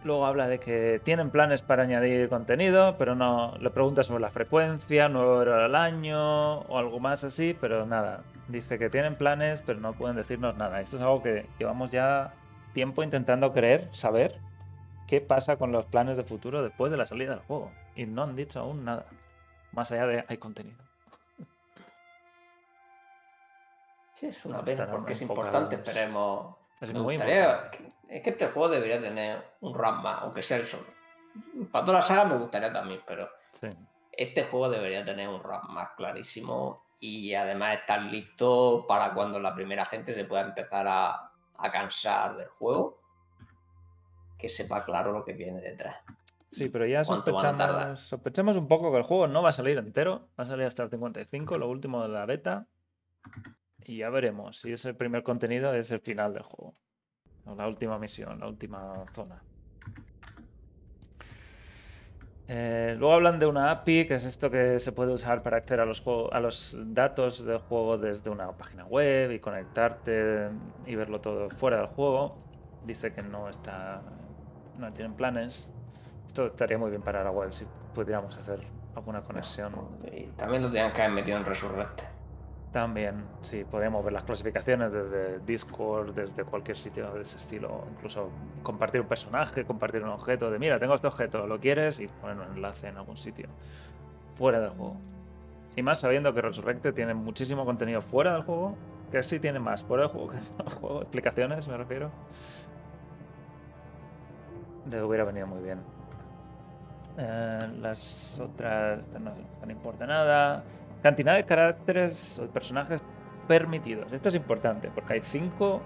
Luego 0.07 0.25
habla 0.25 0.47
de 0.47 0.57
que 0.57 1.01
tienen 1.03 1.31
planes 1.31 1.61
para 1.61 1.83
añadir 1.83 2.29
contenido, 2.29 2.95
pero 2.97 3.13
no 3.13 3.55
le 3.59 3.69
pregunta 3.71 4.03
sobre 4.03 4.21
la 4.21 4.29
frecuencia, 4.29 5.09
nueve 5.09 5.31
horas 5.31 5.65
al 5.65 5.75
año 5.75 6.59
o 6.59 6.77
algo 6.77 7.01
más 7.01 7.25
así, 7.25 7.53
pero 7.59 7.85
nada. 7.85 8.23
Dice 8.47 8.79
que 8.79 8.89
tienen 8.89 9.15
planes, 9.17 9.61
pero 9.65 9.81
no 9.81 9.91
pueden 9.91 10.15
decirnos 10.15 10.55
nada. 10.55 10.79
Esto 10.79 10.95
es 10.95 11.03
algo 11.03 11.21
que 11.21 11.45
llevamos 11.59 11.91
ya 11.91 12.33
tiempo 12.73 13.03
intentando 13.03 13.51
creer, 13.51 13.89
saber 13.91 14.39
qué 15.09 15.19
pasa 15.19 15.57
con 15.57 15.73
los 15.73 15.85
planes 15.87 16.15
de 16.15 16.23
futuro 16.23 16.63
después 16.63 16.89
de 16.89 16.97
la 16.97 17.05
salida 17.05 17.31
del 17.31 17.41
juego. 17.41 17.73
Y 17.93 18.05
no 18.05 18.23
han 18.23 18.37
dicho 18.37 18.61
aún 18.61 18.85
nada. 18.85 19.07
Más 19.73 19.91
allá 19.91 20.07
de 20.07 20.23
hay 20.25 20.37
contenido. 20.37 20.77
Sí, 24.13 24.27
es 24.27 24.45
una 24.45 24.59
No, 24.59 24.63
pena 24.63 24.87
porque 24.89 25.11
es 25.11 25.21
importante, 25.21 25.75
esperemos. 25.75 26.55
Es 26.81 26.93
Me 26.93 26.99
muy 27.01 27.15
gustaría 27.15 27.71
es 28.09 28.21
que 28.21 28.29
este 28.29 28.47
juego 28.47 28.69
debería 28.69 29.01
tener 29.01 29.43
un 29.61 29.73
run 29.73 30.01
más, 30.01 30.21
aunque 30.21 30.41
sea 30.41 30.57
el 30.57 30.65
solo. 30.65 30.85
Para 31.71 31.85
toda 31.85 31.99
la 31.99 32.01
saga 32.01 32.25
me 32.25 32.35
gustaría 32.35 32.71
también, 32.71 33.01
pero 33.05 33.29
Sí. 33.59 33.67
este 34.11 34.43
juego 34.45 34.69
debería 34.69 35.03
tener 35.03 35.27
un 35.27 35.41
run 35.41 35.59
más 35.69 35.89
clarísimo 35.97 36.83
y 36.99 37.33
además 37.33 37.77
estar 37.79 38.03
listo 38.05 38.85
para 38.87 39.11
cuando 39.11 39.39
la 39.39 39.53
primera 39.53 39.85
gente 39.85 40.13
se 40.13 40.25
pueda 40.25 40.41
empezar 40.43 40.87
a, 40.87 41.31
a 41.57 41.71
cansar 41.71 42.35
del 42.37 42.47
juego, 42.47 42.99
que 44.37 44.49
sepa 44.49 44.83
claro 44.85 45.11
lo 45.11 45.23
que 45.25 45.33
viene 45.33 45.61
detrás. 45.61 45.97
Sí, 46.51 46.69
pero 46.69 46.85
ya 46.85 47.03
sospechamos, 47.03 47.99
sospechamos 47.99 48.55
un 48.55 48.67
poco 48.67 48.91
que 48.91 48.97
el 48.97 49.03
juego 49.03 49.27
no 49.27 49.41
va 49.43 49.49
a 49.49 49.53
salir 49.53 49.77
entero, 49.77 50.29
va 50.39 50.45
a 50.45 50.47
salir 50.47 50.65
hasta 50.65 50.83
el 50.83 50.89
55, 50.89 51.57
lo 51.57 51.67
último 51.69 52.01
de 52.01 52.09
la 52.09 52.25
beta. 52.25 52.65
Y 53.85 53.97
ya 53.97 54.09
veremos 54.09 54.59
si 54.59 54.73
ese 54.73 54.93
primer 54.93 55.23
contenido 55.23 55.73
es 55.73 55.91
el 55.91 55.99
final 56.01 56.33
del 56.33 56.43
juego. 56.43 56.75
O 57.45 57.55
la 57.55 57.67
última 57.67 57.97
misión, 57.97 58.39
la 58.39 58.47
última 58.47 58.91
zona. 59.13 59.41
Eh, 62.49 62.95
luego 62.97 63.13
hablan 63.13 63.39
de 63.39 63.45
una 63.45 63.71
API, 63.71 64.07
que 64.07 64.15
es 64.15 64.23
esto 64.25 64.49
que 64.49 64.79
se 64.79 64.93
puede 64.93 65.13
usar 65.13 65.43
para 65.43 65.57
acceder 65.57 65.81
a 65.81 65.85
los, 65.85 65.99
juego- 65.99 66.33
a 66.33 66.39
los 66.39 66.77
datos 66.93 67.43
del 67.45 67.57
juego 67.59 67.97
desde 67.97 68.29
una 68.29 68.51
página 68.53 68.85
web 68.85 69.31
y 69.31 69.39
conectarte 69.39 70.49
y 70.85 70.95
verlo 70.95 71.19
todo 71.19 71.49
fuera 71.49 71.77
del 71.77 71.87
juego. 71.87 72.37
Dice 72.85 73.11
que 73.13 73.21
no 73.21 73.49
está, 73.49 74.01
no 74.77 74.93
tienen 74.93 75.13
planes. 75.13 75.69
Esto 76.25 76.47
estaría 76.47 76.77
muy 76.77 76.89
bien 76.89 77.01
para 77.01 77.21
la 77.23 77.31
web 77.31 77.51
si 77.51 77.65
pudiéramos 77.93 78.35
hacer 78.37 78.61
alguna 78.95 79.21
conexión. 79.23 79.73
Y 80.13 80.27
también 80.37 80.63
lo 80.63 80.69
tenían 80.71 80.93
que 80.93 81.01
haber 81.01 81.15
metido 81.15 81.37
en 81.37 81.45
Resurrect. 81.45 82.01
También, 82.71 83.23
sí, 83.43 83.63
podríamos 83.63 84.03
ver 84.03 84.13
las 84.13 84.23
clasificaciones 84.23 84.91
desde 84.91 85.39
Discord, 85.39 86.13
desde 86.13 86.43
cualquier 86.43 86.77
sitio 86.77 87.11
de 87.13 87.21
ese 87.21 87.37
estilo. 87.37 87.85
Incluso 87.91 88.29
compartir 88.61 89.01
un 89.01 89.07
personaje, 89.07 89.65
compartir 89.65 90.03
un 90.03 90.09
objeto 90.09 90.51
de 90.51 90.59
mira, 90.59 90.77
tengo 90.77 90.93
este 90.93 91.07
objeto, 91.07 91.47
¿lo 91.47 91.59
quieres? 91.59 91.99
Y 91.99 92.07
poner 92.07 92.37
un 92.37 92.55
enlace 92.55 92.87
en 92.87 92.97
algún 92.97 93.17
sitio. 93.17 93.47
Fuera 94.35 94.59
del 94.59 94.71
juego. 94.71 94.97
Y 95.75 95.81
más 95.81 95.99
sabiendo 96.01 96.33
que 96.33 96.41
Resurrected 96.41 96.93
tiene 96.93 97.13
muchísimo 97.13 97.65
contenido 97.65 98.01
fuera 98.01 98.33
del 98.33 98.43
juego, 98.43 98.75
que 99.11 99.23
sí 99.23 99.39
tiene 99.39 99.59
más 99.59 99.83
fuera 99.83 100.03
del 100.03 100.11
juego 100.11 100.29
que 100.29 100.69
juego. 100.75 101.01
Explicaciones, 101.01 101.67
me 101.67 101.77
refiero. 101.77 102.11
Le 104.89 105.01
hubiera 105.03 105.23
venido 105.23 105.47
muy 105.47 105.63
bien. 105.63 105.79
Eh, 107.17 107.69
las 107.79 108.39
otras 108.39 108.99
no, 109.19 109.31
no 109.65 109.71
importa 109.71 110.05
nada. 110.05 110.63
Cantidad 111.07 111.35
de 111.35 111.45
caracteres 111.45 112.37
o 112.37 112.47
personajes 112.47 112.99
permitidos. 113.47 114.11
Esto 114.11 114.27
es 114.27 114.35
importante 114.35 114.91
porque 114.93 115.13
hay 115.13 115.21
cinco. 115.21 115.81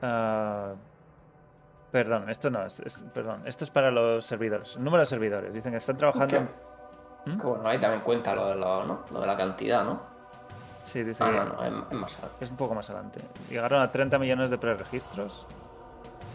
ah, 0.00 0.72
perdón, 1.92 2.30
esto 2.30 2.48
no 2.48 2.64
es, 2.64 2.80
es- 2.80 3.04
Perdón, 3.12 3.42
esto 3.44 3.64
es 3.64 3.70
para 3.70 3.90
los 3.90 4.24
servidores. 4.24 4.78
Número 4.78 5.02
de 5.02 5.06
servidores. 5.06 5.52
Dicen 5.52 5.72
que 5.72 5.76
están 5.78 5.98
trabajando. 5.98 6.26
Que, 6.28 6.36
en- 6.36 7.34
¿Mm? 7.34 7.38
que 7.38 7.46
bueno, 7.46 7.68
ahí 7.68 7.78
también 7.78 8.00
cuenta 8.02 8.34
lo 8.34 8.46
de, 8.48 8.54
lo, 8.54 8.84
¿no? 8.86 9.00
lo 9.10 9.20
de 9.20 9.26
la 9.26 9.36
cantidad, 9.36 9.84
¿no? 9.84 10.00
Sí, 10.84 11.02
dice 11.04 11.22
Ah, 11.22 11.26
que 11.26 11.36
no, 11.36 11.44
no, 11.44 11.62
es, 11.62 11.84
es 11.90 11.98
más 11.98 12.16
alto. 12.22 12.36
es 12.40 12.50
un 12.50 12.56
poco 12.56 12.74
más 12.74 12.88
adelante. 12.88 13.20
Llegaron 13.50 13.82
a 13.82 13.92
30 13.92 14.18
millones 14.18 14.48
de 14.48 14.56
preregistros. 14.56 15.46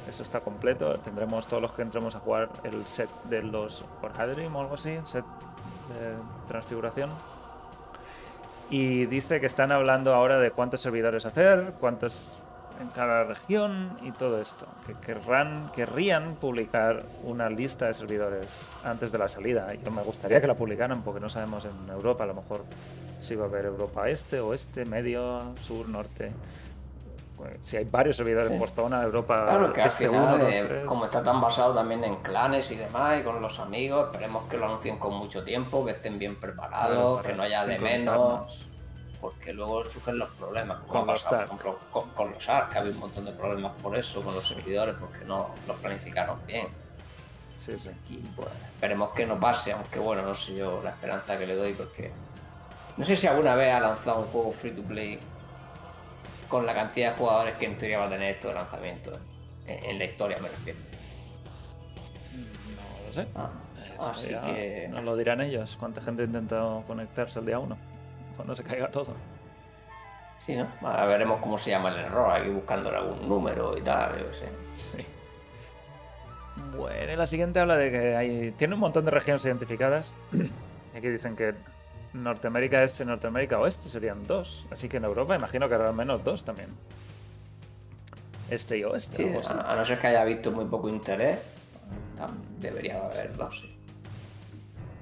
Eso 0.08 0.22
está 0.22 0.42
completo. 0.42 0.94
Tendremos 1.00 1.48
todos 1.48 1.60
los 1.64 1.72
que 1.72 1.82
entremos 1.82 2.16
a 2.16 2.20
jugar 2.20 2.50
el 2.66 2.86
set 2.86 3.10
de 3.24 3.42
los 3.42 3.84
Orhadrim 4.04 4.56
o 4.56 4.62
algo 4.62 4.76
así, 4.76 5.00
set 5.06 5.26
de 5.90 6.14
transfiguración. 6.48 7.10
Y 8.70 9.06
dice 9.06 9.40
que 9.40 9.46
están 9.46 9.72
hablando 9.72 10.14
ahora 10.14 10.40
de 10.40 10.52
cuántos 10.52 10.82
servidores 10.82 11.26
hacer, 11.26 11.74
cuántos 11.80 12.38
en 12.82 12.90
cada 12.90 13.24
región 13.24 13.98
y 14.02 14.12
todo 14.12 14.42
esto. 14.42 14.68
Que 14.86 14.94
querrán, 14.96 15.72
querrían 15.74 16.36
publicar 16.36 17.04
una 17.24 17.50
lista 17.50 17.88
de 17.88 17.94
servidores 17.94 18.68
antes 18.84 19.12
de 19.12 19.18
la 19.18 19.28
salida. 19.28 19.74
Yo 19.84 19.92
me 19.92 20.04
gustaría 20.04 20.42
que 20.42 20.48
la 20.48 20.56
publicaran 20.56 21.02
porque 21.04 21.20
no 21.20 21.30
sabemos 21.30 21.66
en 21.66 21.90
Europa, 21.90 22.24
a 22.24 22.28
lo 22.28 22.36
mejor 22.36 22.64
si 23.20 23.36
va 23.36 23.46
a 23.46 23.48
haber 23.48 23.66
Europa 23.66 24.10
este, 24.10 24.40
oeste, 24.40 24.86
medio, 24.86 25.56
sur, 25.62 25.88
norte. 25.88 26.32
Si 27.62 27.78
hay 27.78 27.86
varios 27.86 28.18
servidores 28.18 28.50
Sí. 28.50 28.58
por 28.58 28.70
zona, 28.72 29.04
Europa 29.04 29.44
Claro 29.44 29.74
que 29.74 29.82
al 29.82 29.88
este 29.88 30.08
final, 30.08 30.36
1, 30.36 30.44
2, 30.44 30.54
eh, 30.54 30.66
3. 30.68 30.86
como 30.86 31.06
está 31.06 31.24
tan 31.24 31.40
basado 31.42 31.74
también 31.74 32.04
en 32.04 32.16
clanes 32.18 32.72
y 32.72 32.76
demás, 32.76 33.20
y 33.20 33.24
con 33.24 33.42
los 33.42 33.60
amigos, 33.60 34.06
esperemos 34.08 34.48
que 34.50 34.58
lo 34.58 34.66
anuncien 34.66 34.98
con 34.98 35.14
mucho 35.16 35.44
tiempo, 35.44 35.86
que 35.86 35.92
estén 35.92 36.20
bien 36.20 36.40
preparados, 36.40 37.22
que 37.22 37.34
no 37.34 37.44
haya 37.44 37.66
de 37.66 37.80
menos, 37.80 38.68
porque 39.22 39.54
luego 39.54 39.86
surgen 39.90 40.20
los 40.20 40.30
problemas, 40.32 40.80
como 40.80 40.92
Con 40.92 41.02
ha 41.10 41.12
los 41.14 41.24
pasado, 41.24 41.36
por 41.38 41.46
ejemplo, 41.46 41.80
con, 41.92 42.10
con 42.10 42.32
los 42.32 42.50
ARC, 42.50 42.72
que 42.72 42.78
ha 42.78 42.82
habido 42.82 42.96
un 42.96 43.02
montón 43.02 43.26
de 43.26 43.32
problemas 43.32 43.72
por 43.82 43.96
eso, 43.98 44.22
con 44.22 44.34
los 44.36 44.48
servidores, 44.48 44.96
porque 45.00 45.24
no 45.26 45.50
los 45.68 45.78
planificaron 45.78 46.38
bien. 46.46 46.68
Sí, 47.60 47.78
sí. 47.78 47.90
Y 48.10 48.18
pues 48.36 48.50
esperemos 48.74 49.12
que 49.12 49.26
no 49.26 49.38
pase, 49.38 49.72
aunque 49.72 49.98
bueno, 50.00 50.22
no 50.24 50.36
sé 50.36 50.56
yo 50.56 50.82
la 50.84 50.90
esperanza 50.90 51.38
que 51.38 51.48
le 51.48 51.56
doy, 51.56 51.74
porque 51.74 52.12
no 52.98 53.06
sé 53.06 53.16
si 53.16 53.26
alguna 53.26 53.56
vez 53.56 53.74
ha 53.74 53.80
lanzado 53.80 54.20
un 54.20 54.26
juego 54.26 54.52
free 54.52 54.72
to 54.72 54.82
play 54.84 55.18
con 56.54 56.68
la 56.68 56.76
cantidad 56.76 57.14
de 57.14 57.18
jugadores 57.18 57.56
que 57.56 57.66
en 57.66 57.80
teoría 57.80 57.98
va 57.98 58.06
a 58.06 58.10
tener 58.10 58.36
esto 58.36 58.50
de 58.50 58.54
lanzamiento, 58.54 59.12
en, 59.66 59.86
en 59.86 59.98
la 59.98 60.06
historia 60.06 60.38
me 60.38 60.50
refiero. 60.50 60.78
No 62.32 63.08
lo 63.08 63.12
sé. 63.12 63.28
Ah, 63.34 63.50
así 64.00 64.30
ya 64.30 64.42
que 64.44 64.88
Nos 64.92 65.04
lo 65.04 65.18
dirán 65.18 65.42
ellos. 65.42 65.76
¿Cuánta 65.80 66.04
gente 66.04 66.22
ha 66.22 66.26
intentado 66.26 66.84
conectarse 66.86 67.40
el 67.40 67.48
día 67.48 67.58
1? 67.58 67.76
Cuando 68.36 68.56
se 68.56 68.64
caiga 68.64 68.88
todo. 68.90 69.16
sí, 70.38 70.56
¿no? 70.56 70.68
Ahora 70.82 71.08
veremos 71.08 71.42
cómo 71.42 71.58
se 71.58 71.72
llama 71.72 71.90
el 71.90 72.06
error, 72.06 72.30
aquí 72.32 72.50
buscándole 72.50 72.98
algún 72.98 73.28
número 73.28 73.76
y 73.76 73.82
tal, 73.82 74.12
yo 74.20 74.32
sé. 74.32 74.48
Sí. 74.76 75.04
Bueno, 76.78 77.14
y 77.14 77.16
la 77.16 77.26
siguiente 77.26 77.60
habla 77.60 77.78
de 77.78 77.90
que 77.90 78.16
hay, 78.16 78.52
tiene 78.52 78.76
un 78.76 78.80
montón 78.80 79.06
de 79.06 79.10
regiones 79.10 79.44
identificadas. 79.44 80.14
Aquí 80.96 81.10
dicen 81.10 81.36
que 81.36 81.56
Norteamérica 82.14 82.84
Este 82.84 83.04
y 83.04 83.06
Norteamérica 83.06 83.60
Oeste 83.60 83.90
serían 83.90 84.26
dos. 84.28 84.66
Así 84.72 84.88
que 84.90 84.98
en 84.98 85.06
Europa 85.06 85.36
imagino 85.36 85.68
que 85.68 85.76
habrá 85.76 85.90
al 85.90 85.96
menos 85.96 86.24
dos 86.24 86.44
también. 86.46 86.70
Este 88.50 88.78
y 88.78 88.84
Oeste. 88.84 89.16
Sí, 89.16 89.50
a, 89.54 89.72
a 89.72 89.76
no 89.76 89.84
ser 89.86 89.98
que 90.00 90.08
haya 90.08 90.24
visto 90.24 90.52
muy 90.52 90.66
poco 90.66 90.90
interés, 90.90 91.40
debería 92.60 93.06
haber 93.06 93.36
dos. 93.36 93.62
sí. 93.62 93.70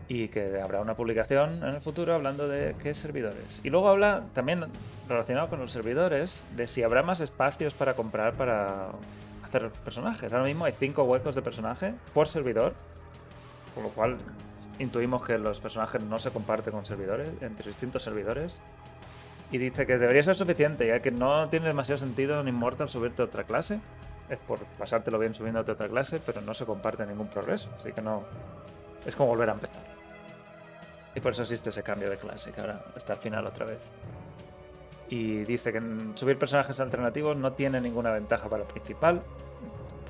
y 0.08 0.28
que 0.28 0.60
habrá 0.62 0.82
una 0.82 0.94
publicación 0.96 1.64
en 1.64 1.74
el 1.76 1.82
futuro 1.82 2.14
hablando 2.14 2.48
de 2.48 2.76
qué 2.84 2.94
servidores. 2.94 3.62
Y 3.64 3.70
luego 3.70 3.88
habla 3.88 4.26
también 4.34 4.66
relacionado 5.08 5.48
con 5.50 5.60
los 5.60 5.72
servidores 5.72 6.44
de 6.56 6.68
si 6.68 6.84
habrá 6.84 7.02
más 7.02 7.22
espacios 7.22 7.74
para 7.74 7.94
comprar 7.94 8.34
para 8.34 8.90
hacer 9.46 9.70
personajes. 9.86 10.32
Ahora 10.34 10.46
mismo 10.46 10.66
hay 10.66 10.74
cinco 10.78 11.04
huecos 11.04 11.36
de 11.36 11.42
personaje 11.42 11.94
por 12.14 12.28
servidor, 12.28 12.74
con 13.74 13.84
lo 13.84 13.90
cual 13.90 14.18
intuimos 14.82 15.26
que 15.26 15.38
los 15.38 15.60
personajes 15.60 16.04
no 16.04 16.20
se 16.20 16.32
comparten 16.32 16.74
con 16.74 16.86
servidores, 16.86 17.30
entre 17.42 17.68
distintos 17.68 18.04
servidores. 18.04 18.62
Y 19.52 19.58
dice 19.58 19.86
que 19.86 19.98
debería 19.98 20.24
ser 20.24 20.36
suficiente, 20.36 20.88
ya 20.88 21.02
que 21.02 21.12
no 21.12 21.50
tiene 21.50 21.68
demasiado 21.68 21.98
sentido 21.98 22.40
en 22.40 22.48
Immortal 22.48 22.90
subirte 22.90 23.22
a 23.22 23.26
otra 23.26 23.44
clase. 23.44 23.80
Es 24.30 24.40
por 24.40 24.60
pasártelo 24.78 25.20
bien 25.20 25.36
subiéndote 25.36 25.72
a 25.72 25.74
otra 25.74 25.90
clase, 25.90 26.22
pero 26.26 26.42
no 26.42 26.54
se 26.54 26.66
comparte 26.66 27.06
ningún 27.06 27.28
progreso. 27.28 27.70
Así 27.78 27.92
que 27.92 28.02
no. 28.02 28.24
Es 29.06 29.16
como 29.16 29.30
volver 29.30 29.50
a 29.50 29.54
empezar. 29.54 29.84
Y 31.14 31.20
por 31.20 31.34
eso 31.34 31.42
existe 31.42 31.70
ese 31.70 31.84
cambio 31.84 32.10
de 32.10 32.18
clase, 32.18 32.52
que 32.52 32.62
ahora 32.62 32.86
está 32.96 33.14
al 33.14 33.20
final 33.20 33.46
otra 33.46 33.66
vez. 33.66 33.82
Y 35.10 35.44
dice 35.44 35.74
que 35.74 35.82
subir 36.16 36.40
personajes 36.40 36.80
alternativos 36.80 37.36
no 37.36 37.52
tiene 37.52 37.82
ninguna 37.82 38.12
ventaja 38.12 38.48
para 38.48 38.64
el 38.64 38.70
principal. 38.70 39.22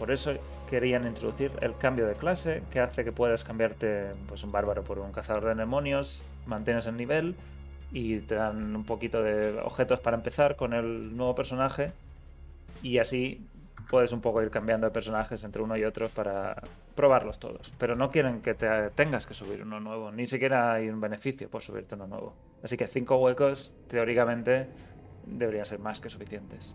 Por 0.01 0.09
eso 0.09 0.33
querían 0.67 1.05
introducir 1.05 1.51
el 1.61 1.77
cambio 1.77 2.07
de 2.07 2.15
clase, 2.15 2.63
que 2.71 2.79
hace 2.79 3.03
que 3.03 3.11
puedas 3.11 3.43
cambiarte 3.43 4.13
pues, 4.27 4.43
un 4.43 4.51
bárbaro 4.51 4.83
por 4.83 4.97
un 4.97 5.11
cazador 5.11 5.45
de 5.45 5.53
demonios, 5.53 6.23
mantienes 6.47 6.87
el 6.87 6.97
nivel 6.97 7.35
y 7.91 8.17
te 8.21 8.33
dan 8.33 8.75
un 8.75 8.83
poquito 8.83 9.21
de 9.21 9.59
objetos 9.59 9.99
para 9.99 10.17
empezar 10.17 10.55
con 10.55 10.73
el 10.73 11.15
nuevo 11.15 11.35
personaje. 11.35 11.91
Y 12.81 12.97
así 12.97 13.45
puedes 13.91 14.11
un 14.11 14.21
poco 14.21 14.41
ir 14.41 14.49
cambiando 14.49 14.87
de 14.87 14.91
personajes 14.91 15.43
entre 15.43 15.61
uno 15.61 15.77
y 15.77 15.83
otro 15.83 16.09
para 16.09 16.55
probarlos 16.95 17.37
todos. 17.37 17.71
Pero 17.77 17.95
no 17.95 18.09
quieren 18.09 18.41
que 18.41 18.55
te 18.55 18.89
tengas 18.95 19.27
que 19.27 19.35
subir 19.35 19.61
uno 19.61 19.79
nuevo, 19.79 20.11
ni 20.11 20.25
siquiera 20.25 20.73
hay 20.73 20.89
un 20.89 20.99
beneficio 20.99 21.47
por 21.47 21.61
subirte 21.61 21.93
uno 21.93 22.07
nuevo. 22.07 22.33
Así 22.63 22.75
que 22.75 22.87
cinco 22.87 23.17
huecos, 23.17 23.71
teóricamente, 23.87 24.65
deberían 25.27 25.67
ser 25.67 25.77
más 25.77 26.01
que 26.01 26.09
suficientes. 26.09 26.73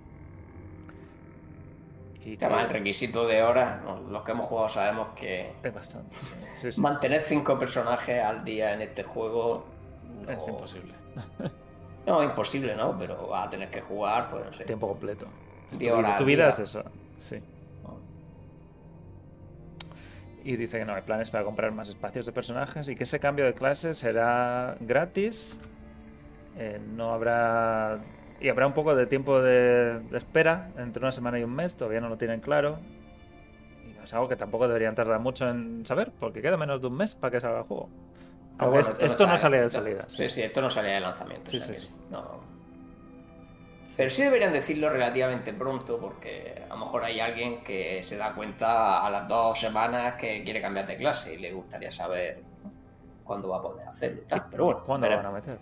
Y 2.26 2.36
Además, 2.44 2.64
el 2.64 2.70
requisito 2.70 3.24
de 3.26 3.40
horas, 3.42 3.80
¿no? 3.84 4.00
los 4.10 4.22
que 4.24 4.32
hemos 4.32 4.46
jugado 4.46 4.68
sabemos 4.68 5.08
que 5.14 5.52
es 5.62 5.72
bastante. 5.72 6.16
sí, 6.16 6.26
sí, 6.60 6.72
sí. 6.72 6.80
mantener 6.80 7.22
cinco 7.22 7.56
personajes 7.56 8.20
al 8.22 8.44
día 8.44 8.72
en 8.74 8.82
este 8.82 9.04
juego 9.04 9.64
no- 10.26 10.32
Es 10.32 10.48
imposible. 10.48 10.92
No, 12.04 12.22
imposible, 12.22 12.74
¿no? 12.74 12.96
Pero 12.98 13.28
vas 13.28 13.46
a 13.46 13.50
tener 13.50 13.70
que 13.70 13.80
jugar, 13.80 14.28
pues 14.30 14.44
no 14.44 14.52
sé. 14.52 14.64
Tiempo 14.64 14.88
completo. 14.88 15.26
Tu, 15.78 15.88
horas 15.92 16.18
tu 16.18 16.24
vida 16.24 16.48
es 16.48 16.58
eso. 16.58 16.82
Sí. 17.28 17.40
Y 20.44 20.56
dice 20.56 20.78
que 20.78 20.84
no 20.84 20.94
hay 20.94 21.02
planes 21.02 21.30
para 21.30 21.42
comprar 21.44 21.72
más 21.72 21.88
espacios 21.88 22.24
de 22.26 22.30
personajes 22.32 22.88
y 22.88 22.94
que 22.94 23.04
ese 23.04 23.18
cambio 23.18 23.44
de 23.44 23.54
clase 23.54 23.94
será 23.94 24.76
gratis. 24.80 25.58
eh, 26.56 26.80
no 26.94 27.12
habrá. 27.12 27.98
Y 28.40 28.48
habrá 28.48 28.66
un 28.66 28.74
poco 28.74 28.94
de 28.94 29.06
tiempo 29.06 29.40
de, 29.40 30.00
de 30.00 30.18
espera 30.18 30.70
entre 30.76 31.02
una 31.02 31.12
semana 31.12 31.38
y 31.38 31.44
un 31.44 31.54
mes, 31.54 31.76
todavía 31.76 32.00
no 32.00 32.08
lo 32.08 32.18
tienen 32.18 32.40
claro. 32.40 32.78
Y 33.86 34.04
es 34.04 34.12
algo 34.12 34.28
que 34.28 34.36
tampoco 34.36 34.66
deberían 34.68 34.94
tardar 34.94 35.20
mucho 35.20 35.48
en 35.48 35.84
saber, 35.86 36.12
porque 36.20 36.42
queda 36.42 36.56
menos 36.56 36.80
de 36.80 36.86
un 36.88 36.96
mes 36.96 37.14
para 37.14 37.30
que 37.30 37.40
salga 37.40 37.58
el 37.60 37.64
juego. 37.64 37.88
Ah, 38.58 38.66
bueno, 38.66 38.80
esto 38.88 39.26
no 39.26 39.34
está- 39.34 39.38
salía 39.38 39.62
de 39.62 39.70
salida. 39.70 40.04
Sí, 40.08 40.28
sí, 40.28 40.42
esto 40.42 40.60
no 40.60 40.70
salía 40.70 40.92
de 40.94 41.00
lanzamiento. 41.00 41.50
Sí, 41.50 41.58
o 41.58 41.64
sea 41.64 41.80
sí. 41.80 41.92
que 41.92 42.10
no. 42.12 42.40
Pero 43.96 44.10
sí 44.10 44.22
deberían 44.22 44.52
decirlo 44.52 44.90
relativamente 44.90 45.54
pronto, 45.54 45.98
porque 45.98 46.62
a 46.66 46.74
lo 46.74 46.76
mejor 46.80 47.04
hay 47.04 47.18
alguien 47.18 47.64
que 47.64 48.02
se 48.02 48.18
da 48.18 48.34
cuenta 48.34 49.04
a 49.04 49.08
las 49.10 49.26
dos 49.26 49.58
semanas 49.58 50.14
que 50.14 50.44
quiere 50.44 50.60
cambiar 50.60 50.86
de 50.86 50.96
clase 50.96 51.32
y 51.34 51.38
le 51.38 51.52
gustaría 51.52 51.90
saber 51.90 52.42
cuándo 53.24 53.48
va 53.48 53.56
a 53.58 53.62
poder 53.62 53.88
hacerlo. 53.88 54.20
y 54.22 54.26
tal. 54.26 54.44
Pero 54.50 54.64
bueno, 54.66 54.82
¿Cuándo 54.84 55.08
lo 55.08 55.16
van 55.16 55.26
a 55.26 55.30
meter? 55.30 55.58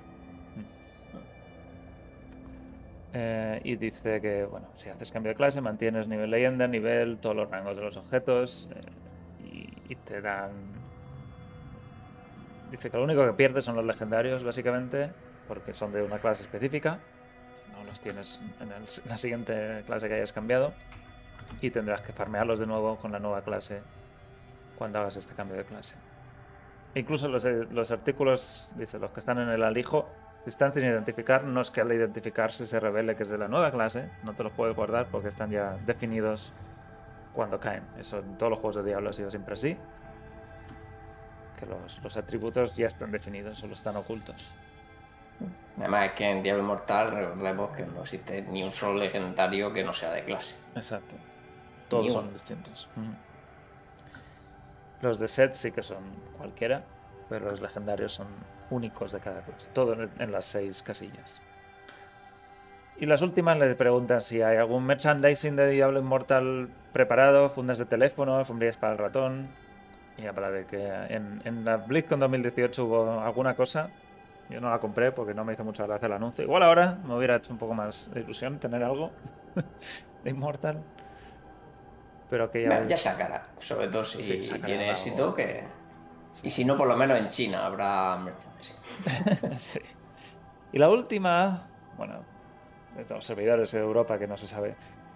Eh, 3.17 3.61
y 3.63 3.77
dice 3.77 4.21
que, 4.21 4.45
bueno, 4.45 4.67
si 4.75 4.89
haces 4.89 5.13
cambio 5.13 5.31
de 5.31 5.37
clase, 5.37 5.61
mantienes 5.61 6.09
nivel 6.09 6.31
leyenda, 6.31 6.67
nivel, 6.67 7.19
todos 7.19 7.37
los 7.37 7.49
rangos 7.49 7.77
de 7.77 7.83
los 7.83 7.97
objetos 7.97 8.69
eh, 8.75 9.87
y, 9.89 9.95
te 9.95 10.21
dan... 10.21 10.51
Dice 12.73 12.91
que 12.91 12.97
lo 12.97 13.05
único 13.05 13.25
que 13.25 13.33
pierdes 13.35 13.65
son 13.65 13.77
los 13.77 13.85
legendarios, 13.85 14.43
básicamente, 14.43 15.11
porque 15.47 15.75
son 15.75 15.93
de 15.93 16.03
una 16.03 16.19
clase 16.19 16.43
específica. 16.43 16.99
No 17.73 17.85
los 17.85 18.01
tienes 18.01 18.41
en, 18.61 18.73
el- 18.73 18.89
en 19.05 19.09
la 19.09 19.17
siguiente 19.17 19.83
clase 19.87 20.09
que 20.09 20.15
hayas 20.15 20.33
cambiado. 20.33 20.73
Y 21.61 21.71
tendrás 21.71 22.01
que 22.01 22.13
farmearlos 22.13 22.59
de 22.59 22.67
nuevo 22.67 22.97
con 22.97 23.13
la 23.13 23.21
nueva 23.21 23.43
clase 23.43 23.81
cuando 24.77 24.99
hagas 24.99 25.15
este 25.17 25.35
cambio 25.35 25.57
de 25.57 25.65
clase. 25.65 25.95
Incluso 26.97 27.29
los, 27.29 27.45
eh, 27.45 27.65
los 27.71 27.93
artículos, 27.93 28.69
dice, 28.77 28.99
los 28.99 29.13
que 29.13 29.21
están 29.21 29.39
en 29.39 29.51
el 29.51 29.63
alijo, 29.63 30.09
están 30.51 30.73
sin 30.73 30.85
identificar, 30.85 31.45
no 31.45 31.61
es 31.61 31.71
que 31.71 31.81
al 31.81 31.93
identificarse 31.93 32.67
se 32.67 32.79
revele 32.81 33.17
que 33.17 33.23
es 33.23 33.29
de 33.29 33.39
la 33.39 33.49
nueva 33.49 33.71
clase, 33.71 34.11
no 34.25 34.35
te 34.35 34.43
los 34.43 34.53
puedes 34.53 34.77
guardar 34.77 35.07
porque 35.11 35.29
están 35.29 35.51
ya 35.51 35.77
definidos 35.87 36.53
cuando 37.35 37.59
caen. 37.59 37.83
Eso 37.99 38.19
en 38.19 38.37
todos 38.39 38.51
los 38.51 38.59
juegos 38.61 38.77
de 38.77 38.85
Diablo 38.85 39.11
ha 39.11 39.13
sido 39.13 39.31
siempre 39.31 39.55
así. 39.55 39.77
Que 41.59 41.67
los, 41.67 42.01
los 42.03 42.17
atributos 42.17 42.77
ya 42.77 42.87
están 42.87 43.11
definidos, 43.13 43.59
solo 43.59 43.75
están 43.75 43.97
ocultos. 43.97 44.55
Además 45.79 46.07
es 46.07 46.13
que 46.13 46.31
en 46.31 46.43
Diablo 46.43 46.63
Inmortal 46.63 47.11
recordemos 47.11 47.71
que 47.73 47.85
no 47.87 48.03
existe 48.03 48.43
ni 48.43 48.63
un 48.63 48.71
solo 48.71 48.99
legendario 49.01 49.73
que 49.73 49.83
no 49.83 49.93
sea 49.93 50.13
de 50.13 50.23
clase. 50.23 50.57
Exacto. 50.77 51.17
Todos 51.89 52.07
Ni 52.07 52.13
son 52.13 52.25
uno. 52.25 52.33
distintos. 52.33 52.89
Los 55.01 55.19
de 55.19 55.29
set 55.29 55.55
sí 55.55 55.73
que 55.73 55.83
son 55.83 55.99
cualquiera, 56.39 56.83
pero 57.29 57.51
los 57.51 57.61
legendarios 57.61 58.13
son 58.13 58.29
únicos 58.75 59.13
de 59.13 59.21
cada 59.21 59.41
clase. 59.43 59.69
Todo 59.73 59.97
en, 60.19 60.33
las 60.33 60.47
seis 60.47 60.83
casillas. 60.83 61.41
Y 62.99 63.07
las 63.07 63.23
últimas 63.23 63.59
le 63.59 63.75
preguntan 63.75 64.21
si 64.21 64.41
hay 64.43 64.57
algún 64.57 64.85
merchandising 64.87 65.57
de 65.57 65.69
Diablo 65.71 65.99
Inmortal 66.01 66.69
preparado, 66.93 67.51
fundas 67.51 67.79
de 67.79 67.87
teléfono, 67.87 68.37
alfombrillas 68.37 68.77
para 68.77 68.93
el 68.93 68.99
ratón. 68.99 69.49
Y 70.17 70.27
habla 70.27 70.51
de 70.51 70.65
que 70.67 70.87
en, 71.09 71.43
en 71.45 71.65
la 71.65 71.77
BlizzCon 71.79 72.21
2018 72.21 72.85
hubo 72.85 73.21
alguna 73.21 73.55
cosa. 73.55 73.91
Yo 74.49 74.61
no 74.61 74.71
la 74.71 74.79
compré 74.79 75.11
porque 75.11 75.35
no 75.35 75.45
me 75.45 75.55
hizo 75.55 75.65
mucha 75.65 75.87
gracia 75.87 76.07
el 76.07 76.13
anuncio. 76.13 76.45
Igual 76.45 76.63
ahora 76.63 76.99
me 77.05 77.15
hubiera 77.17 77.37
hecho 77.37 77.53
un 77.53 77.59
poco 77.59 77.75
más 77.75 78.09
de 78.13 78.21
ilusión 78.21 78.59
tener 78.59 78.85
algo 78.85 79.11
de 80.25 80.31
Immortal. 80.31 80.79
Pero 82.31 82.51
que 82.51 82.63
ya... 82.63 82.83
Ya 82.87 82.97
sacará, 82.97 83.43
sobre 83.59 83.89
todo 83.89 84.05
si 84.05 84.41
Sí, 84.43 84.53
tiene 84.65 84.85
algo. 84.85 84.93
éxito, 84.93 85.35
Y 86.43 86.51
si 86.51 86.65
no, 86.65 86.77
por 86.77 86.89
lo 86.89 86.97
menos 86.97 87.19
en 87.19 87.31
China 87.31 87.67
habrá 87.67 88.17
merchandising. 88.17 89.83
Y 90.75 90.79
la 90.79 90.91
última, 90.91 91.69
bueno, 91.97 92.15
de 92.97 93.15
los 93.15 93.25
servidores 93.25 93.71
de 93.71 93.79
Europa 93.79 94.19
que 94.19 94.27
no 94.27 94.37
se 94.37 94.49
sabe, 94.49 94.75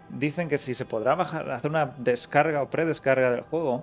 dicen 0.09 0.49
que 0.49 0.57
si 0.57 0.73
se 0.73 0.85
podrá 0.85 1.17
bajar, 1.17 1.51
hacer 1.51 1.69
una 1.69 1.87
descarga 1.99 2.63
o 2.63 2.71
predescarga 2.71 3.33
del 3.33 3.41
juego. 3.41 3.83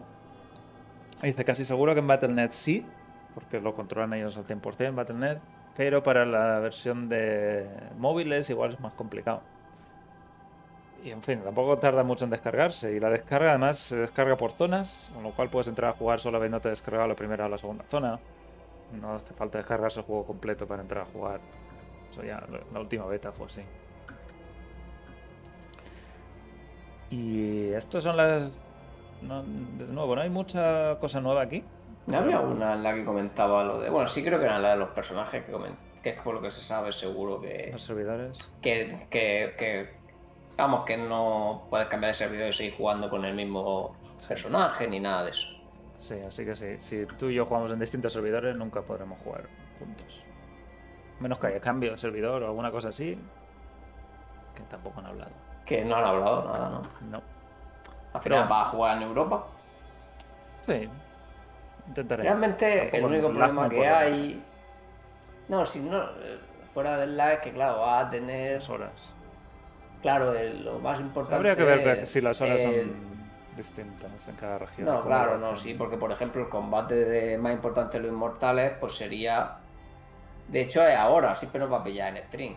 Dice 1.21 1.43
casi 1.43 1.65
seguro 1.65 1.93
que 1.93 1.99
en 1.99 2.07
Battle.net 2.07 2.51
sí, 2.51 2.85
porque 3.33 3.59
lo 3.59 3.75
controlan 3.75 4.13
ellos 4.13 4.37
al 4.37 4.47
100% 4.47 4.85
en 4.85 4.95
Battle.net, 4.95 5.39
pero 5.75 6.01
para 6.01 6.25
la 6.25 6.59
versión 6.59 7.09
de 7.09 7.67
móviles 7.97 8.49
igual 8.49 8.71
es 8.71 8.79
más 8.79 8.93
complicado. 8.93 9.41
Y 11.03 11.11
en 11.11 11.21
fin, 11.21 11.41
tampoco 11.43 11.77
tarda 11.77 12.03
mucho 12.03 12.25
en 12.25 12.31
descargarse. 12.31 12.93
Y 12.95 12.99
la 12.99 13.09
descarga 13.09 13.49
además 13.51 13.77
se 13.77 13.95
descarga 13.95 14.37
por 14.37 14.51
zonas, 14.53 15.11
con 15.13 15.23
lo 15.23 15.31
cual 15.31 15.49
puedes 15.49 15.67
entrar 15.67 15.91
a 15.91 15.93
jugar 15.93 16.19
solo 16.19 16.37
habiéndote 16.37 16.69
descargado 16.69 17.07
la 17.07 17.15
primera 17.15 17.45
o 17.45 17.49
la 17.49 17.57
segunda 17.59 17.83
zona. 17.89 18.19
No 18.99 19.13
hace 19.15 19.33
falta 19.33 19.57
descargarse 19.59 19.99
el 19.99 20.05
juego 20.05 20.25
completo 20.25 20.65
para 20.65 20.81
entrar 20.81 21.03
a 21.03 21.05
jugar. 21.11 21.39
Eso 22.11 22.23
ya, 22.23 22.43
la 22.73 22.79
última 22.79 23.05
beta 23.05 23.31
fue 23.31 23.45
así. 23.47 23.61
Y 27.09 27.69
estas 27.73 28.03
son 28.03 28.17
las... 28.17 28.51
no- 29.21 29.43
de 29.43 29.85
nuevo, 29.87 30.15
no 30.15 30.21
hay 30.21 30.29
mucha 30.29 30.97
cosa 30.99 31.21
nueva 31.21 31.41
aquí. 31.43 31.63
¿No 32.07 32.17
había 32.17 32.39
una 32.39 32.73
en 32.73 32.83
la 32.83 32.93
que 32.93 33.03
comentaba 33.05 33.63
lo 33.63 33.79
de... 33.79 33.89
Bueno, 33.89 34.07
sí 34.07 34.23
creo 34.23 34.39
que 34.39 34.45
era 34.45 34.59
la 34.59 34.71
de 34.71 34.77
los 34.77 34.89
personajes 34.89 35.43
que 35.43 35.51
comen- 35.51 35.75
que 36.03 36.09
es 36.09 36.21
por 36.21 36.35
lo 36.35 36.41
que 36.41 36.51
se 36.51 36.61
sabe 36.61 36.91
seguro 36.91 37.41
que... 37.41 37.69
Los 37.71 37.83
servidores. 37.83 38.37
que, 38.61 39.07
que, 39.09 39.53
que- 39.57 40.04
Vamos, 40.57 40.85
que 40.85 40.97
no 40.97 41.63
puedes 41.69 41.87
cambiar 41.87 42.11
de 42.11 42.13
servidor 42.13 42.49
y 42.49 42.53
seguir 42.53 42.75
jugando 42.77 43.09
con 43.09 43.25
el 43.25 43.35
mismo 43.35 43.95
personaje 44.27 44.87
ni 44.87 44.99
nada 44.99 45.23
de 45.25 45.29
eso. 45.31 45.49
Sí, 45.99 46.15
así 46.25 46.45
que 46.45 46.55
sí. 46.55 46.77
Si 46.81 47.05
tú 47.17 47.29
y 47.29 47.35
yo 47.35 47.45
jugamos 47.45 47.71
en 47.71 47.79
distintos 47.79 48.13
servidores, 48.13 48.55
nunca 48.55 48.81
podremos 48.81 49.19
jugar 49.21 49.47
juntos. 49.79 50.23
Menos 51.19 51.39
que 51.39 51.47
haya 51.47 51.59
cambio 51.59 51.91
de 51.91 51.97
servidor 51.97 52.43
o 52.43 52.47
alguna 52.47 52.71
cosa 52.71 52.89
así. 52.89 53.17
Que 54.55 54.61
tampoco 54.63 54.99
han 54.99 55.07
hablado. 55.07 55.31
Que 55.65 55.83
no 55.83 55.95
han 55.95 56.03
hablado 56.05 56.43
nada, 56.45 56.69
¿no? 56.69 56.81
No. 57.09 57.21
Al 58.13 58.21
final 58.21 58.39
Pero- 58.43 58.49
vas 58.49 58.67
a 58.67 58.69
jugar 58.69 58.97
en 58.97 59.03
Europa. 59.03 59.47
Sí. 60.65 60.89
Intentaré. 61.87 62.23
Realmente 62.23 62.95
el 62.97 63.03
único 63.05 63.29
problema 63.29 63.67
que 63.67 63.79
ver. 63.79 63.91
hay. 63.93 64.43
No, 65.49 65.65
si 65.65 65.79
no. 65.81 65.97
eh, 66.01 66.39
Fuera 66.73 66.97
del 66.97 67.15
lag 67.15 67.33
es 67.35 67.39
que, 67.39 67.51
claro, 67.51 67.79
vas 67.81 68.05
a 68.05 68.09
tener. 68.09 68.61
Horas. 68.69 69.13
Claro, 70.05 70.35
el- 70.35 70.63
lo 70.63 70.77
más 70.77 70.99
importante. 70.99 71.35
Habría 71.35 71.55
que 71.55 71.63
ver 71.63 71.87
es 72.03 72.11
si 72.11 72.21
las 72.21 72.39
horas 72.39 72.61
son 72.61 72.93
distintas 73.57 74.11
en 74.27 74.35
cada 74.35 74.59
región. 74.59 74.85
No, 74.85 75.03
claro, 75.03 75.39
no, 75.39 75.55
sí, 75.55 75.73
porque 75.73 75.97
por 75.97 76.11
ejemplo 76.11 76.43
el 76.43 76.47
combate 76.47 76.93
de 76.93 77.39
más 77.39 77.53
importante 77.53 77.97
de 77.97 78.03
los 78.03 78.11
inmortales, 78.11 78.73
pues 78.79 78.93
sería. 78.95 79.55
De 80.47 80.61
hecho, 80.61 80.85
es 80.87 80.95
ahora, 80.95 81.33
siempre 81.33 81.59
nos 81.59 81.71
va 81.73 81.77
a 81.77 81.83
pillar 81.83 82.15
en 82.15 82.23
stream. 82.25 82.53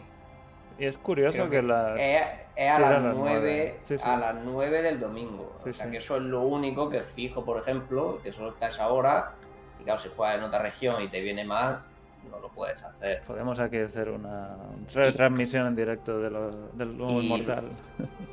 Y 0.79 0.85
es 0.85 0.99
curioso 0.99 1.49
que, 1.49 1.63
las. 1.63 1.99
Es, 1.99 2.23
es 2.55 2.71
a 2.71 2.79
las 2.79 2.91
eran 2.91 3.03
9, 3.05 3.17
nueve. 3.17 3.81
Sí, 3.85 3.97
sí. 3.97 4.05
a 4.07 4.17
las 4.19 4.35
9 4.45 4.83
del 4.83 5.01
domingo. 5.01 5.57
Sí, 5.65 5.71
o 5.71 5.73
sea 5.73 5.91
que 5.91 5.97
eso 5.97 6.17
es 6.19 6.25
lo 6.25 6.43
único 6.43 6.91
que 6.91 7.01
fijo, 7.01 7.47
por 7.47 7.57
ejemplo, 7.57 8.21
que 8.23 8.31
solo 8.31 8.51
está 8.51 8.67
esa 8.67 8.89
hora. 8.89 9.33
Y 9.81 9.85
claro, 9.85 9.99
si 9.99 10.11
juegas 10.15 10.37
en 10.37 10.45
otra 10.45 10.59
región 10.59 11.01
y 11.03 11.09
te 11.09 11.23
viene 11.23 11.47
mal, 11.47 11.81
no 12.29 12.39
lo 12.39 12.49
puedes 12.51 12.83
hacer. 12.83 13.22
Podemos 13.26 13.59
aquí 13.61 13.79
hacer 13.79 14.11
una 14.11 14.57
retransmisión 14.93 15.66
en 15.66 15.76
directo 15.76 16.18
de 16.18 16.31
lo, 16.31 16.51
del 16.72 16.97
nuevo 16.97 17.20
Inmortal. 17.20 17.64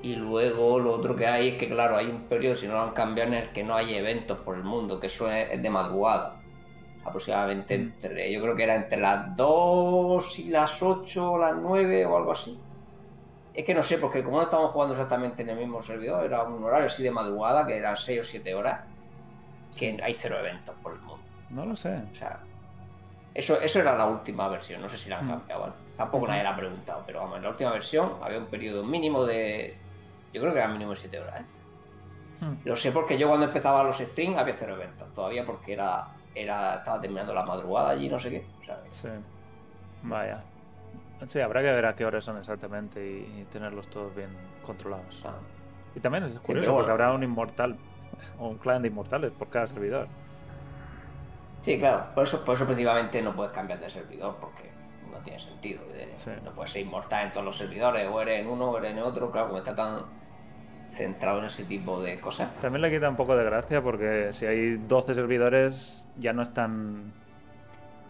Y 0.02 0.16
luego 0.16 0.80
lo 0.80 0.94
otro 0.94 1.16
que 1.16 1.26
hay 1.26 1.50
es 1.50 1.58
que, 1.58 1.68
claro, 1.68 1.96
hay 1.96 2.08
un 2.08 2.24
periodo, 2.24 2.56
si 2.56 2.68
no 2.68 2.74
lo 2.74 2.82
han 2.82 2.92
cambiado, 2.92 3.32
en 3.34 3.38
el 3.44 3.50
que 3.50 3.64
no 3.64 3.76
hay 3.76 3.96
eventos 3.96 4.38
por 4.40 4.56
el 4.58 4.64
mundo, 4.64 5.00
que 5.00 5.08
eso 5.08 5.30
es, 5.32 5.52
es 5.52 5.62
de 5.62 5.70
madrugada. 5.70 6.42
Aproximadamente 7.04 7.78
Mm. 7.78 7.82
entre, 7.82 8.32
yo 8.34 8.42
creo 8.42 8.56
que 8.56 8.64
era 8.64 8.76
entre 8.76 9.00
las 9.00 9.36
2 9.36 10.40
y 10.40 10.50
las 10.50 10.82
8 10.82 11.32
o 11.34 11.38
las 11.38 11.56
9 11.56 12.06
o 12.06 12.18
algo 12.18 12.32
así. 12.32 12.60
Es 13.54 13.64
que 13.64 13.74
no 13.74 13.82
sé, 13.84 13.98
porque 14.00 14.24
como 14.24 14.38
no 14.38 14.44
estamos 14.44 14.72
jugando 14.72 14.94
exactamente 14.96 15.44
en 15.44 15.50
el 15.50 15.58
mismo 15.58 15.82
servidor, 15.82 16.26
era 16.26 16.44
un 16.44 16.64
horario 16.64 16.88
así 16.88 17.04
de 17.04 17.12
madrugada, 17.12 17.66
que 17.66 17.78
eran 17.78 17.96
6 17.96 18.20
o 18.20 18.24
7 18.24 18.54
horas, 18.54 18.82
que 19.78 19.98
hay 20.02 20.14
cero 20.14 20.38
eventos 20.40 20.76
por 20.82 20.94
el 20.94 21.00
mundo. 21.00 21.24
No 21.50 21.66
lo 21.66 21.76
sé. 21.76 21.96
O 22.12 22.16
sea, 22.16 22.40
eso, 23.36 23.62
eso 23.62 23.80
era 23.80 23.96
la 23.96 24.08
última 24.08 24.48
versión, 24.48 24.82
no 24.82 24.90
sé 24.90 24.98
si 24.98 25.10
la 25.10 25.20
han 25.20 25.26
Mm. 25.26 25.30
cambiado, 25.30 25.62
¿vale? 25.62 25.74
Tampoco 25.96 26.28
nadie 26.28 26.42
la 26.44 26.52
ha 26.52 26.56
preguntado, 26.58 27.04
pero 27.06 27.20
vamos, 27.20 27.38
en 27.38 27.44
la 27.44 27.50
última 27.50 27.72
versión 27.72 28.14
había 28.24 28.40
un 28.40 28.48
periodo 28.48 28.84
mínimo 28.84 29.24
de. 29.26 29.78
Yo 30.34 30.42
creo 30.42 30.52
que 30.54 30.60
era 30.60 30.68
mínimo 30.68 30.90
de 30.92 30.96
7 30.98 31.20
horas, 31.20 31.42
¿eh? 31.42 31.46
Hmm. 32.42 32.56
Lo 32.66 32.76
sé 32.76 32.92
porque 32.92 33.18
yo 33.18 33.28
cuando 33.30 33.46
empezaba 33.46 33.82
los 33.84 33.98
streams 33.98 34.38
había 34.38 34.54
cero 34.54 34.74
eventos, 34.76 35.14
todavía 35.14 35.46
porque 35.46 35.72
era, 35.74 36.08
era 36.34 36.76
estaba 36.76 37.00
terminando 37.00 37.34
la 37.34 37.44
madrugada 37.46 37.92
allí, 37.92 38.10
no 38.10 38.20
sé 38.20 38.30
qué. 38.32 38.46
O 38.60 38.64
sea, 38.64 38.82
que- 38.84 38.90
Sí. 38.94 39.08
Vaya. 40.04 40.44
Sí, 41.30 41.40
habrá 41.40 41.62
que 41.62 41.72
ver 41.72 41.86
a 41.86 41.96
qué 41.96 42.06
horas 42.06 42.26
son 42.26 42.38
exactamente 42.38 43.00
y, 43.00 43.42
y 43.42 43.46
tenerlos 43.46 43.88
todos 43.90 44.14
bien 44.14 44.30
controlados. 44.66 45.16
sea, 45.22 45.32
Y 45.96 46.00
también 46.02 46.26
es 46.26 46.38
curioso 46.40 46.72
porque 46.74 46.92
bueno. 46.92 46.92
habrá 46.92 47.14
un 47.14 47.24
inmortal 47.24 47.78
o 48.38 48.50
un 48.50 48.58
clan 48.58 48.82
de 48.82 48.90
inmortales 48.90 49.32
por 49.32 49.48
cada 49.50 49.66
servidor. 49.68 50.08
Sí, 51.66 51.80
claro, 51.80 52.06
por 52.14 52.24
eso, 52.26 52.46
por 52.46 52.54
eso 52.56 52.66
principalmente 52.66 53.24
no 53.24 53.36
puedes 53.36 53.52
cambiar 53.52 53.80
de 53.80 53.90
servidor, 53.90 54.36
porque 54.40 54.70
no 55.12 55.18
tiene 55.24 55.40
sentido. 55.40 55.82
de- 55.88 56.14
Sí. 56.18 56.30
No 56.44 56.52
puedes 56.52 56.72
ser 56.72 56.84
inmortal 56.84 57.26
en 57.26 57.32
todos 57.32 57.44
los 57.44 57.58
servidores, 57.58 58.08
o 58.08 58.22
eres 58.22 58.42
en 58.42 58.48
uno 58.48 58.70
o 58.70 58.78
eres 58.78 58.92
en 58.92 59.00
otro, 59.02 59.32
claro, 59.32 59.48
como 59.48 59.58
está 59.58 59.74
tan 59.76 60.04
centrado 60.92 61.40
en 61.40 61.46
ese 61.46 61.64
tipo 61.64 62.00
de 62.04 62.20
cosas. 62.20 62.54
También 62.62 62.84
le 62.84 62.92
quita 62.92 63.10
un 63.10 63.16
poco 63.16 63.36
de 63.36 63.44
gracia 63.44 63.82
porque 63.82 64.32
si 64.32 64.46
hay 64.46 64.78
12 64.78 65.16
servidores 65.16 66.06
ya 66.20 66.34
no 66.34 66.44
es 66.44 66.54
tan... 66.54 67.12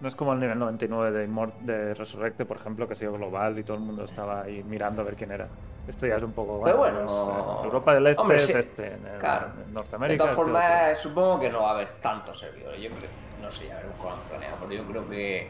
No 0.02 0.10
es 0.10 0.16
como 0.16 0.34
el 0.34 0.40
nivel 0.42 0.60
99 0.60 1.12
de, 1.18 1.26
Immort- 1.26 1.58
de 1.62 1.94
Resurrected, 1.94 2.46
por 2.46 2.58
ejemplo, 2.58 2.86
que 2.88 2.94
ha 2.94 2.98
sido 2.98 3.14
global 3.14 3.58
y 3.58 3.64
todo 3.64 3.78
el 3.78 3.84
mundo 3.84 4.04
estaba 4.04 4.42
ahí 4.42 4.62
mirando 4.64 5.02
a 5.02 5.06
ver 5.06 5.16
quién 5.16 5.32
era. 5.32 5.48
Esto 5.88 6.06
ya 6.06 6.18
es 6.18 6.24
un 6.24 6.34
poco... 6.34 6.62
Pero 6.66 6.78
bueno, 6.78 7.06
bueno, 7.06 7.58
en 7.60 7.66
Europa 7.66 7.94
del 7.94 8.08
Este 8.08 8.22
hombre, 8.22 8.38
es 8.38 8.46
sí, 8.48 8.52
este, 8.54 8.88
en, 8.96 9.08
el- 9.08 9.20
claro. 9.20 9.48
en 9.56 9.68
De 9.68 9.72
Norteamérica 9.74 10.18
todas 10.18 10.32
este 10.32 10.42
otro. 10.42 10.54
formas, 10.54 11.00
supongo 11.00 11.40
que 11.40 11.50
no 11.50 11.62
va 11.64 11.70
a 11.70 11.74
haber 11.76 11.88
tantos 12.02 12.38
servidores. 12.38 12.82
Yo 12.82 12.90
creo, 12.90 13.10
no 13.42 13.52
sé, 13.52 13.68
ya 13.68 13.76
veremos 13.76 13.98
cómo 13.98 14.14
han 14.14 14.24
planeado, 14.26 14.58
pero 14.62 14.74
yo 14.74 14.86
creo 14.88 15.10
que, 15.10 15.50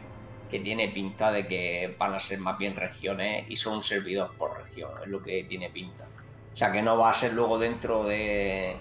que 0.50 0.60
tiene 0.60 0.90
pinta 0.90 1.32
de 1.32 1.48
que 1.48 1.96
van 1.98 2.14
a 2.14 2.20
ser 2.20 2.40
más 2.40 2.58
bien 2.58 2.76
regiones 2.76 3.46
y 3.50 3.56
son 3.56 3.76
un 3.76 3.82
servidor 3.82 4.34
por 4.38 4.58
región, 4.58 4.92
es 5.04 5.08
lo 5.08 5.22
que 5.22 5.44
tiene 5.44 5.70
pinta. 5.70 6.06
O 6.54 6.58
sea, 6.58 6.72
que 6.72 6.82
no 6.82 6.98
va 6.98 7.10
a 7.10 7.14
ser 7.14 7.34
luego 7.34 7.58
dentro 7.60 8.04
de, 8.06 8.78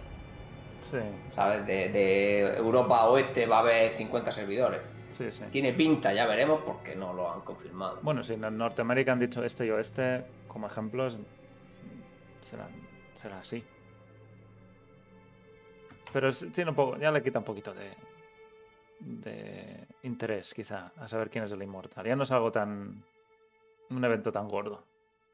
Sí, 0.82 0.98
¿sabes? 1.32 1.66
De, 1.66 1.88
de 1.88 2.40
Europa 2.58 3.06
Oeste 3.06 3.46
va 3.46 3.56
a 3.56 3.60
haber 3.60 3.90
50 3.90 4.30
servidores. 4.30 4.80
sí, 5.16 5.32
sí. 5.32 5.44
Tiene 5.50 5.72
pinta, 5.72 6.12
ya 6.12 6.26
veremos 6.26 6.60
porque 6.64 6.94
no 6.94 7.12
lo 7.14 7.32
han 7.32 7.40
confirmado. 7.40 7.98
Bueno, 8.02 8.22
si 8.22 8.34
en 8.34 8.58
Norteamérica 8.58 9.12
han 9.12 9.18
dicho 9.18 9.42
este 9.44 9.66
y 9.66 9.70
oeste 9.70 10.24
como 10.46 10.66
ejemplos, 10.66 11.16
será, 12.42 12.68
será 13.20 13.38
así. 13.40 13.64
Pero 16.12 16.32
tiene 16.32 16.70
un 16.70 16.76
poco, 16.76 16.96
ya 16.98 17.10
le 17.10 17.22
quita 17.22 17.38
un 17.40 17.44
poquito 17.44 17.72
de, 17.74 17.90
de 19.04 19.86
interés, 20.02 20.54
quizá, 20.54 20.92
a 20.96 21.08
saber 21.08 21.30
quién 21.30 21.44
es 21.44 21.52
el 21.52 21.62
inmortal. 21.62 22.06
Ya 22.06 22.16
no 22.16 22.24
es 22.24 22.30
algo 22.30 22.50
tan. 22.50 23.04
un 23.90 24.04
evento 24.04 24.32
tan 24.32 24.48
gordo. 24.48 24.84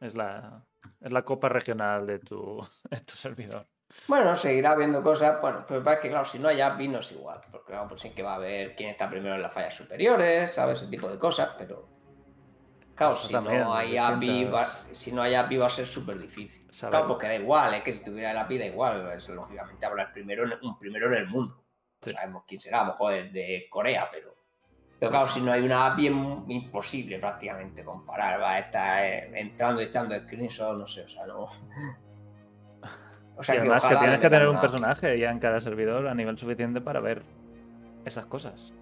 Es 0.00 0.14
la, 0.14 0.64
es 1.00 1.12
la 1.12 1.22
copa 1.22 1.48
regional 1.48 2.06
de 2.06 2.18
tu, 2.18 2.66
de 2.90 3.00
tu 3.00 3.14
servidor. 3.14 3.66
Bueno, 4.06 4.36
seguirá 4.36 4.70
habiendo 4.70 5.02
cosas, 5.02 5.40
bueno, 5.40 5.64
pero 5.66 5.88
es 5.90 5.98
que 5.98 6.08
claro, 6.08 6.24
si 6.24 6.38
no 6.38 6.48
hay 6.48 6.60
API 6.60 6.86
no 6.88 7.00
es 7.00 7.10
igual, 7.10 7.40
porque 7.50 7.72
claro, 7.72 7.88
pues 7.88 8.02
sí 8.02 8.10
que 8.10 8.22
va 8.22 8.32
a 8.32 8.36
haber 8.36 8.76
quién 8.76 8.90
está 8.90 9.10
primero 9.10 9.34
en 9.34 9.42
las 9.42 9.52
fallas 9.52 9.74
superiores, 9.74 10.54
¿sabes? 10.54 10.80
Ese 10.80 10.90
tipo 10.90 11.08
de 11.08 11.18
cosas, 11.18 11.50
pero 11.58 11.88
claro, 12.94 13.16
si 13.16 13.32
no 13.34 13.74
hay 13.74 13.96
API, 13.96 14.44
va, 14.44 14.68
si 14.92 15.10
no 15.10 15.22
hay 15.22 15.34
API 15.34 15.56
va 15.56 15.66
a 15.66 15.70
ser 15.70 15.88
súper 15.88 16.20
difícil. 16.20 16.72
Saber. 16.72 16.92
Claro, 16.92 17.08
porque 17.08 17.26
da 17.26 17.34
igual, 17.34 17.74
es 17.74 17.82
que 17.82 17.92
si 17.92 18.04
tuviera 18.04 18.30
el 18.30 18.38
API 18.38 18.58
da 18.58 18.66
igual, 18.66 19.02
pues, 19.02 19.28
lógicamente 19.28 19.84
habrá 19.84 20.12
primero 20.12 20.44
un 20.62 20.78
primero 20.78 21.08
en 21.08 21.14
el 21.14 21.26
mundo. 21.26 21.60
No 22.06 22.12
sabemos 22.12 22.44
quién 22.46 22.60
será, 22.60 22.80
a 22.80 22.84
lo 22.84 22.90
mejor 22.92 23.12
es 23.14 23.32
de 23.32 23.66
Corea, 23.70 24.08
pero... 24.10 24.34
Pero 24.98 25.10
claro, 25.12 25.28
si 25.28 25.40
no 25.40 25.50
hay 25.50 25.62
una 25.62 25.86
API 25.86 26.06
es 26.08 26.12
mu- 26.12 26.44
imposible 26.48 27.18
prácticamente 27.18 27.82
comparar, 27.82 28.38
va 28.40 28.52
a 28.52 28.58
estar 28.58 29.02
eh, 29.04 29.30
entrando 29.40 29.80
y 29.80 29.84
echando 29.86 30.14
screenshots, 30.20 30.78
no 30.80 30.86
sé, 30.86 31.02
o 31.04 31.08
sea, 31.08 31.26
no... 31.26 31.46
O 33.36 33.42
y 33.42 33.56
además 33.56 33.86
que 33.86 33.96
tienes 33.96 34.20
que 34.20 34.28
tener 34.28 34.46
un 34.48 34.60
personaje 34.60 35.18
ya 35.18 35.30
en 35.30 35.38
cada 35.38 35.60
servidor 35.60 36.06
a 36.08 36.14
nivel 36.14 36.36
suficiente 36.36 36.82
para 36.82 37.00
ver 37.00 37.22
esas 38.04 38.26
cosas. 38.26 38.74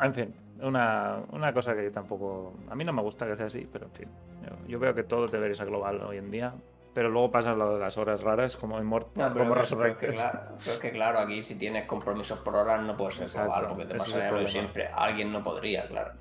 En 0.00 0.14
fin, 0.14 0.34
una, 0.60 1.16
una 1.32 1.52
cosa 1.52 1.74
que 1.74 1.90
tampoco. 1.90 2.54
A 2.70 2.76
mí 2.76 2.84
no 2.84 2.92
me 2.92 3.02
gusta 3.02 3.26
que 3.26 3.34
sea 3.36 3.46
así, 3.46 3.68
pero 3.72 3.86
en 3.86 3.92
fin. 3.92 4.08
Yo, 4.44 4.68
yo 4.68 4.78
veo 4.78 4.94
que 4.94 5.02
todo 5.02 5.26
debería 5.26 5.56
ser 5.56 5.66
global 5.66 6.00
hoy 6.02 6.18
en 6.18 6.30
día. 6.30 6.54
Pero 6.98 7.10
luego 7.10 7.30
pasa 7.30 7.54
lo 7.54 7.74
de 7.74 7.78
las 7.78 7.96
horas 7.96 8.20
raras 8.22 8.56
como 8.56 8.80
Immort- 8.80 9.10
No, 9.14 9.32
pero, 9.32 9.34
como 9.34 9.34
pero- 9.34 9.54
pero 9.54 9.60
es 9.62 9.70
Resurrected. 9.70 10.08
que 10.08 10.14
claro, 10.14 10.40
pero 10.58 10.72
es 10.72 10.78
que 10.80 10.90
claro, 10.90 11.18
aquí 11.20 11.44
si 11.44 11.56
tienes 11.56 11.84
compromisos 11.84 12.40
por 12.40 12.56
horas 12.56 12.82
no 12.82 12.96
puede 12.96 13.12
ser 13.12 13.28
global, 13.28 13.66
porque 13.68 13.84
te 13.84 13.94
pasaría 13.94 14.32
lo 14.32 14.48
siempre. 14.48 14.88
Alguien 14.92 15.30
no 15.30 15.44
podría, 15.44 15.86
claro. 15.86 16.14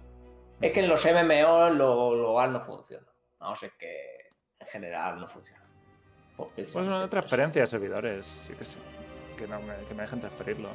Es 0.62 0.72
que 0.74 0.82
en 0.82 0.88
los 0.88 1.04
MMO 1.04 1.72
lo 1.72 2.12
global 2.12 2.54
no 2.54 2.60
funciona. 2.62 3.08
Vamos, 3.40 3.64
es 3.64 3.72
que 3.74 4.30
en 4.60 4.68
general 4.68 5.20
no 5.20 5.28
funciona. 5.28 5.64
Pues, 6.36 6.50
Pues 6.56 6.76
una 6.76 7.10
transferencia 7.10 7.64
de 7.64 7.68
servidores, 7.68 8.46
yo 8.48 8.56
qué 8.56 8.66
sé. 8.66 8.78
Que, 9.36 9.48
no 9.48 9.60
me, 9.60 9.78
que 9.88 9.96
me 9.96 10.04
dejen 10.04 10.20
transferirlo 10.20 10.70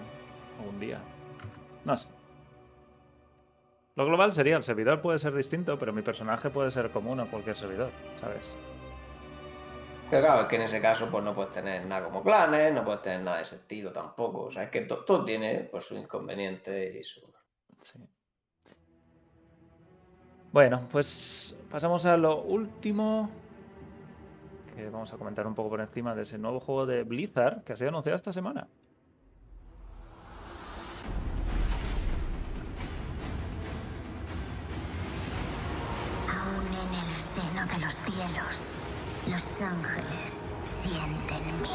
algún 0.58 0.80
día. 0.80 0.98
No 1.84 1.96
sé. 1.96 2.08
Lo 3.94 4.04
global 4.04 4.32
sería, 4.32 4.56
el 4.56 4.64
servidor 4.64 5.00
puede 5.00 5.20
ser 5.20 5.32
distinto, 5.32 5.78
pero 5.78 5.92
mi 5.92 6.02
personaje 6.02 6.50
puede 6.50 6.72
ser 6.72 6.90
común 6.90 7.20
a 7.20 7.26
cualquier 7.30 7.56
servidor, 7.56 7.92
¿sabes? 8.20 8.58
Pero 10.12 10.24
claro, 10.26 10.42
es 10.42 10.46
que 10.48 10.56
en 10.56 10.62
ese 10.62 10.78
caso 10.78 11.10
pues 11.10 11.24
no 11.24 11.34
puedes 11.34 11.52
tener 11.54 11.86
nada 11.86 12.04
como 12.04 12.22
clanes, 12.22 12.70
no 12.74 12.84
puedes 12.84 13.00
tener 13.00 13.22
nada 13.22 13.38
de 13.38 13.44
ese 13.44 13.56
estilo 13.56 13.90
tampoco. 13.94 14.42
O 14.42 14.50
sea, 14.50 14.64
es 14.64 14.68
que 14.70 14.82
to- 14.82 15.06
todo 15.06 15.24
tiene 15.24 15.66
pues 15.70 15.84
su 15.86 15.96
inconveniente 15.96 16.98
y 16.98 17.02
su... 17.02 17.22
Sí. 17.80 17.98
Bueno, 20.52 20.86
pues 20.92 21.56
pasamos 21.70 22.04
a 22.04 22.18
lo 22.18 22.42
último 22.42 23.30
que 24.76 24.90
vamos 24.90 25.10
a 25.14 25.16
comentar 25.16 25.46
un 25.46 25.54
poco 25.54 25.70
por 25.70 25.80
encima 25.80 26.14
de 26.14 26.24
ese 26.24 26.36
nuevo 26.36 26.60
juego 26.60 26.84
de 26.84 27.04
Blizzard 27.04 27.64
que 27.64 27.72
ha 27.72 27.76
sido 27.78 27.88
anunciado 27.88 28.16
esta 28.16 28.34
semana. 28.34 28.68
Aún 36.28 36.66
en 36.66 36.94
el 36.98 37.16
seno 37.16 37.66
de 37.66 37.78
los 37.78 37.94
cielos, 37.94 38.71
los 39.28 39.62
ángeles 39.62 40.50
sienten 40.82 41.62
miedo. 41.62 41.72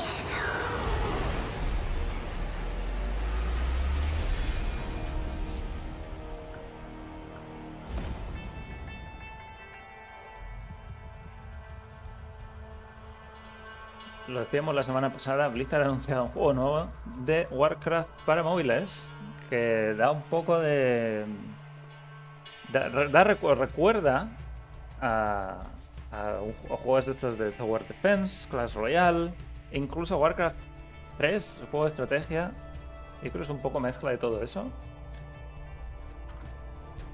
Lo 14.27 14.41
decíamos 14.41 14.75
la 14.75 14.83
semana 14.83 15.13
pasada, 15.13 15.47
Blizzard 15.47 15.83
ha 15.83 15.85
anunciado 15.85 16.23
un 16.23 16.29
juego 16.31 16.53
nuevo 16.53 16.87
de 17.25 17.47
Warcraft 17.49 18.09
para 18.25 18.43
móviles 18.43 19.11
que 19.49 19.93
da 19.97 20.11
un 20.11 20.21
poco 20.23 20.59
de... 20.59 21.25
Da, 22.73 22.89
da 22.89 23.23
recu- 23.23 23.55
recuerda 23.55 24.27
a, 25.01 25.55
a 26.11 26.39
un- 26.41 26.55
a 26.71 26.77
juegos 26.77 27.05
de 27.05 27.11
estos 27.11 27.37
de 27.37 27.51
Tower 27.51 27.85
Defense, 27.87 28.47
Clash 28.49 28.73
Royale, 28.73 29.33
e 29.71 29.77
incluso 29.77 30.17
Warcraft 30.17 30.55
3, 31.17 31.57
el 31.61 31.67
juego 31.67 31.85
de 31.85 31.89
estrategia. 31.91 32.51
Yo 33.23 33.31
creo 33.31 33.33
que 33.33 33.43
es 33.43 33.49
un 33.49 33.61
poco 33.61 33.79
mezcla 33.79 34.11
de 34.11 34.17
todo 34.17 34.41
eso. 34.43 34.65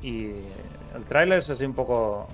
Y 0.01 0.31
el 0.93 1.03
tráiler 1.07 1.39
es 1.39 1.49
así 1.49 1.63
un 1.65 1.73
poco... 1.73 2.27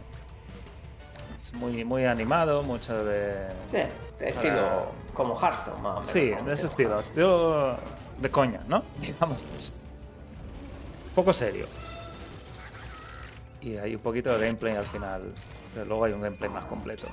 Es 1.40 1.54
muy, 1.54 1.84
muy 1.86 2.06
animado, 2.06 2.64
mucho 2.64 3.04
de... 3.06 3.48
Sí, 3.70 3.78
de 4.20 4.30
estilo 4.30 4.92
como 5.14 5.36
Hearthstone, 5.40 5.82
más 5.82 5.98
o 5.98 6.00
menos. 6.02 6.12
Sí, 6.12 6.20
de 6.46 6.54
ese 6.54 6.68
estilo, 6.68 6.90
Hearthstone. 6.96 7.00
estilo 7.02 7.78
de 8.20 8.32
coña, 8.32 8.60
¿no? 8.68 8.84
Digamos 9.00 9.38
eso. 9.60 9.72
Poco 11.16 11.32
serio. 11.34 11.68
Y 13.62 13.78
hay 13.78 13.96
un 13.96 14.02
poquito 14.02 14.36
de 14.38 14.46
gameplay 14.46 14.76
al 14.76 14.86
final, 14.86 15.22
pero 15.74 15.86
luego 15.86 16.06
hay 16.06 16.14
un 16.14 16.22
gameplay 16.22 16.50
más 16.50 16.66
completo. 16.66 17.08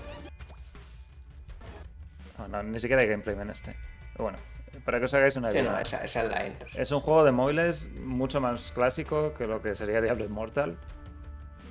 No, 2.39 2.49
no, 2.49 2.63
ni 2.63 2.81
siquiera 2.81 3.03
hay 3.03 3.09
gameplay 3.09 3.37
en 3.39 3.51
este. 3.51 3.75
Pero 4.13 4.25
bueno, 4.25 4.39
para 4.85 4.99
que 4.99 5.07
os 5.07 5.15
hagáis 5.15 5.37
una 5.37 5.51
Sí, 5.51 5.59
idea. 5.59 5.73
no, 5.73 5.79
esa, 5.79 6.05
esa 6.05 6.23
es 6.25 6.31
la 6.31 6.47
intro. 6.47 6.69
sí. 6.71 6.81
Es 6.81 6.93
un 6.93 7.01
juego 7.01 7.25
de 7.25 7.33
móviles 7.33 7.91
mucho 8.01 8.41
más 8.41 8.73
clásico 8.73 9.33
que 9.35 9.47
lo 9.47 9.63
que 9.63 9.75
sería 9.75 10.01
Diablo 10.01 10.25
Immortal. 10.25 10.77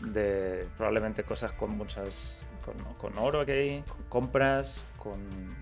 De 0.01 0.67
probablemente 0.77 1.23
cosas 1.23 1.51
con 1.53 1.71
muchas. 1.71 2.43
con, 2.63 2.75
con 2.95 3.17
oro 3.17 3.45
que 3.45 3.51
hay, 3.53 3.81
con 3.83 4.03
compras, 4.09 4.83
con 4.97 5.19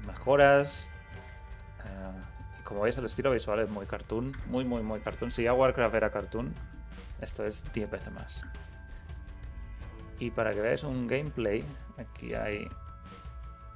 mejoras. 0.08 0.90
Eh, 1.86 2.60
y 2.60 2.64
como 2.64 2.82
veis, 2.82 2.98
el 2.98 3.06
estilo 3.06 3.32
visual 3.32 3.60
es 3.60 3.70
muy 3.70 3.86
cartoon. 3.86 4.32
Muy, 4.48 4.64
muy, 4.66 4.82
muy 4.84 5.00
cartoon. 5.02 5.32
Si 5.32 5.44
ya 5.44 5.54
Warcraft 5.54 5.96
era 5.96 6.10
cartoon, 6.12 6.54
esto 7.22 7.46
es 7.46 7.64
10 7.74 7.92
veces 7.92 8.12
más. 8.14 8.44
Y 10.24 10.32
para 10.32 10.54
que 10.54 10.62
veáis 10.62 10.84
un 10.84 11.06
gameplay, 11.06 11.66
aquí 11.98 12.34
hay 12.34 12.66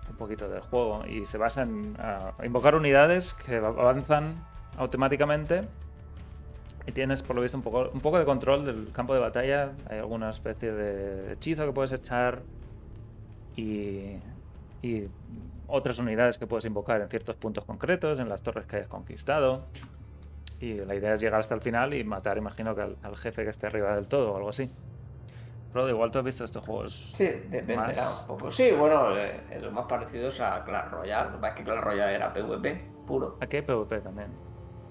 un 0.10 0.16
poquito 0.16 0.48
del 0.48 0.62
juego 0.62 1.06
y 1.06 1.26
se 1.26 1.38
basa 1.38 1.64
en 1.64 1.94
invocar 2.42 2.74
unidades 2.74 3.34
que 3.34 3.58
avanzan 3.58 4.46
automáticamente 4.78 5.68
y 6.86 6.94
tienes 6.94 7.22
por 7.22 7.36
lo 7.36 7.42
visto 7.42 7.58
un 7.58 7.64
poco, 7.64 7.90
un 7.94 8.00
poco 8.00 8.18
de 8.18 8.24
control 8.24 8.66
del 8.66 8.94
campo 8.94 9.14
de 9.14 9.20
batalla. 9.20 9.74
Hay 9.90 9.98
alguna 9.98 10.30
especie 10.30 10.72
de 10.72 11.34
hechizo 11.34 11.66
que 11.66 11.74
puedes 11.74 11.92
echar 11.92 12.44
y, 13.58 14.14
y 14.82 15.10
otras 15.68 16.00
unidades 16.00 16.38
que 16.38 16.48
puedes 16.48 16.64
invocar 16.64 17.02
en 17.02 17.10
ciertos 17.10 17.36
puntos 17.36 17.66
concretos, 17.66 18.22
en 18.22 18.30
las 18.30 18.42
torres 18.42 18.66
que 18.68 18.78
hayas 18.78 18.88
conquistado. 18.88 19.66
Y 20.62 20.76
la 20.76 20.96
idea 20.96 21.14
es 21.14 21.20
llegar 21.20 21.42
hasta 21.42 21.56
el 21.56 21.62
final 21.62 21.94
y 21.94 22.06
matar, 22.06 22.38
imagino 22.38 22.74
que 22.74 22.84
al, 22.84 22.96
al 23.04 23.18
jefe 23.18 23.44
que 23.44 23.50
esté 23.50 23.68
arriba 23.68 23.94
del 23.96 24.08
todo 24.08 24.32
o 24.32 24.38
algo 24.38 24.48
así. 24.48 24.72
Pero 25.74 25.90
igual 25.90 26.10
tú 26.12 26.20
has 26.20 26.26
visto 26.26 26.44
estos 26.44 26.66
juegos. 26.66 27.10
Sí, 27.14 27.26
dependerá 27.50 28.04
Más- 28.06 28.22
un 28.22 28.28
poco. 28.38 28.52
Sí, 28.52 28.72
bueno, 28.72 29.16
eh, 29.18 29.60
lo 29.62 29.72
más 29.72 29.86
parecido 29.86 30.30
es 30.30 30.40
a 30.42 30.64
Clash 30.64 30.90
Royale. 30.90 31.26
Lo 31.30 31.36
que 31.36 31.42
pasa 31.42 31.48
es 31.50 31.54
que 31.56 31.64
Clash 31.64 31.82
Royale 31.82 32.16
era 32.16 32.34
PvP 32.34 32.88
puro. 33.06 33.38
Aquí 33.42 33.58
hay 33.58 33.62
PvP 33.62 34.00
también. 34.02 34.34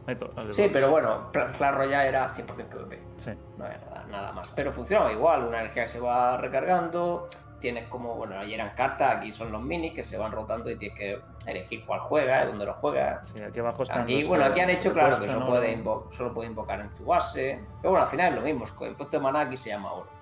Hay 0.06 0.16
Sí, 0.52 0.70
pero 0.72 0.90
bueno, 0.90 1.32
Cla- 1.32 1.50
Clash 1.56 1.74
Royale 1.74 2.08
era 2.08 2.28
100% 2.28 2.68
PvP. 2.68 3.00
Sí. 3.16 3.30
No 3.58 3.64
había 3.64 3.78
nada, 3.78 4.04
nada 4.08 4.32
más. 4.32 4.52
Pero 4.52 4.72
funcionaba 4.72 5.10
igual, 5.10 5.42
una 5.44 5.60
energía 5.60 5.82
que 5.82 5.88
se 5.88 5.98
va 6.00 6.36
recargando. 6.36 7.28
Tienes 7.58 7.88
como, 7.88 8.14
bueno, 8.14 8.38
ahí 8.38 8.52
eran 8.52 8.70
cartas, 8.76 9.16
aquí 9.16 9.32
son 9.32 9.50
los 9.50 9.62
minis 9.62 9.94
que 9.94 10.04
se 10.04 10.18
van 10.18 10.30
rotando 10.30 10.70
y 10.70 10.76
tienes 10.76 10.96
que 10.96 11.20
elegir 11.46 11.84
cuál 11.86 12.00
juegas, 12.00 12.46
dónde 12.46 12.66
lo 12.66 12.74
juegas. 12.74 13.32
Sí, 13.34 13.42
aquí 13.42 13.58
abajo 13.60 13.82
están 13.82 14.02
Aquí, 14.02 14.18
los 14.20 14.28
bueno, 14.28 14.44
aquí 14.44 14.60
han 14.60 14.70
hecho 14.70 14.92
claro 14.92 15.18
que 15.18 15.26
solo 15.26 15.46
puede, 15.46 15.76
invo- 15.76 16.12
solo 16.12 16.34
puede 16.34 16.50
invocar 16.50 16.80
en 16.82 16.92
tu 16.94 17.06
base. 17.06 17.64
Pero 17.80 17.90
bueno, 17.92 18.04
al 18.04 18.10
final 18.10 18.28
es 18.28 18.34
lo 18.36 18.42
mismo, 18.42 18.64
el 18.86 18.94
puesto 18.94 19.16
de 19.16 19.22
maná 19.22 19.40
aquí 19.40 19.56
se 19.56 19.70
llama 19.70 19.90
oro. 19.94 20.15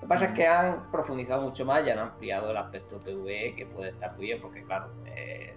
Lo 0.00 0.06
que 0.06 0.06
pasa 0.06 0.24
es 0.26 0.32
que 0.32 0.46
han 0.46 0.90
profundizado 0.90 1.42
mucho 1.42 1.64
más 1.66 1.86
y 1.86 1.90
han 1.90 1.98
ampliado 1.98 2.50
el 2.50 2.56
aspecto 2.56 2.98
PvE 2.98 3.54
que 3.54 3.66
puede 3.66 3.90
estar 3.90 4.14
muy 4.16 4.26
bien, 4.26 4.40
porque 4.40 4.64
claro, 4.64 4.90
eh, 5.04 5.54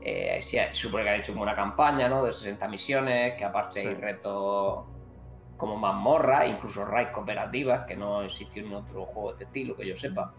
eh, 0.00 0.38
sí, 0.40 0.58
supone 0.72 1.04
que 1.04 1.10
han 1.10 1.16
hecho 1.16 1.32
como 1.32 1.42
una 1.42 1.54
campaña, 1.54 2.08
¿no? 2.08 2.24
De 2.24 2.32
60 2.32 2.66
misiones, 2.68 3.34
que 3.34 3.44
aparte 3.44 3.82
Sí. 3.82 3.86
hay 3.88 3.94
retos 3.94 4.84
como 5.58 5.76
mazmorras, 5.76 6.48
incluso 6.48 6.86
raids 6.86 7.10
cooperativas, 7.10 7.84
que 7.86 7.96
no 7.96 8.22
existió 8.22 8.64
en 8.64 8.72
otro 8.72 9.04
juego 9.04 9.28
de 9.28 9.32
este 9.34 9.44
estilo, 9.44 9.76
que 9.76 9.86
yo 9.86 9.94
sepa. 9.94 10.32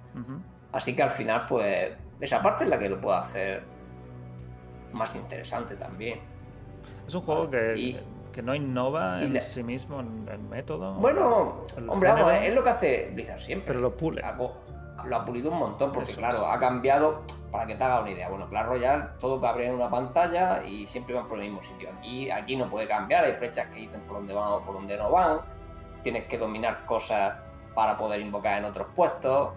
Así 0.72 0.96
que 0.96 1.04
al 1.04 1.12
final, 1.12 1.46
pues, 1.48 1.92
esa 2.20 2.42
parte 2.42 2.64
es 2.64 2.70
la 2.72 2.80
que 2.80 2.90
lo 2.90 3.00
puede 3.00 3.20
hacer 3.20 3.64
más 4.94 5.16
interesante 5.16 5.76
también. 5.76 6.22
Es 7.08 7.14
un 7.14 7.22
juego 7.22 7.52
que, 7.52 7.76
Y- 7.78 8.00
que 8.32 8.42
no 8.42 8.54
innova 8.56 9.22
y 9.22 9.26
en 9.26 9.34
la- 9.36 9.42
sí 9.42 9.64
mismo 9.64 10.00
en 10.00 10.28
el 10.32 10.40
método. 10.40 10.94
Bueno, 10.96 11.64
el 11.78 11.90
hombre, 11.90 12.10
vamos, 12.10 12.26
género, 12.32 12.46
es 12.48 12.56
lo 12.56 12.64
que 12.64 12.70
hace 12.70 13.10
Blizzard 13.14 13.40
siempre. 13.40 13.68
pero 13.68 13.80
lo 13.80 13.96
pule. 13.96 14.22
Lo 15.06 15.16
ha 15.16 15.26
pulido 15.26 15.50
un 15.52 15.58
montón 15.58 15.92
porque, 15.92 16.12
Eso 16.12 16.20
claro, 16.20 16.38
es. 16.40 16.44
ha 16.48 16.60
cambiado, 16.60 17.24
para 17.52 17.66
que 17.66 17.74
te 17.76 17.84
haga 17.84 18.02
una 18.02 18.12
idea. 18.12 18.30
Bueno, 18.30 18.48
Clash 18.48 18.66
Royale, 18.68 19.04
todo 19.20 19.42
cabe 19.42 19.66
en 19.66 19.74
una 19.74 19.90
pantalla 19.90 20.64
y 20.64 20.86
siempre 20.86 21.16
van 21.16 21.28
por 21.28 21.40
el 21.40 21.46
mismo 21.46 21.62
sitio. 21.64 21.90
Aquí, 21.98 22.30
aquí 22.30 22.56
no 22.56 22.70
puede 22.70 22.88
cambiar, 22.88 23.26
hay 23.26 23.34
flechas 23.34 23.66
que 23.68 23.80
dicen 23.80 24.00
por 24.02 24.18
dónde 24.18 24.34
van 24.36 24.52
o 24.54 24.60
por 24.62 24.76
dónde 24.76 24.96
no 24.98 25.10
van. 25.10 25.40
Tienes 26.04 26.26
que 26.28 26.38
dominar 26.38 26.86
cosas 26.86 27.34
para 27.74 27.98
poder 27.98 28.20
invocar 28.22 28.60
en 28.60 28.66
otros 28.66 28.88
puestos. 28.96 29.54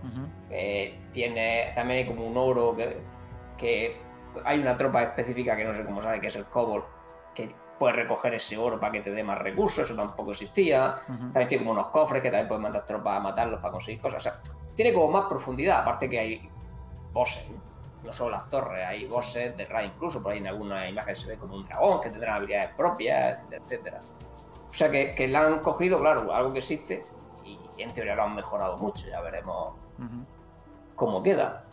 Eh, 0.51 0.99
tiene, 1.13 1.73
también 1.75 2.01
hay 2.01 2.07
como 2.07 2.25
un 2.27 2.37
oro 2.39 2.75
que, 2.75 2.97
que 3.59 4.01
hay 4.45 4.59
una 4.59 4.77
tropa 4.79 5.03
específica 5.03 5.55
que 5.57 5.65
no 5.65 5.75
sé 5.75 5.85
cómo 5.85 6.01
sabe, 6.01 6.21
que 6.21 6.29
es 6.29 6.37
el 6.37 6.47
Cobol, 6.47 6.85
que 7.35 7.55
puede 7.79 7.95
recoger 7.95 8.35
ese 8.35 8.57
oro 8.57 8.79
para 8.79 8.93
que 8.93 9.01
te 9.01 9.11
dé 9.11 9.23
más 9.25 9.39
recursos, 9.39 9.85
eso 9.85 9.95
tampoco 9.95 10.33
existía. 10.33 10.97
También 11.07 11.49
tiene 11.49 11.65
como 11.65 11.73
unos 11.73 11.89
cofres 11.89 12.23
que 12.23 12.31
también 12.31 12.49
puedes 12.49 12.63
mandar 12.63 12.85
tropas 12.85 13.17
a 13.17 13.21
matarlos 13.21 13.61
para 13.61 13.73
conseguir 13.73 14.01
cosas. 14.01 14.19
O 14.19 14.21
sea, 14.21 14.41
tiene 14.75 14.93
como 14.93 15.09
más 15.09 15.27
profundidad, 15.29 15.81
aparte 15.81 16.09
que 16.09 16.19
hay 16.19 16.51
bosses, 17.13 17.45
¿no? 18.03 18.13
Solo 18.13 18.33
las 18.33 18.49
torres, 18.49 18.87
hay 18.87 19.07
bosses 19.07 19.57
de 19.57 19.65
raid 19.65 19.91
incluso, 19.95 20.23
por 20.23 20.33
ahí 20.33 20.39
en 20.39 20.47
alguna 20.49 20.89
imagen 20.89 21.17
se 21.17 21.29
ve 21.29 21.37
como 21.37 21.55
un 21.55 21.65
dragón 21.65 22.01
que 22.01 22.11
tendrá 22.11 22.35
habilidades 22.35 22.75
propias, 22.77 23.39
etcétera, 23.43 23.63
etcétera. 23.65 24.01
O 24.69 24.75
sea 24.75 24.91
que, 24.91 25.15
que 25.15 25.29
la 25.29 25.47
han 25.47 25.61
cogido, 25.61 26.01
claro, 26.01 26.35
algo 26.35 26.53
que 26.53 26.59
existe 26.59 27.03
y 27.45 27.83
en 27.83 27.93
teoría 27.93 28.15
lo 28.15 28.25
han 28.25 28.35
mejorado 28.35 28.77
mucho, 28.77 29.07
ya 29.09 29.21
veremos 29.21 29.75
cómo 30.95 31.23
queda. 31.23 31.65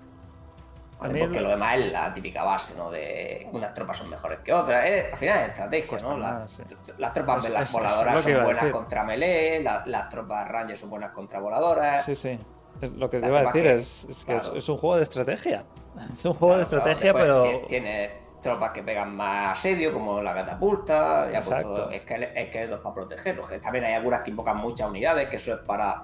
Porque 1.02 1.42
lo 1.42 1.50
demás 1.50 1.78
es 1.78 1.92
la 1.92 2.14
típica 2.14 2.44
base, 2.44 2.76
¿no? 2.76 2.92
De 2.92 3.48
unas 3.52 3.74
tropas 3.74 3.98
son 3.98 4.10
mejores 4.10 4.40
que 4.40 4.54
otras. 4.54 4.86
Es- 4.86 5.12
al 5.12 5.18
final 5.18 5.40
es 5.42 5.50
estrategia, 5.50 5.98
¿no? 6.04 6.18
La- 6.18 6.32
más, 6.34 6.52
sí. 6.52 6.64
Las 7.00 7.12
tropas 7.14 7.50
las 7.50 7.72
voladoras 7.72 8.22
son 8.22 8.44
buenas 8.44 8.66
contra 8.68 9.04
melee, 9.04 9.64
la- 9.64 9.84
las 9.88 10.10
tropas 10.10 10.48
rangers 10.48 10.80
son 10.80 10.90
buenas 10.92 11.10
contra 11.10 11.40
voladoras. 11.40 12.06
Sí, 12.06 12.16
sí. 12.16 12.38
Es 12.82 12.92
lo 12.92 13.10
que 13.10 13.20
te 13.20 13.28
iba 13.28 13.40
a 13.40 13.44
decir 13.44 13.62
que- 13.64 13.74
es, 13.76 14.06
es 14.10 14.26
que 14.26 14.36
es- 14.36 14.44
claro. 14.44 14.58
es 14.58 14.70
un 14.70 14.78
juego 14.78 14.96
de 14.98 15.04
estrategia. 15.04 15.64
Es 16.14 16.24
un 16.26 16.34
juego 16.36 16.58
de 16.58 16.66
Claro, 16.66 16.78
estrategia, 16.78 17.14
pero. 17.14 17.42
ti- 17.42 17.68
Tiene 17.68 18.22
tropas 18.42 18.72
que 18.72 18.82
pegan 18.82 19.16
más 19.16 19.52
asedio, 19.60 19.92
como 19.94 20.22
la 20.22 20.34
catapulta, 20.34 21.26
ya 21.32 21.42
pues 21.42 21.48
Exacto. 21.48 21.68
todo 21.76 21.90
esquele- 21.92 22.32
esqueletos 22.36 22.80
para 22.80 22.96
protegerlos. 22.96 23.50
También 23.62 23.86
hay 23.86 23.94
algunas 23.94 24.22
que 24.22 24.30
invocan 24.32 24.58
muchas 24.58 24.88
unidades, 24.90 25.28
que 25.30 25.36
eso 25.36 25.54
es 25.54 25.60
para. 25.60 26.04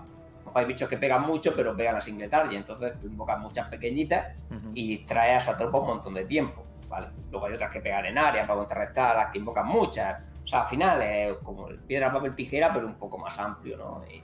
Hay 0.57 0.65
bichos 0.65 0.87
que 0.89 0.97
pegan 0.97 1.21
mucho, 1.23 1.53
pero 1.55 1.75
pegan 1.75 1.95
a 1.95 2.01
singletar, 2.01 2.51
y 2.51 2.55
entonces 2.55 2.99
tú 2.99 3.07
invocas 3.07 3.39
muchas 3.39 3.67
pequeñitas 3.67 4.35
y 4.73 4.87
distraes 4.97 5.33
a 5.33 5.37
esa 5.51 5.57
tropa 5.57 5.79
un 5.79 5.87
montón 5.87 6.13
de 6.13 6.25
tiempo. 6.25 6.63
¿vale? 6.87 7.07
Luego 7.31 7.45
hay 7.47 7.53
otras 7.53 7.71
que 7.71 7.81
pegan 7.81 8.05
en 8.05 8.17
área 8.17 8.47
para 8.47 8.59
contrarrestar 8.59 9.15
las 9.15 9.27
que 9.27 9.39
invocan 9.39 9.67
muchas. 9.67 10.25
O 10.43 10.47
sea, 10.47 10.61
al 10.61 10.67
final 10.67 11.01
es 11.01 11.33
como 11.43 11.67
el 11.67 11.79
piedra, 11.79 12.11
papel, 12.13 12.33
tijera, 12.35 12.71
pero 12.73 12.87
un 12.87 12.95
poco 12.95 13.17
más 13.17 13.37
amplio, 13.39 13.77
¿no? 13.77 14.03
Y, 14.09 14.21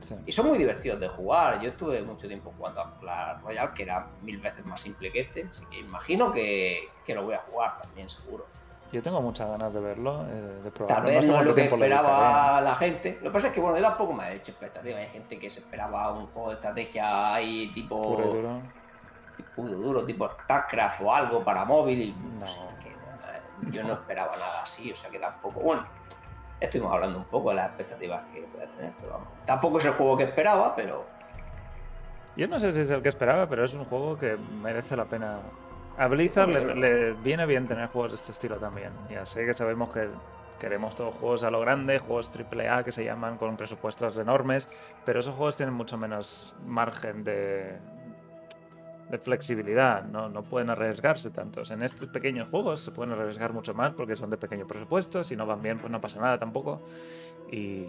Sí. 0.00 0.14
y 0.26 0.32
son 0.32 0.46
muy 0.48 0.56
divertidos 0.56 0.98
de 0.98 1.08
jugar. 1.08 1.60
Yo 1.60 1.68
estuve 1.68 2.02
mucho 2.02 2.26
tiempo 2.26 2.52
jugando 2.56 2.80
a 2.80 2.94
la 3.02 3.34
Royal, 3.34 3.74
que 3.74 3.82
era 3.82 4.06
mil 4.22 4.38
veces 4.38 4.64
más 4.64 4.80
simple 4.80 5.12
que 5.12 5.20
este, 5.20 5.44
así 5.44 5.62
que 5.66 5.78
imagino 5.78 6.32
que, 6.32 6.88
que 7.04 7.14
lo 7.14 7.22
voy 7.24 7.34
a 7.34 7.38
jugar 7.40 7.76
también, 7.82 8.08
seguro. 8.08 8.46
Yo 8.92 9.02
tengo 9.02 9.20
muchas 9.20 9.48
ganas 9.48 9.72
de 9.72 9.80
verlo, 9.80 10.26
eh, 10.28 10.60
de 10.64 10.70
probarlo. 10.72 11.04
Tal 11.04 11.04
vez 11.04 11.28
no 11.28 11.40
es 11.40 11.46
lo 11.46 11.54
que 11.54 11.62
esperaba 11.64 12.60
la 12.60 12.74
gente. 12.74 13.18
Lo 13.22 13.30
que 13.30 13.34
pasa 13.34 13.48
es 13.48 13.54
que, 13.54 13.60
bueno, 13.60 13.76
yo 13.76 13.82
tampoco 13.84 14.12
me 14.12 14.28
he 14.28 14.34
hecho 14.34 14.50
expectativa. 14.50 14.98
Hay 14.98 15.08
gente 15.08 15.38
que 15.38 15.48
se 15.48 15.60
esperaba 15.60 16.12
un 16.12 16.26
juego 16.26 16.48
de 16.48 16.54
estrategia 16.56 17.34
ahí 17.34 17.70
tipo 17.72 18.02
Puro 18.02 18.24
y 18.24 18.36
duro. 18.36 18.62
puro 19.54 19.72
duro, 19.78 20.04
tipo 20.04 20.28
StarCraft 20.42 21.02
o 21.02 21.14
algo 21.14 21.44
para 21.44 21.64
móvil. 21.64 22.00
Y 22.00 22.12
no 22.12 22.44
sé, 22.46 22.58
que, 22.82 22.88
eh, 22.88 23.70
yo 23.70 23.84
no 23.84 23.92
esperaba 23.92 24.32
nada 24.36 24.62
así, 24.62 24.90
o 24.90 24.96
sea 24.96 25.08
que 25.08 25.20
tampoco. 25.20 25.60
Bueno, 25.60 25.86
estuvimos 26.58 26.92
hablando 26.92 27.18
un 27.18 27.24
poco 27.26 27.50
de 27.50 27.56
las 27.56 27.66
expectativas 27.68 28.22
que 28.32 28.40
puede 28.42 28.66
tener, 28.66 28.92
pero 29.00 29.12
vamos. 29.12 29.28
Tampoco 29.44 29.78
es 29.78 29.84
el 29.84 29.92
juego 29.92 30.16
que 30.16 30.24
esperaba, 30.24 30.74
pero 30.74 31.06
Yo 32.36 32.48
no 32.48 32.58
sé 32.58 32.72
si 32.72 32.80
es 32.80 32.90
el 32.90 33.02
que 33.02 33.08
esperaba, 33.08 33.46
pero 33.48 33.64
es 33.64 33.72
un 33.72 33.84
juego 33.84 34.18
que 34.18 34.36
merece 34.36 34.96
la 34.96 35.04
pena. 35.04 35.38
A 36.00 36.08
Blizzard 36.08 36.48
le, 36.48 37.12
viene 37.12 37.44
bien 37.44 37.68
tener 37.68 37.88
juegos 37.88 38.12
de 38.12 38.16
este 38.16 38.32
estilo 38.32 38.56
también. 38.56 38.90
Ya 39.10 39.26
sé 39.26 39.44
que 39.44 39.52
sabemos 39.52 39.92
que 39.92 40.08
queremos 40.58 40.96
todos 40.96 41.14
juegos 41.16 41.42
a 41.42 41.50
lo 41.50 41.60
grande, 41.60 41.98
juegos 41.98 42.30
AAA 42.34 42.84
que 42.84 42.90
se 42.90 43.04
llaman 43.04 43.36
con 43.36 43.54
presupuestos 43.58 44.16
enormes, 44.16 44.66
pero 45.04 45.20
esos 45.20 45.34
juegos 45.34 45.58
tienen 45.58 45.74
mucho 45.74 45.98
menos 45.98 46.56
margen 46.64 47.22
de, 47.22 47.76
de 49.10 49.18
flexibilidad, 49.18 50.02
¿no? 50.04 50.30
no 50.30 50.42
pueden 50.42 50.70
arriesgarse 50.70 51.28
tantos. 51.28 51.70
En 51.70 51.82
estos 51.82 52.08
pequeños 52.08 52.48
juegos 52.48 52.80
se 52.80 52.92
pueden 52.92 53.12
arriesgar 53.12 53.52
mucho 53.52 53.74
más 53.74 53.92
porque 53.92 54.16
son 54.16 54.30
de 54.30 54.38
pequeño 54.38 54.66
presupuesto, 54.66 55.22
si 55.22 55.36
no 55.36 55.44
van 55.44 55.60
bien 55.60 55.80
pues 55.80 55.92
no 55.92 56.00
pasa 56.00 56.18
nada 56.18 56.38
tampoco. 56.38 56.80
Y, 57.50 57.84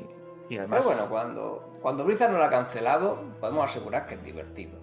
y 0.50 0.58
además... 0.58 0.80
Pero 0.80 0.84
bueno, 0.84 1.10
cuando, 1.10 1.72
cuando 1.82 2.04
Blizzard 2.04 2.34
no 2.34 2.40
lo 2.40 2.44
ha 2.44 2.50
cancelado, 2.50 3.24
podemos 3.40 3.70
asegurar 3.70 4.06
que 4.06 4.16
es 4.16 4.24
divertido. 4.26 4.80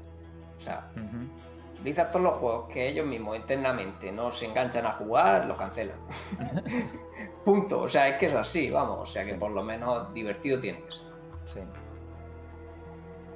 O 0.57 0.61
sea, 0.61 0.89
Ujú. 0.97 1.48
Blizzard 1.83 2.11
todos 2.11 2.25
los 2.25 2.35
juegos 2.37 2.73
que 2.73 2.89
ellos 2.89 3.07
mismos 3.07 3.37
internamente 3.37 4.11
no 4.11 4.33
se 4.33 4.47
enganchan 4.47 4.87
a 4.87 4.93
jugar, 4.93 5.47
los 5.47 5.57
cancelan. 5.57 5.97
Punto. 7.45 7.83
O 7.83 7.89
sea, 7.89 8.09
es 8.09 8.17
que 8.17 8.27
es 8.27 8.35
así, 8.35 8.71
vamos. 8.71 8.99
O 9.01 9.07
sea, 9.07 9.25
que 9.25 9.35
por 9.35 9.51
lo 9.51 9.63
menos 9.63 10.13
divertido 10.13 10.61
tiene 10.61 10.83
que 10.83 10.91
ser. 10.91 11.07
Sí. 11.47 11.61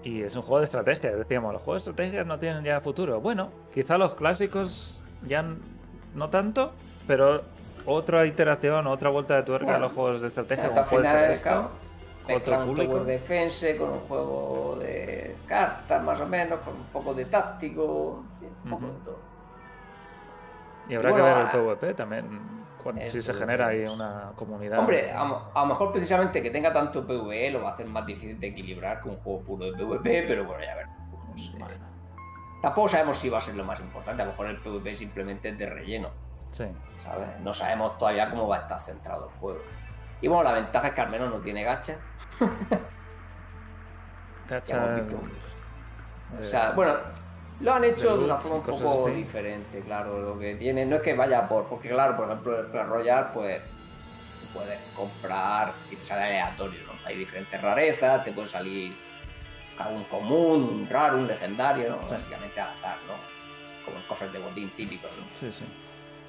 Y 0.05 0.22
es 0.22 0.34
un 0.34 0.43
juego 0.43 0.59
de 0.59 0.64
estrategia, 0.64 1.12
decíamos, 1.12 1.53
los 1.53 1.62
juegos 1.62 1.84
de 1.84 1.90
estrategia 1.90 2.24
no 2.24 2.38
tienen 2.38 2.64
ya 2.64 2.80
futuro. 2.80 3.20
Bueno, 3.20 3.51
quizá 3.72 3.97
los 3.99 4.14
clásicos 4.14 5.01
ya 5.28 5.45
no 6.14 6.28
tanto, 6.28 6.72
pero 7.07 7.43
otra 7.86 8.26
iteración, 8.26 8.86
otra 8.88 9.11
vuelta 9.11 9.36
de 9.36 9.43
tuerca 9.45 9.66
a 9.66 9.70
Bueno, 9.72 9.86
los 9.86 9.93
juegos 9.93 10.22
de 10.22 10.28
estrategia, 10.28 10.64
Hasta 10.64 10.84
final, 10.84 11.38
otro 12.30 12.59
un 12.59 12.66
público. 12.66 12.93
Tower 12.93 13.05
Defense 13.05 13.76
con 13.76 13.90
un 13.90 14.01
juego 14.01 14.76
de 14.80 15.36
cartas, 15.47 16.03
más 16.03 16.20
o 16.20 16.26
menos, 16.26 16.61
con 16.61 16.74
un 16.74 16.84
poco 16.84 17.14
de 17.14 17.24
táctico, 17.26 18.24
un 18.64 18.70
poco 18.70 18.86
de 18.93 18.99
todo. 19.01 19.18
Y 20.88 20.95
habrá 20.95 21.11
y 21.11 21.14
que 21.14 21.20
ver 21.22 21.36
el 21.36 21.47
ah, 21.47 21.53
PvP 21.53 21.95
también, 21.95 22.64
cuan- 22.82 22.99
el 22.99 23.11
si 23.11 23.22
se 23.22 23.32
PvP, 23.32 23.38
genera 23.45 23.66
ahí 23.68 23.84
una 23.84 24.32
comunidad. 24.36 24.78
Hombre, 24.78 25.12
a, 25.12 25.24
lo- 25.24 25.51
a 25.55 25.61
lo 25.61 25.66
mejor 25.66 25.93
precisamente 25.93 26.43
que 26.43 26.51
tenga 26.51 26.72
tanto 26.72 27.07
PvE 27.07 27.51
lo 27.51 27.62
va 27.62 27.70
a 27.70 27.72
hacer 27.74 27.86
más 27.86 28.05
difícil 28.05 28.38
de 28.40 28.49
equilibrar 28.49 29.01
que 29.01 29.09
un 29.09 29.16
juego 29.18 29.40
puro 29.43 29.66
de 29.66 29.72
PvP, 29.72 30.24
pero 30.26 30.45
bueno, 30.45 30.62
ya 30.64 30.74
veremos. 30.74 30.97
No 31.30 31.38
sé. 31.38 31.51
Bueno, 31.59 31.93
Tampoco 32.61 32.88
sabemos 32.88 33.16
si 33.18 33.28
va 33.28 33.38
a 33.38 33.40
ser 33.40 33.57
lo 33.57 33.64
más 33.64 33.80
importante, 33.80 34.22
a 34.22 34.24
lo 34.24 34.30
mejor 34.32 34.47
el 34.47 34.61
PvP 34.61 34.95
simplemente 34.95 35.49
es 35.49 35.59
de 35.59 35.66
relleno, 35.66 36.11
sí. 36.53 36.64
¿sabes? 37.03 37.28
No 37.40 37.53
sabemos 37.53 37.99
todavía 37.99 38.30
cómo 38.30 38.47
va 38.47 38.57
a 38.57 38.61
estar 38.61 38.78
centrado 38.78 39.26
el 39.28 39.32
juego. 39.40 39.61
Y 40.20 40.28
bueno, 40.28 40.45
la 40.45 40.53
ventaja 40.53 40.86
es 40.88 40.95
que 40.95 41.01
al 41.01 41.11
menos 41.11 41.28
no 41.30 41.40
tiene 41.40 41.64
gacha. 41.64 41.99
Visto. 44.95 45.20
O 46.38 46.43
sea, 46.43 46.70
bueno, 46.72 46.95
lo 47.61 47.74
han 47.74 47.84
hecho 47.84 48.12
de 48.12 48.18
de 48.18 48.24
una 48.24 48.36
forma 48.38 48.57
un 48.57 48.62
poco 48.62 49.09
diferente, 49.09 49.80
claro. 49.80 50.18
Lo 50.20 50.38
que 50.38 50.55
tiene 50.57 50.84
no 50.84 50.96
es 50.96 51.03
que 51.03 51.14
vaya 51.14 51.48
por. 51.48 51.66
Porque, 51.66 51.88
claro, 51.88 52.16
por 52.16 52.30
ejemplo, 52.30 52.59
el 52.59 52.66
Clash 52.68 52.86
Royale, 52.86 53.26
pues 53.32 53.61
tú 54.40 54.46
puedes 54.53 54.78
comprar 54.96 55.72
y 55.90 55.96
te 55.96 56.05
sale 56.05 56.22
aleatorio, 56.24 56.86
¿no? 56.86 56.92
Hay 57.05 57.16
diferentes 57.16 57.61
rarezas, 57.61 58.24
te 58.24 58.32
puede 58.32 58.48
salir 58.48 58.96
un 59.90 60.05
común, 60.05 60.62
un 60.62 60.88
raro, 60.88 61.18
un 61.18 61.26
legendario, 61.26 61.90
¿no? 61.90 62.03
Sí. 62.03 62.12
Básicamente 62.12 62.61
al 62.61 62.70
azar, 62.70 62.98
¿no? 63.07 63.14
Como 63.84 63.98
el 63.98 64.07
cofre 64.07 64.28
de 64.28 64.38
botín 64.38 64.70
típico, 64.76 65.09
¿no? 65.18 65.24
Sí, 65.38 65.53
sí. 65.53 65.64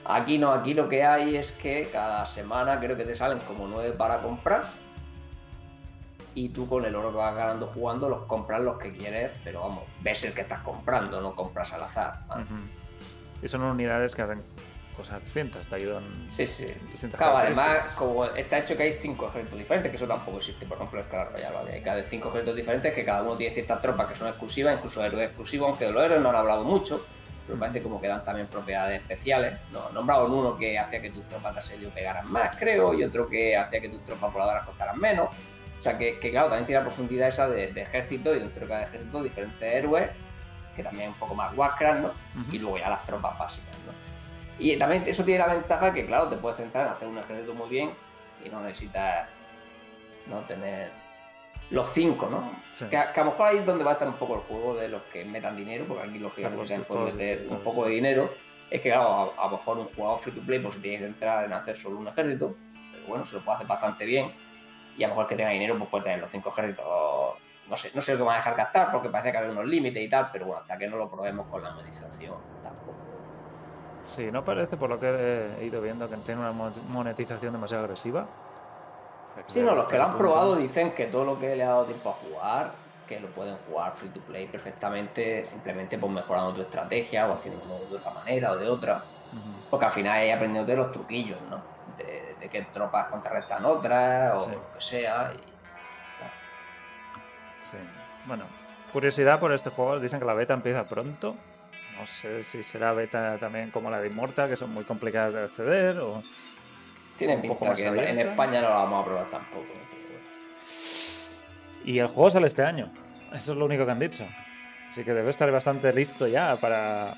Aquí 0.06 0.38
no, 0.38 0.52
aquí 0.52 0.74
lo 0.74 0.90
que 0.90 1.04
hay 1.04 1.38
es 1.38 1.52
que 1.52 1.90
cada 1.92 2.26
semana 2.26 2.80
creo 2.80 2.98
que 2.98 3.06
te 3.06 3.16
salen 3.16 3.40
como 3.40 3.68
nueve 3.68 3.92
para 3.94 4.22
comprar. 4.22 4.64
Y 6.36 6.50
tú 6.50 6.68
con 6.68 6.86
el 6.86 6.96
oro 6.96 7.12
que 7.12 7.18
vas 7.18 7.36
ganando 7.36 7.68
jugando 7.68 8.10
los 8.10 8.24
compras 8.24 8.62
los 8.62 8.78
que 8.78 8.92
quieres, 8.92 9.32
pero 9.44 9.62
vamos, 9.62 9.84
ves 10.02 10.24
el 10.24 10.34
que 10.34 10.42
estás 10.42 10.60
comprando, 10.60 11.22
no 11.22 11.36
compras 11.36 11.74
al 11.74 11.84
azar. 11.84 12.20
¿vale? 12.28 12.46
Y 13.42 13.48
son 13.48 13.62
unidades 13.64 14.16
que 14.16 14.22
hacen 14.22 14.42
cosas 14.96 15.22
distintas, 15.24 15.68
te 15.68 15.76
ayudan. 15.76 16.04
Sí, 16.30 16.48
sí. 16.48 16.68
Claro, 17.18 17.38
además, 17.38 17.94
como 17.98 18.26
está 18.26 18.60
hecho 18.60 18.78
que 18.78 18.84
hay 18.84 18.94
cinco 18.94 19.28
ejércitos 19.28 19.60
diferentes, 19.60 19.90
que 19.92 19.98
eso 19.98 20.08
tampoco 20.08 20.38
existe, 20.38 20.66
por 20.66 20.78
ejemplo, 20.78 21.00
en 21.02 21.08
Clash 21.08 21.32
Royale, 21.32 21.56
¿vale? 21.56 21.74
Hay 21.74 21.82
cada 21.82 22.04
cinco 22.04 22.30
ejércitos 22.30 22.56
diferentes 22.56 22.94
que 22.94 23.04
cada 23.04 23.24
uno 23.24 23.36
tiene 23.36 23.54
ciertas 23.54 23.82
tropas 23.82 24.08
que 24.08 24.16
son 24.16 24.28
exclusivas, 24.28 24.76
incluso 24.76 25.04
héroes 25.04 25.28
exclusivos, 25.28 25.70
aunque 25.70 25.86
de 25.86 25.92
los 25.92 26.04
héroes 26.04 26.22
no 26.22 26.30
han 26.30 26.36
hablado 26.36 26.64
mucho, 26.64 27.06
pero 27.46 27.60
parece 27.60 27.82
como 27.82 28.00
que 28.00 28.08
dan 28.08 28.24
también 28.24 28.48
propiedades 28.48 29.02
especiales. 29.02 29.60
No, 29.72 29.90
nombraron 29.90 30.32
uno 30.32 30.58
que 30.58 30.78
hacía 30.78 31.02
que 31.02 31.10
tus 31.10 31.28
tropas 31.28 31.54
de 31.54 31.60
asedio 31.60 31.90
pegaran 31.90 32.32
más, 32.32 32.56
creo, 32.56 32.94
y 32.94 33.04
otro 33.04 33.28
que 33.28 33.58
hacía 33.58 33.82
que 33.82 33.90
tus 33.90 34.04
tropas 34.04 34.32
voladoras 34.32 34.66
costaran 34.66 35.00
menos. 35.00 35.30
O 35.84 35.86
sea, 35.86 35.98
que, 35.98 36.18
que, 36.18 36.32
claro, 36.32 36.48
también 36.48 36.66
tiene 36.66 36.80
la 36.80 36.86
profundidad 36.86 37.28
esa 37.28 37.50
de, 37.50 37.74
de 37.74 37.82
ejército 37.82 38.34
y 38.34 38.40
dentro 38.40 38.62
de 38.62 38.68
cada 38.70 38.84
ejército 38.84 39.22
diferentes 39.22 39.76
héroes, 39.76 40.12
que 40.78 40.82
también 40.82 41.10
es 41.10 41.14
un 41.14 41.20
poco 41.20 41.36
más 41.36 41.54
Warcraft, 41.58 42.00
¿no? 42.00 42.14
Y 42.54 42.58
luego 42.58 42.78
ya 42.78 42.90
las 42.90 43.04
tropas 43.04 43.38
básicas, 43.38 43.76
¿no? 43.86 43.92
Y 44.58 44.78
también 44.78 45.04
eso 45.06 45.26
tiene 45.26 45.40
la 45.46 45.54
ventaja 45.54 45.92
que, 45.92 46.06
claro, 46.06 46.30
te 46.30 46.38
puedes 46.38 46.56
centrar 46.56 46.86
en 46.86 46.94
hacer 46.94 47.10
un 47.10 47.18
ejército 47.18 47.54
muy 47.54 47.68
bien 47.68 47.92
y 48.46 48.48
no 48.48 48.62
necesitas 48.62 49.28
no 50.28 50.40
tener 50.44 50.90
los 51.70 51.92
cinco, 51.92 52.30
¿no? 52.30 52.50
Sí. 52.76 52.86
Que, 52.86 52.96
a, 52.96 53.12
que 53.12 53.20
a 53.20 53.26
lo 53.26 53.32
mejor 53.32 53.48
ahí 53.48 53.58
es 53.58 53.66
donde 53.66 53.84
va 53.84 53.90
a 53.90 53.94
estar 53.96 54.08
un 54.08 54.16
poco 54.16 54.36
el 54.36 54.40
juego 54.40 54.76
de 54.76 54.88
los 54.88 55.02
que 55.12 55.26
metan 55.26 55.58
dinero, 55.58 55.84
porque 55.86 56.08
aquí 56.08 56.18
lógicamente 56.18 56.66
Claro, 56.66 56.86
todos 56.86 57.14
meter 57.14 57.46
un 57.50 57.60
poco 57.60 57.84
de 57.84 57.92
dinero. 57.92 58.34
Es 58.70 58.80
que, 58.80 58.88
claro, 58.88 59.34
a, 59.38 59.44
a 59.44 59.46
lo 59.48 59.58
mejor 59.58 59.80
un 59.80 59.88
jugador 59.94 60.18
free 60.20 60.32
to 60.32 60.40
play 60.40 60.60
pues 60.60 60.76
se 60.76 60.80
tiene 60.80 61.00
que 61.00 61.04
centrar 61.04 61.44
en 61.44 61.52
hacer 61.52 61.76
solo 61.76 61.98
un 61.98 62.08
ejército, 62.08 62.56
pero 62.94 63.06
bueno, 63.06 63.26
se 63.26 63.36
lo 63.36 63.44
puede 63.44 63.58
hacer 63.58 63.68
bastante 63.68 64.06
bien. 64.06 64.43
Y 64.96 65.04
a 65.04 65.08
lo 65.08 65.14
mejor 65.14 65.28
que 65.28 65.36
tenga 65.36 65.52
dinero, 65.52 65.78
pues 65.78 65.90
puede 65.90 66.04
tener 66.04 66.20
los 66.20 66.30
cinco 66.30 66.50
ejércitos. 66.50 66.86
No 67.68 67.78
sé, 67.78 67.92
no 67.96 68.02
sé 68.02 68.12
lo 68.14 68.18
que 68.20 68.24
van 68.26 68.36
a 68.36 68.38
dejar 68.38 68.56
gastar, 68.56 68.92
porque 68.92 69.10
parece 69.10 69.32
que 69.32 69.38
hay 69.38 69.50
unos 69.50 69.66
límites 69.66 70.04
y 70.04 70.10
tal, 70.10 70.30
pero 70.32 70.46
bueno, 70.46 70.62
hasta 70.62 70.78
que 70.78 70.88
no 70.88 70.98
lo 70.98 71.10
probemos 71.10 71.48
con 71.48 71.64
la 71.64 71.72
monetización, 71.72 72.36
tampoco. 72.62 72.98
Sí, 74.06 74.30
no 74.32 74.44
parece, 74.44 74.76
por 74.78 74.90
lo 74.90 75.00
que 75.00 75.08
he 75.60 75.66
ido 75.66 75.82
viendo, 75.82 76.10
que 76.10 76.18
tiene 76.18 76.42
una 76.42 76.52
mo- 76.52 76.72
monetización 76.90 77.54
demasiado 77.54 77.84
agresiva. 77.86 78.28
Sí, 79.48 79.62
no, 79.62 79.76
los 79.76 79.88
que 79.88 79.98
lo 79.98 80.04
han 80.04 80.18
probado 80.18 80.56
dicen 80.56 80.94
que 80.94 81.06
todo 81.08 81.26
lo 81.26 81.40
que 81.40 81.56
le 81.56 81.64
ha 81.64 81.70
dado 81.70 81.86
tiempo 81.86 82.10
a 82.10 82.14
jugar, 82.14 82.76
que 83.08 83.20
lo 83.20 83.34
pueden 83.34 83.58
jugar 83.58 83.96
free 83.96 84.10
to 84.10 84.22
play 84.22 84.48
perfectamente, 84.48 85.44
simplemente 85.44 85.98
pues 85.98 86.12
mejorando 86.12 86.54
tu 86.54 86.62
estrategia 86.62 87.28
o 87.30 87.34
haciéndolo 87.34 87.86
de 87.90 87.98
otra 87.98 88.12
manera 88.12 88.52
o 88.52 88.58
de 88.58 88.68
otra. 88.70 89.04
Porque 89.70 89.86
al 89.86 89.92
final 89.92 90.24
he 90.24 90.34
aprendido 90.34 90.66
de 90.66 90.76
los 90.76 90.92
truquillos, 90.92 91.42
¿no? 91.50 91.73
De, 92.44 92.50
qué 92.50 92.62
tropas 92.74 93.06
contrarrestan 93.08 93.64
otras 93.66 94.34
o 94.36 94.42
Sí. 94.42 94.52
lo 94.52 94.70
que 94.74 94.82
sea. 94.82 95.32
y- 95.34 95.38
Sí. 97.72 97.78
Bueno, 98.26 98.44
curiosidad 98.92 99.40
por 99.40 99.52
este 99.54 99.70
juego. 99.70 100.00
Dicen 100.00 100.20
que 100.20 100.26
la 100.26 100.34
beta 100.34 100.54
empieza 100.54 100.84
pronto. 100.86 101.36
No 101.98 102.06
sé 102.08 102.44
si 102.44 102.64
será 102.64 102.92
beta 102.94 103.38
también 103.38 103.70
como 103.72 103.90
la 103.90 104.00
de 104.02 104.08
Immortal, 104.10 104.50
que 104.50 104.56
son 104.56 104.74
muy 104.74 104.84
complicadas 104.84 105.34
de 105.34 105.44
acceder. 105.44 106.00
O... 106.00 106.24
Tiene 107.18 107.38
pinta 107.38 107.76
que 107.76 107.86
en. 107.88 108.20
España 108.20 108.62
no 108.62 108.70
lo 108.70 108.74
vamos 108.76 109.02
a 109.02 109.06
probar 109.06 109.26
tampoco. 109.30 109.66
bueno. 109.68 109.84
Y 111.86 112.00
el 112.00 112.08
juego 112.08 112.30
sale 112.30 112.48
este 112.48 112.64
año. 112.64 112.92
Eso 113.34 113.52
es 113.54 113.58
lo 113.58 113.66
único 113.66 113.86
que 113.86 113.92
han 113.92 114.00
dicho. 114.00 114.26
Así 114.90 115.04
que 115.04 115.14
debe 115.14 115.30
estar 115.30 115.50
bastante 115.52 115.92
listo 115.92 116.28
ya 116.28 116.56
para, 116.58 117.16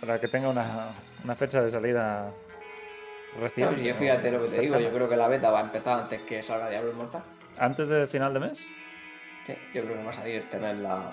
para 0.00 0.18
que 0.20 0.28
tenga 0.28 0.48
una, 0.48 0.90
una 1.24 1.34
fecha 1.36 1.62
de 1.62 1.70
salida 1.70 2.30
reciente. 3.40 3.72
No, 3.72 3.78
si 3.78 3.84
yo 3.84 3.94
fíjate 3.94 4.30
lo 4.30 4.42
que 4.42 4.50
te 4.50 4.60
digo, 4.60 4.78
yo 4.78 4.90
creo 4.90 5.08
que 5.08 5.16
la 5.16 5.28
beta 5.28 5.50
va 5.50 5.60
a 5.60 5.62
empezar 5.62 6.00
antes 6.00 6.20
que 6.22 6.42
salga 6.42 6.68
Diablo 6.68 6.90
Immortal. 6.90 7.22
¿Antes 7.58 7.88
del 7.88 8.08
final 8.08 8.34
de 8.34 8.40
mes? 8.40 8.58
Sí, 9.46 9.54
yo 9.74 9.82
creo 9.82 9.96
que 9.96 10.04
va 10.04 10.10
a 10.10 10.12
salir 10.12 10.48
tener 10.50 10.76
la, 10.76 11.10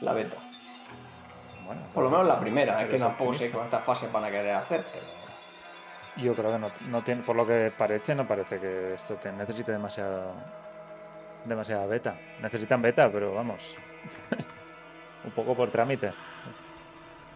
la 0.00 0.12
beta. 0.12 0.36
Bueno, 1.64 1.82
Por 1.92 2.04
lo 2.04 2.10
menos 2.10 2.26
la 2.26 2.38
primera, 2.38 2.80
es 2.80 2.88
que 2.88 2.98
tampoco 2.98 3.34
sé 3.34 3.50
cuántas 3.50 3.84
fases 3.84 4.10
van 4.12 4.24
a 4.24 4.30
querer 4.30 4.54
hacer, 4.54 4.84
pero 4.92 5.04
Yo 6.16 6.34
creo 6.34 6.52
que 6.52 6.58
no, 6.58 6.70
no 6.88 7.02
tiene, 7.02 7.22
por 7.22 7.34
lo 7.34 7.46
que 7.46 7.72
parece, 7.76 8.14
no 8.14 8.26
parece 8.26 8.60
que 8.60 8.94
esto 8.94 9.14
te 9.14 9.32
necesite 9.32 9.72
demasiado 9.72 10.32
demasiada 11.44 11.86
beta. 11.86 12.18
Necesitan 12.40 12.82
beta, 12.82 13.10
pero 13.10 13.34
vamos. 13.34 13.76
un 15.24 15.30
poco 15.32 15.54
por 15.54 15.70
trámite. 15.70 16.12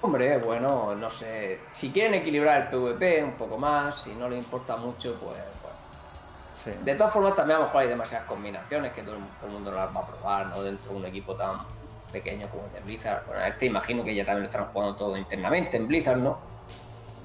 Hombre, 0.03 0.38
bueno, 0.38 0.94
no 0.94 1.11
sé. 1.11 1.61
Si 1.72 1.90
quieren 1.90 2.14
equilibrar 2.14 2.62
el 2.62 2.68
PvP 2.68 3.22
un 3.22 3.32
poco 3.32 3.59
más, 3.59 3.96
si 4.03 4.14
no 4.14 4.28
les 4.28 4.38
importa 4.38 4.76
mucho, 4.76 5.14
pues 5.14 5.32
bueno. 5.36 5.44
Sí. 6.55 6.70
De 6.84 6.94
todas 6.94 7.12
formas, 7.12 7.34
también 7.34 7.57
a 7.57 7.61
lo 7.61 7.66
mejor 7.66 7.82
hay 7.82 7.88
demasiadas 7.88 8.26
combinaciones 8.26 8.92
que 8.92 9.03
todo 9.03 9.16
el, 9.16 9.22
todo 9.38 9.46
el 9.46 9.53
mundo 9.53 9.70
no 9.70 9.76
las 9.78 9.94
va 9.94 10.01
a 10.01 10.07
probar, 10.07 10.46
¿no? 10.46 10.62
Dentro 10.62 10.92
de 10.92 10.98
un 10.98 11.07
equipo 11.07 11.34
tan 11.34 11.59
pequeño 12.12 12.48
como 12.48 12.66
el 12.66 12.72
de 12.72 12.80
Blizzard. 12.80 13.24
Bueno, 13.26 13.42
este 13.44 13.66
imagino 13.66 14.05
que 14.05 14.14
ya 14.14 14.24
también 14.24 14.42
lo 14.44 14.51
están 14.51 14.66
jugando 14.66 14.94
todo 14.96 15.16
internamente 15.16 15.76
en 15.76 15.86
Blizzard, 15.86 16.18
¿no? 16.18 16.38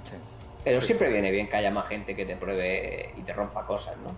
sí. 0.04 0.16
Pero 0.64 0.80
Sí. 0.82 0.88
siempre 0.88 1.10
viene 1.10 1.32
bien 1.32 1.48
que 1.50 1.58
haya 1.58 1.70
más 1.72 1.86
gente 1.88 2.16
que 2.16 2.26
te 2.26 2.36
pruebe 2.38 3.14
y 3.18 3.22
te 3.22 3.34
rompa 3.34 3.66
cosas, 3.66 3.96
¿no? 3.98 4.10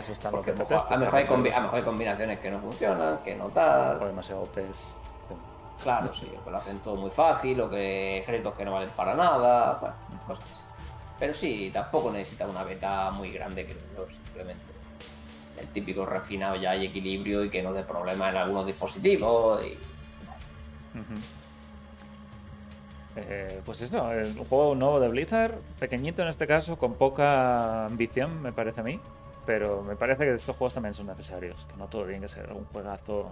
Eso 0.00 0.12
están 0.12 0.32
los 0.32 0.44
Porque 0.44 0.50
a 0.50 0.54
lo 0.54 0.98
mejor 0.98 1.16
hay 1.18 1.24
para 1.24 1.36
combi- 1.36 1.52
a 1.52 1.56
lo 1.56 1.62
mejor 1.62 1.78
hay 1.78 1.84
combinaciones 1.84 2.38
que 2.38 2.50
no 2.50 2.60
funcionan, 2.60 3.18
que 3.24 3.34
no 3.34 3.48
tal. 3.48 4.02
o 4.02 4.06
demasiado 4.06 4.42
OPs. 4.42 4.96
Claro, 5.82 6.12
sí, 6.12 6.26
que 6.44 6.50
lo 6.50 6.56
hacen 6.56 6.78
todo 6.80 6.96
muy 6.96 7.10
fácil, 7.10 7.60
o 7.60 7.70
que 7.70 8.18
ejércitos 8.18 8.54
que 8.54 8.64
no 8.64 8.72
valen 8.72 8.90
para 8.90 9.14
nada, 9.14 9.78
bueno, 9.80 9.94
cosas 10.26 10.44
así. 10.50 10.64
Pero 11.18 11.34
sí, 11.34 11.70
tampoco 11.72 12.10
necesita 12.12 12.46
una 12.46 12.64
beta 12.64 13.10
muy 13.10 13.32
grande, 13.32 13.64
creo 13.64 14.06
yo, 14.06 14.10
simplemente 14.10 14.72
el 15.60 15.68
típico 15.68 16.06
refinado 16.06 16.56
ya 16.56 16.76
y 16.76 16.86
equilibrio 16.86 17.44
y 17.44 17.50
que 17.50 17.62
no 17.62 17.72
dé 17.72 17.82
problemas 17.82 18.32
en 18.32 18.38
algunos 18.38 18.66
dispositivos. 18.66 19.64
Y... 19.64 19.78
Eh, 23.16 23.60
pues 23.64 23.80
eso, 23.80 24.12
el 24.12 24.32
juego 24.48 24.76
nuevo 24.76 25.00
de 25.00 25.08
Blizzard, 25.08 25.54
pequeñito 25.78 26.22
en 26.22 26.28
este 26.28 26.46
caso, 26.46 26.78
con 26.78 26.94
poca 26.94 27.86
ambición, 27.86 28.40
me 28.42 28.52
parece 28.52 28.80
a 28.80 28.84
mí. 28.84 29.00
Pero 29.46 29.82
me 29.82 29.96
parece 29.96 30.24
que 30.24 30.34
estos 30.34 30.54
juegos 30.56 30.74
también 30.74 30.94
son 30.94 31.06
necesarios, 31.06 31.66
que 31.70 31.76
no 31.76 31.88
todo 31.88 32.04
tiene 32.04 32.20
que 32.20 32.28
ser 32.28 32.52
un 32.52 32.66
juegazo 32.66 33.30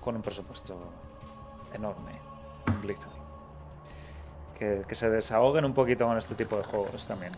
con 0.00 0.14
un 0.16 0.22
presupuesto 0.22 0.76
enorme 1.76 2.12
en 2.66 2.80
Blizzard. 2.80 3.10
Que, 4.58 4.84
que 4.88 4.94
se 4.94 5.10
desahoguen 5.10 5.64
un 5.64 5.74
poquito 5.74 6.06
con 6.06 6.16
este 6.18 6.34
tipo 6.34 6.56
de 6.56 6.64
juegos 6.64 7.06
también. 7.06 7.32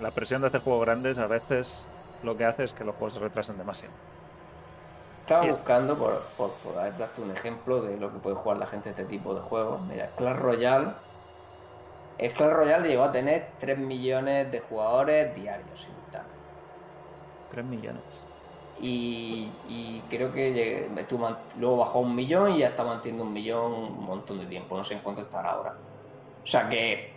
La 0.00 0.10
presión 0.10 0.40
de 0.40 0.48
hacer 0.48 0.60
juegos 0.60 0.84
grandes 0.84 1.18
a 1.18 1.26
veces 1.26 1.88
lo 2.22 2.36
que 2.36 2.44
hace 2.44 2.64
es 2.64 2.72
que 2.72 2.84
los 2.84 2.94
juegos 2.96 3.14
se 3.14 3.20
retrasen 3.20 3.58
demasiado. 3.58 3.94
Estaba 5.22 5.46
buscando, 5.46 5.96
por, 5.96 6.20
por, 6.36 6.50
por 6.54 6.74
darte 6.74 7.20
un 7.22 7.30
ejemplo 7.30 7.80
de 7.80 7.96
lo 7.96 8.12
que 8.12 8.18
puede 8.18 8.34
jugar 8.34 8.58
la 8.58 8.66
gente 8.66 8.90
este 8.90 9.04
tipo 9.04 9.34
de 9.34 9.40
juegos. 9.40 9.80
Mira, 9.82 10.10
Clash 10.16 10.36
Royale. 10.36 10.92
El 12.18 12.32
Clash 12.32 12.50
Royale 12.50 12.88
llegó 12.88 13.04
a 13.04 13.12
tener 13.12 13.50
3 13.58 13.78
millones 13.78 14.50
de 14.50 14.60
jugadores 14.60 15.34
diarios 15.34 15.80
simultáneos. 15.80 16.34
3 17.52 17.64
millones. 17.64 18.02
Y, 18.80 19.52
y 19.68 20.02
creo 20.10 20.32
que 20.32 20.90
estuvo 20.96 21.28
luego 21.58 21.76
bajó 21.76 22.00
un 22.00 22.14
millón 22.14 22.52
y 22.52 22.58
ya 22.58 22.68
está 22.68 22.82
manteniendo 22.82 23.22
un 23.24 23.32
millón 23.32 23.72
un 23.72 24.04
montón 24.04 24.38
de 24.38 24.46
tiempo. 24.46 24.76
No 24.76 24.82
sé 24.82 24.94
en 24.94 25.00
cuánto 25.00 25.22
estará 25.22 25.50
ahora. 25.52 25.74
O 26.42 26.46
sea 26.46 26.68
que, 26.68 27.12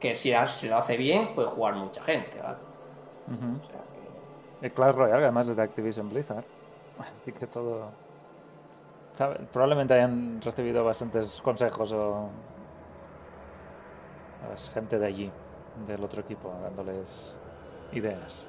que 0.00 0.14
si 0.16 0.32
se 0.46 0.68
lo 0.68 0.76
hace 0.76 0.96
bien, 0.96 1.34
puede 1.34 1.48
jugar 1.48 1.74
mucha 1.76 2.02
gente, 2.02 2.40
¿vale? 2.40 2.56
O 3.28 3.62
sea 3.62 3.80
que- 4.60 4.66
El 4.66 4.72
Clash 4.72 4.94
Royale, 4.94 5.22
además 5.24 5.48
es 5.48 5.56
de 5.56 5.62
Activision 5.62 6.08
Blizzard. 6.08 6.44
Así 6.98 7.30
que 7.32 7.46
todo. 7.46 7.90
sabe- 9.16 9.38
Probablemente 9.52 9.94
hayan 9.94 10.40
recibido 10.42 10.84
bastantes 10.84 11.40
consejos 11.42 11.92
o. 11.92 12.28
gente 14.72 14.98
de 14.98 15.06
allí, 15.06 15.30
del 15.86 16.02
otro 16.02 16.20
equipo, 16.20 16.52
dándoles 16.62 17.34
ideas. 17.92 18.46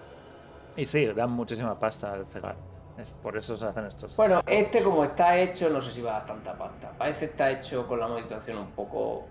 Y 0.78 0.86
sí, 0.86 1.06
dan 1.08 1.32
muchísima 1.32 1.78
pasta 1.78 2.14
al 2.14 2.26
cegar. 2.28 2.56
Es, 2.98 3.14
por 3.22 3.36
eso 3.36 3.58
se 3.58 3.66
hacen 3.66 3.86
estos. 3.86 4.16
Bueno, 4.16 4.42
este 4.46 4.82
como 4.82 5.04
está 5.04 5.38
hecho, 5.38 5.70
no 5.70 5.82
sé 5.82 5.92
si 5.92 6.02
va 6.02 6.12
a 6.12 6.14
dar 6.20 6.26
tanta 6.28 6.58
pasta. 6.58 6.92
Parece 6.98 7.26
que 7.26 7.32
está 7.32 7.52
hecho 7.52 7.86
con 7.86 8.00
la 8.00 8.08
monetización 8.08 8.58
un 8.58 8.72
poco. 8.72 9.26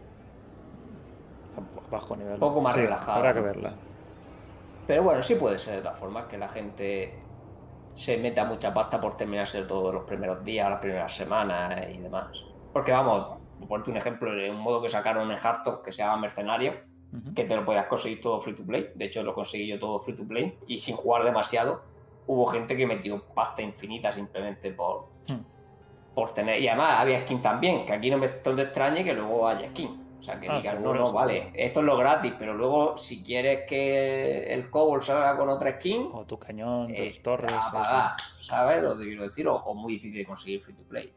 a 1.56 1.90
bajo 1.90 2.16
nivel. 2.16 2.38
poco 2.38 2.60
más 2.60 2.74
Sí, 2.74 2.80
relajado, 2.80 3.18
Habrá 3.18 3.32
que 3.34 3.40
verla. 3.40 3.72
Pero 4.86 5.02
bueno, 5.02 5.22
sí 5.22 5.34
puede 5.36 5.58
ser 5.58 5.76
de 5.76 5.82
todas 5.82 5.98
formas 5.98 6.24
que 6.24 6.36
la 6.38 6.48
gente 6.48 7.18
se 7.94 8.18
meta 8.18 8.44
mucha 8.44 8.72
pasta 8.74 9.00
por 9.00 9.16
terminarse 9.16 9.62
todos 9.62 9.92
los 9.92 10.04
primeros 10.04 10.44
días, 10.44 10.68
las 10.68 10.78
primeras 10.78 11.14
semanas 11.14 11.86
y 11.92 11.98
demás. 11.98 12.44
Porque 12.72 12.92
vamos, 12.92 13.38
por 13.58 13.68
ponerte 13.68 13.90
un 13.90 13.96
ejemplo, 13.96 14.30
un 14.30 14.60
modo 14.60 14.82
que 14.82 14.90
sacaron 14.90 15.30
en 15.30 15.38
Hardtop 15.38 15.82
que 15.82 15.90
se 15.92 16.02
llama 16.02 16.18
Mercenario, 16.18 16.74
Que 17.34 17.44
te 17.44 17.56
lo 17.56 17.64
podías 17.64 17.86
conseguir 17.86 18.20
todo 18.20 18.40
free 18.40 18.54
to 18.54 18.64
play. 18.64 18.90
De 18.94 19.04
hecho, 19.06 19.22
lo 19.22 19.34
conseguí 19.34 19.66
yo 19.66 19.78
todo 19.78 19.98
free 19.98 20.14
to 20.14 20.24
play 20.26 20.58
y 20.66 20.78
sin 20.78 20.96
jugar 20.96 21.24
demasiado. 21.24 21.82
Hubo 22.26 22.46
gente 22.46 22.76
que 22.76 22.86
metió 22.86 23.22
pasta 23.34 23.62
infinita 23.62 24.12
simplemente 24.12 24.72
por, 24.72 25.06
Hmm. 25.28 25.42
por 26.14 26.30
tener. 26.34 26.60
Y 26.60 26.68
además 26.68 27.00
había 27.00 27.22
skin 27.22 27.40
también, 27.42 27.84
que 27.86 27.92
aquí 27.92 28.10
no 28.10 28.18
me 28.18 28.28
te 28.28 28.50
extrañe 28.50 29.04
que 29.04 29.12
luego 29.14 29.46
haya 29.48 29.68
skin. 29.70 30.02
O 30.18 30.22
sea, 30.22 30.40
que 30.40 30.48
Ah, 30.48 30.58
digan, 30.58 30.76
seguro, 30.78 30.94
no, 30.94 31.06
no, 31.08 31.12
vale, 31.12 31.50
esto 31.54 31.80
es 31.80 31.86
lo 31.86 31.96
gratis, 31.96 32.32
pero 32.38 32.54
luego 32.54 32.96
si 32.96 33.22
quieres 33.22 33.64
que 33.68 34.44
el 34.52 34.70
Cobol 34.70 35.02
salga 35.02 35.36
con 35.36 35.48
otra 35.50 35.72
skin, 35.72 36.08
O 36.12 36.24
tu 36.24 36.38
cañón, 36.38 36.88
tus 36.88 36.96
eh, 36.98 37.20
torres. 37.22 37.52
a 37.52 37.58
eso. 37.60 37.70
pagar, 37.72 38.12
¿sabes? 38.38 38.82
Lo 38.82 38.96
que 38.98 39.04
quiero 39.04 39.22
decir, 39.24 39.46
o, 39.46 39.54
o 39.56 39.74
muy 39.74 39.92
difícil 39.92 40.16
de 40.18 40.24
conseguir 40.24 40.60
free 40.62 40.74
to 40.74 40.82
play. 40.84 41.12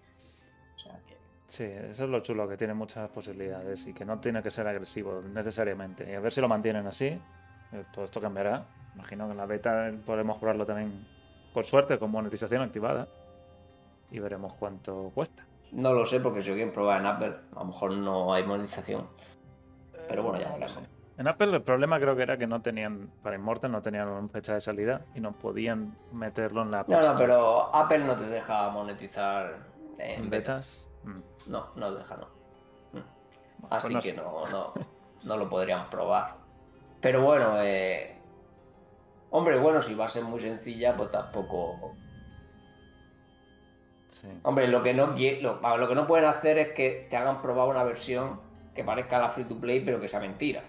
Sí, 1.49 1.63
eso 1.63 2.03
es 2.03 2.09
lo 2.09 2.19
chulo, 2.21 2.47
que 2.47 2.57
tiene 2.57 2.73
muchas 2.73 3.09
posibilidades 3.09 3.85
y 3.87 3.93
que 3.93 4.05
no 4.05 4.19
tiene 4.19 4.41
que 4.43 4.51
ser 4.51 4.67
agresivo 4.67 5.21
necesariamente. 5.21 6.09
Y 6.09 6.13
a 6.13 6.19
ver 6.19 6.31
si 6.31 6.41
lo 6.41 6.47
mantienen 6.47 6.85
así. 6.87 7.07
eh, 7.07 7.83
Todo 7.91 8.05
esto 8.05 8.21
cambiará. 8.21 8.65
Imagino 8.95 9.25
que 9.25 9.31
en 9.31 9.37
la 9.37 9.45
beta 9.45 9.91
podremos 10.05 10.37
probarlo 10.37 10.65
también, 10.65 11.05
con 11.53 11.63
suerte, 11.63 11.97
con 11.97 12.11
monetización 12.11 12.61
activada. 12.61 13.07
Y 14.11 14.19
veremos 14.19 14.53
cuánto 14.55 15.11
cuesta. 15.13 15.43
no 15.71 15.93
lo 15.93 16.05
sé, 16.05 16.19
porque 16.19 16.41
si 16.41 16.49
alguien 16.49 16.71
prueba 16.71 16.97
en 16.97 17.05
Apple, 17.05 17.35
a 17.55 17.59
lo 17.59 17.65
mejor 17.65 17.91
no 17.93 18.33
hay 18.33 18.43
monetización. 18.43 19.07
Pero 20.07 20.23
bueno, 20.23 20.39
ya 20.39 20.49
No 20.49 20.57
lo 20.57 20.67
sé. 20.67 20.79
En 21.17 21.27
Apple 21.27 21.53
el 21.53 21.61
problema 21.63 21.99
creo 21.99 22.15
que 22.15 22.23
era 22.23 22.37
que 22.37 22.47
no 22.47 22.61
tenían, 22.61 23.09
para 23.21 23.35
Immortal 23.35 23.71
no 23.71 23.81
tenían 23.81 24.07
una 24.07 24.27
fecha 24.29 24.53
de 24.53 24.61
salida 24.61 25.01
y 25.13 25.19
no 25.19 25.33
podían 25.33 25.95
meterlo 26.13 26.61
en 26.61 26.71
la 26.71 26.85
No, 26.87 27.01
no, 27.01 27.15
pero 27.17 27.75
Apple 27.75 27.99
no 28.05 28.15
te 28.15 28.25
deja 28.27 28.69
monetizar 28.69 29.57
en 29.97 30.23
en 30.23 30.29
beta. 30.29 30.53
betas. 30.53 30.88
Mm, 31.03 31.21
No, 31.47 31.67
no 31.75 31.91
deja, 31.93 32.15
no. 32.17 32.27
bueno, 32.91 33.75
Así 33.75 33.93
no 33.93 34.01
que 34.01 34.11
sé. 34.11 34.17
no, 34.17 34.47
no, 34.51 34.73
no 35.23 35.37
lo 35.37 35.49
podríamos 35.49 35.87
probar. 35.87 36.35
Pero 37.01 37.21
bueno, 37.23 37.53
eh, 37.61 38.17
hombre, 39.29 39.57
bueno, 39.57 39.81
si 39.81 39.93
va 39.95 40.05
a 40.05 40.09
ser 40.09 40.23
muy 40.23 40.39
sencilla, 40.39 40.95
pues 40.97 41.09
tampoco. 41.09 41.93
Sí. 44.11 44.27
Hombre, 44.43 44.67
lo 44.67 44.83
que 44.83 44.93
no 44.93 45.15
lo, 45.41 45.77
lo 45.77 45.87
que 45.87 45.95
no 45.95 46.07
pueden 46.07 46.25
hacer 46.25 46.57
es 46.57 46.69
que 46.73 47.07
te 47.09 47.15
hagan 47.15 47.41
probar 47.41 47.69
una 47.69 47.83
versión 47.83 48.41
que 48.75 48.83
parezca 48.83 49.17
la 49.19 49.29
free 49.29 49.45
to 49.45 49.59
play, 49.59 49.79
pero 49.81 49.99
que 49.99 50.07
sea 50.07 50.19
mentira. 50.19 50.63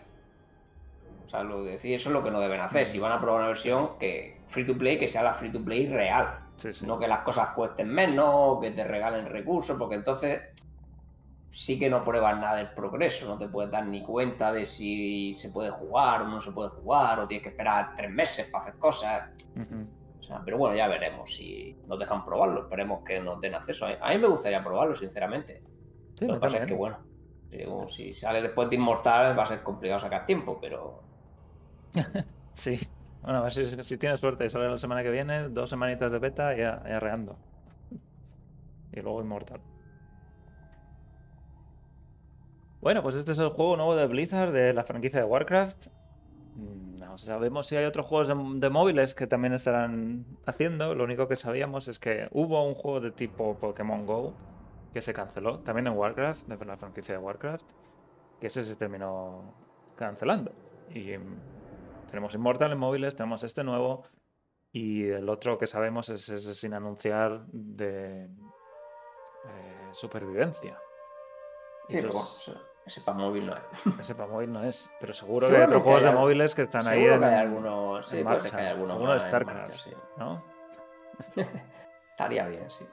O 1.26 1.28
sea, 1.28 1.42
lo 1.44 1.62
de 1.62 1.72
decir, 1.72 1.94
eso 1.94 2.08
es 2.10 2.12
lo 2.12 2.22
que 2.24 2.30
no 2.30 2.40
deben 2.40 2.60
hacer. 2.60 2.86
Si 2.86 2.98
van 2.98 3.12
a 3.12 3.20
probar 3.20 3.40
una 3.40 3.48
versión 3.48 3.98
que 3.98 4.40
free 4.48 4.66
to 4.66 4.76
play, 4.76 4.98
que 4.98 5.06
sea 5.08 5.22
la 5.22 5.32
free 5.32 5.50
to 5.52 5.64
play 5.64 5.86
real. 5.88 6.40
Sí, 6.60 6.72
sí. 6.72 6.86
No 6.86 6.98
que 6.98 7.08
las 7.08 7.20
cosas 7.20 7.48
cuesten 7.54 7.88
menos, 7.88 8.28
o 8.28 8.60
que 8.60 8.70
te 8.70 8.84
regalen 8.84 9.26
recursos, 9.26 9.78
porque 9.78 9.94
entonces 9.94 10.40
sí 11.48 11.78
que 11.78 11.88
no 11.90 12.04
pruebas 12.04 12.38
nada 12.38 12.56
del 12.56 12.70
progreso, 12.70 13.26
no 13.26 13.38
te 13.38 13.48
puedes 13.48 13.70
dar 13.70 13.86
ni 13.86 14.02
cuenta 14.02 14.52
de 14.52 14.64
si 14.64 15.32
se 15.34 15.50
puede 15.50 15.70
jugar 15.70 16.22
o 16.22 16.28
no 16.28 16.38
se 16.38 16.52
puede 16.52 16.68
jugar, 16.68 17.18
o 17.18 17.26
tienes 17.26 17.42
que 17.42 17.50
esperar 17.50 17.94
tres 17.96 18.10
meses 18.10 18.48
para 18.52 18.64
hacer 18.64 18.78
cosas. 18.78 19.30
O 20.18 20.22
sea, 20.22 20.42
pero 20.44 20.58
bueno, 20.58 20.76
ya 20.76 20.86
veremos 20.86 21.34
si 21.34 21.76
nos 21.86 21.98
dejan 21.98 22.22
probarlo, 22.22 22.62
esperemos 22.62 23.02
que 23.04 23.20
nos 23.20 23.40
den 23.40 23.54
acceso. 23.54 23.86
A 23.86 24.10
mí 24.10 24.18
me 24.18 24.28
gustaría 24.28 24.62
probarlo, 24.62 24.94
sinceramente. 24.94 25.62
Sí, 26.18 26.26
Lo 26.26 26.34
que 26.34 26.40
pasa 26.40 26.58
es 26.58 26.66
que, 26.66 26.74
bueno, 26.74 26.98
si 27.88 28.12
sale 28.12 28.42
después 28.42 28.68
de 28.68 28.76
Inmortal 28.76 29.36
va 29.36 29.42
a 29.42 29.46
ser 29.46 29.62
complicado 29.62 29.98
sacar 29.98 30.26
tiempo, 30.26 30.58
pero 30.60 31.02
Sí. 32.52 32.78
Bueno, 33.22 33.38
a 33.38 33.42
ver 33.42 33.52
si, 33.54 33.82
si 33.84 33.98
tienes 33.98 34.20
suerte 34.20 34.44
y 34.46 34.50
sale 34.50 34.68
la 34.68 34.78
semana 34.78 35.02
que 35.02 35.10
viene, 35.10 35.48
dos 35.50 35.70
semanitas 35.70 36.12
de 36.12 36.18
beta 36.18 36.56
y 36.56 36.60
arreando. 36.62 37.40
Y 38.92 39.00
luego 39.00 39.20
Immortal. 39.20 39.64
Bueno, 42.80 43.02
pues 43.02 43.14
este 43.14 43.32
es 43.32 43.38
el 43.38 43.50
juego 43.50 43.76
nuevo 43.76 43.94
de 43.96 44.06
Blizzard 44.06 44.52
de 44.52 44.72
la 44.72 44.84
franquicia 44.84 45.20
de 45.20 45.26
Warcraft. 45.26 45.88
Mm, 46.54 46.98
No 46.98 47.18
sabemos 47.18 47.66
si 47.68 47.76
hay 47.76 47.86
otros 47.86 48.06
juegos 48.06 48.28
de, 48.28 48.34
de 48.60 48.70
móviles 48.70 49.14
que 49.14 49.26
también 49.28 49.54
estarán 49.54 50.26
haciendo. 50.46 50.94
Lo 50.94 51.04
único 51.04 51.28
que 51.28 51.36
sabíamos 51.36 51.88
es 51.88 51.98
que 52.00 52.28
hubo 52.32 52.64
un 52.66 52.74
juego 52.74 53.00
de 53.00 53.12
tipo 53.12 53.58
Pokémon 53.60 54.06
Go 54.06 54.40
que 54.92 55.02
se 55.02 55.12
canceló, 55.14 55.62
también 55.62 55.88
en 55.88 55.94
Warcraft, 55.94 56.46
de 56.48 56.66
la 56.66 56.76
franquicia 56.78 57.14
de 57.14 57.20
Warcraft, 57.20 57.70
que 58.40 58.48
ese 58.48 58.62
se 58.64 58.76
terminó 58.76 59.56
cancelando. 59.96 60.58
Y 60.88 61.18
mm, 61.18 61.49
tenemos 62.10 62.34
Immortal 62.34 62.72
en 62.72 62.78
móviles, 62.78 63.16
tenemos 63.16 63.42
este 63.42 63.64
nuevo 63.64 64.04
y 64.72 65.08
el 65.08 65.28
otro 65.28 65.58
que 65.58 65.66
sabemos 65.66 66.08
es 66.10 66.28
ese 66.28 66.54
sin 66.54 66.74
anunciar 66.74 67.46
de 67.46 68.24
eh, 68.24 69.88
supervivencia. 69.92 70.78
sí, 71.88 71.96
pero 72.00 72.12
bueno, 72.12 72.28
ese 72.86 73.00
para 73.00 73.18
móvil 73.18 73.46
no 73.46 73.56
es. 73.56 73.86
ese 74.00 74.14
para 74.14 74.28
móvil 74.28 74.52
no 74.52 74.64
es, 74.64 74.90
pero 75.00 75.14
seguro 75.14 75.48
que 75.48 75.56
hay 75.56 75.62
otros 75.62 75.82
juegos 75.82 76.02
de 76.02 76.10
móviles 76.12 76.54
que 76.54 76.62
están 76.62 76.86
ahí 76.86 76.98
Seguro 76.98 77.14
en, 77.14 77.20
que 77.20 77.26
hay 77.26 77.34
algunos, 77.34 78.06
sí, 78.06 78.18
en 78.18 78.24
marcha. 78.24 78.50
que 78.50 78.56
haya 78.56 78.70
algunos 78.70 78.94
Alguno 78.94 79.14
de 79.14 79.20
StarCraft, 79.20 79.58
marcha, 79.58 79.74
sí. 79.74 79.92
¿no? 80.16 80.44
Estaría 82.10 82.46
bien, 82.46 82.68
sí. 82.70 82.84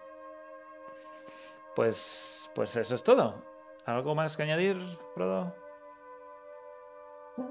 Pues, 1.75 2.49
pues 2.55 2.75
eso 2.75 2.95
es 2.95 3.03
todo. 3.03 3.43
¿Algo 3.85 4.15
más 4.15 4.35
que 4.35 4.43
añadir, 4.43 4.77
Frodo? 5.13 5.55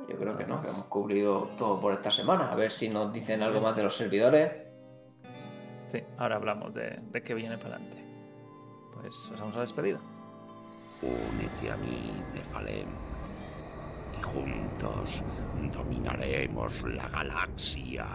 Yo 0.09 0.17
creo 0.19 0.37
que 0.37 0.45
no, 0.45 0.61
que 0.61 0.69
hemos 0.69 0.87
cubrido 0.87 1.51
todo 1.57 1.79
por 1.81 1.93
esta 1.93 2.11
semana. 2.11 2.51
A 2.51 2.55
ver 2.55 2.71
si 2.71 2.89
nos 2.89 3.13
dicen 3.13 3.43
algo 3.43 3.61
más 3.61 3.77
de 3.77 3.83
los 3.85 3.97
servidores. 3.97 4.53
Sí, 5.89 6.03
ahora 6.19 6.37
hablamos 6.37 6.75
de, 6.75 6.99
de 7.11 7.23
qué 7.23 7.35
viene 7.35 7.57
para 7.59 7.77
adelante. 7.77 8.05
Pues 8.95 9.15
os 9.33 9.41
vamos 9.41 9.57
a 9.57 9.61
despedir. 9.61 9.99
Únete 11.03 11.71
a 11.71 11.77
mí, 11.77 12.11
Nefalem, 12.35 12.89
y 14.19 14.23
juntos 14.23 15.23
dominaremos 15.73 16.83
la 16.83 17.09
galaxia. 17.09 18.07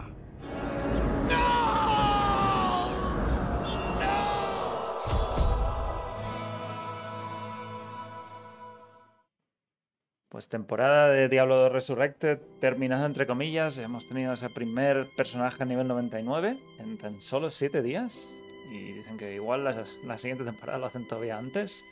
Pues 10.42 10.50
temporada 10.50 11.10
de 11.10 11.30
Diablo 11.30 11.56
2 11.58 11.72
Resurrected 11.72 12.40
terminada 12.60 13.06
entre 13.06 13.28
comillas. 13.28 13.78
Hemos 13.78 14.08
tenido 14.08 14.34
ese 14.34 14.50
primer 14.50 15.08
personaje 15.16 15.62
a 15.62 15.68
nivel 15.68 15.88
99 15.88 16.58
en 16.80 16.98
tan 16.98 17.22
solo 17.22 17.52
7 17.52 17.84
días. 17.84 18.28
Y 18.72 18.92
dicen 18.94 19.20
que 19.20 19.36
igual 19.36 19.64
la, 19.64 19.84
la 20.04 20.18
siguiente 20.18 20.44
temporada 20.44 20.80
lo 20.80 20.88
hacen 20.88 21.08
todavía 21.08 21.38
antes. 21.38 21.86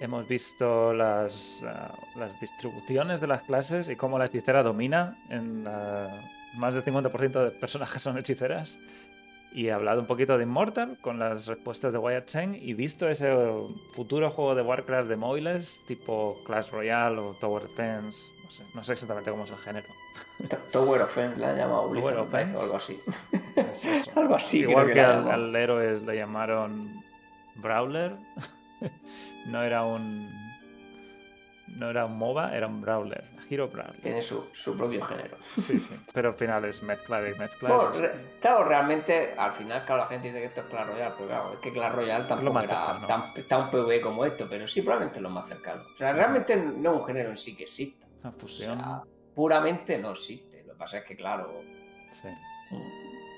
Hemos 0.00 0.26
visto 0.26 0.94
las, 0.94 1.60
ah, 1.62 1.94
las 2.16 2.40
distribuciones 2.40 3.20
de 3.20 3.26
las 3.26 3.42
clases 3.42 3.90
y 3.90 3.96
cómo 3.96 4.18
la 4.18 4.24
hechicera 4.24 4.62
domina. 4.62 5.18
En 5.28 5.64
la- 5.64 6.22
más 6.54 6.72
del 6.72 6.82
50% 6.82 7.44
de 7.44 7.50
personajes 7.50 8.02
son 8.02 8.16
hechiceras. 8.16 8.78
Y 9.52 9.66
he 9.66 9.72
hablado 9.72 10.00
un 10.00 10.06
poquito 10.06 10.36
de 10.36 10.44
Immortal 10.44 10.98
con 11.00 11.18
las 11.18 11.46
respuestas 11.46 11.92
de 11.92 11.98
Wyatt 11.98 12.26
Cheng 12.26 12.54
y 12.54 12.74
visto 12.74 13.08
ese 13.08 13.34
futuro 13.94 14.30
juego 14.30 14.54
de 14.54 14.62
Warcraft 14.62 15.08
de 15.08 15.16
móviles 15.16 15.80
tipo 15.86 16.38
Clash 16.44 16.70
Royale 16.70 17.18
o 17.18 17.34
Tower 17.34 17.62
Defense. 17.62 18.18
No 18.44 18.50
sé, 18.50 18.62
no 18.74 18.84
sé 18.84 18.92
exactamente 18.92 19.30
cómo 19.30 19.44
es 19.44 19.50
el 19.50 19.58
género. 19.58 19.86
Tower 20.70 21.02
Offense 21.02 21.40
la 21.40 21.50
han 21.50 21.56
llamado 21.56 21.88
Blizzard, 21.88 22.28
Tower 22.30 22.56
o 22.56 22.60
algo 22.60 22.76
así. 22.76 23.00
Es 23.56 23.84
eso. 23.84 24.10
algo 24.20 24.34
así. 24.36 24.60
Igual 24.60 24.90
creo 24.90 24.94
que, 24.94 25.02
la 25.02 25.34
al, 25.34 25.46
al 25.46 25.56
héroe 25.56 26.00
le 26.00 26.16
llamaron 26.16 27.02
Brawler. 27.56 28.16
no 29.46 29.62
era 29.62 29.84
un. 29.84 30.30
No 31.66 31.90
era 31.90 32.06
un 32.06 32.16
MOBA, 32.18 32.56
era 32.56 32.66
un 32.66 32.80
Brawler. 32.80 33.24
Hero. 33.50 33.70
Tiene 34.02 34.20
su, 34.22 34.48
su 34.52 34.76
propio 34.76 35.02
género. 35.04 35.36
Sí, 35.54 35.78
sí. 35.78 36.00
Pero 36.12 36.30
al 36.30 36.34
final 36.34 36.64
es 36.66 36.82
mezclar. 36.82 37.22
Bueno, 37.60 37.90
re- 37.92 38.36
claro, 38.40 38.64
realmente, 38.64 39.34
al 39.36 39.52
final, 39.52 39.84
claro, 39.84 40.02
la 40.02 40.08
gente 40.08 40.28
dice 40.28 40.40
que 40.40 40.46
esto 40.46 40.60
es 40.62 40.66
Clash 40.68 40.86
Royale, 40.86 41.14
pero 41.16 41.28
claro, 41.28 41.52
es 41.52 41.58
que 41.58 41.72
Clash 41.72 41.92
Royale 41.92 42.24
tampoco 42.26 42.60
era 42.60 43.00
tan, 43.06 43.32
tan 43.48 43.70
PvE 43.70 44.00
como 44.00 44.24
esto, 44.24 44.46
pero 44.48 44.66
sí 44.66 44.82
probablemente 44.82 45.18
es 45.18 45.22
lo 45.22 45.30
más 45.30 45.46
cercano. 45.48 45.82
O 45.94 45.96
sea, 45.98 46.12
realmente 46.12 46.56
no 46.56 46.94
es 46.94 47.00
un 47.00 47.06
género 47.06 47.30
en 47.30 47.36
sí 47.36 47.56
que 47.56 47.64
exista. 47.64 48.06
O 48.42 48.48
sea, 48.48 49.02
puramente 49.34 49.96
no 49.98 50.10
existe. 50.10 50.62
Lo 50.66 50.72
que 50.74 50.78
pasa 50.78 50.98
es 50.98 51.04
que, 51.04 51.16
claro, 51.16 51.62
Sí. 52.12 52.28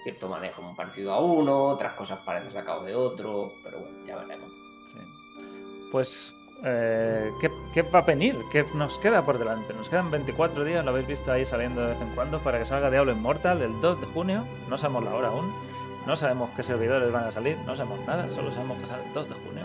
cierto 0.04 0.28
manejo 0.28 0.62
muy 0.62 0.74
parecido 0.74 1.12
a 1.12 1.20
uno, 1.20 1.64
otras 1.64 1.92
cosas 1.92 2.18
parecen 2.20 2.50
sacados 2.50 2.86
de 2.86 2.94
otro, 2.94 3.52
pero 3.62 3.78
bueno, 3.80 4.06
ya 4.06 4.16
veremos. 4.16 4.50
Sí. 4.92 5.88
Pues, 5.92 6.32
eh, 6.64 7.30
¿qué, 7.40 7.50
qué 7.72 7.82
va 7.82 8.00
a 8.00 8.02
venir? 8.02 8.36
¿Qué 8.50 8.64
nos 8.74 8.98
queda 8.98 9.22
por 9.22 9.38
delante? 9.38 9.72
Nos 9.74 9.88
quedan 9.88 10.11
24 10.11 10.64
días, 10.64 10.84
lo 10.84 10.90
habéis 10.90 11.06
visto 11.06 11.32
ahí 11.32 11.46
saliendo 11.46 11.80
de 11.82 11.88
vez 11.94 12.00
en 12.00 12.11
cuando, 12.14 12.38
para 12.40 12.58
que 12.58 12.66
salga 12.66 12.90
Diablo 12.90 13.12
Immortal 13.12 13.62
el 13.62 13.80
2 13.80 14.00
de 14.00 14.06
junio. 14.08 14.44
No 14.68 14.76
sabemos 14.78 15.04
la 15.04 15.14
hora 15.14 15.28
aún. 15.28 15.52
No 16.06 16.16
sabemos 16.16 16.50
qué 16.56 16.62
servidores 16.62 17.12
van 17.12 17.24
a 17.24 17.30
salir, 17.32 17.58
no 17.66 17.76
sabemos 17.76 18.00
nada, 18.06 18.30
solo 18.30 18.50
sabemos 18.52 18.78
que 18.78 18.86
sale 18.86 19.04
el 19.06 19.12
2 19.12 19.28
de 19.28 19.34
junio. 19.34 19.64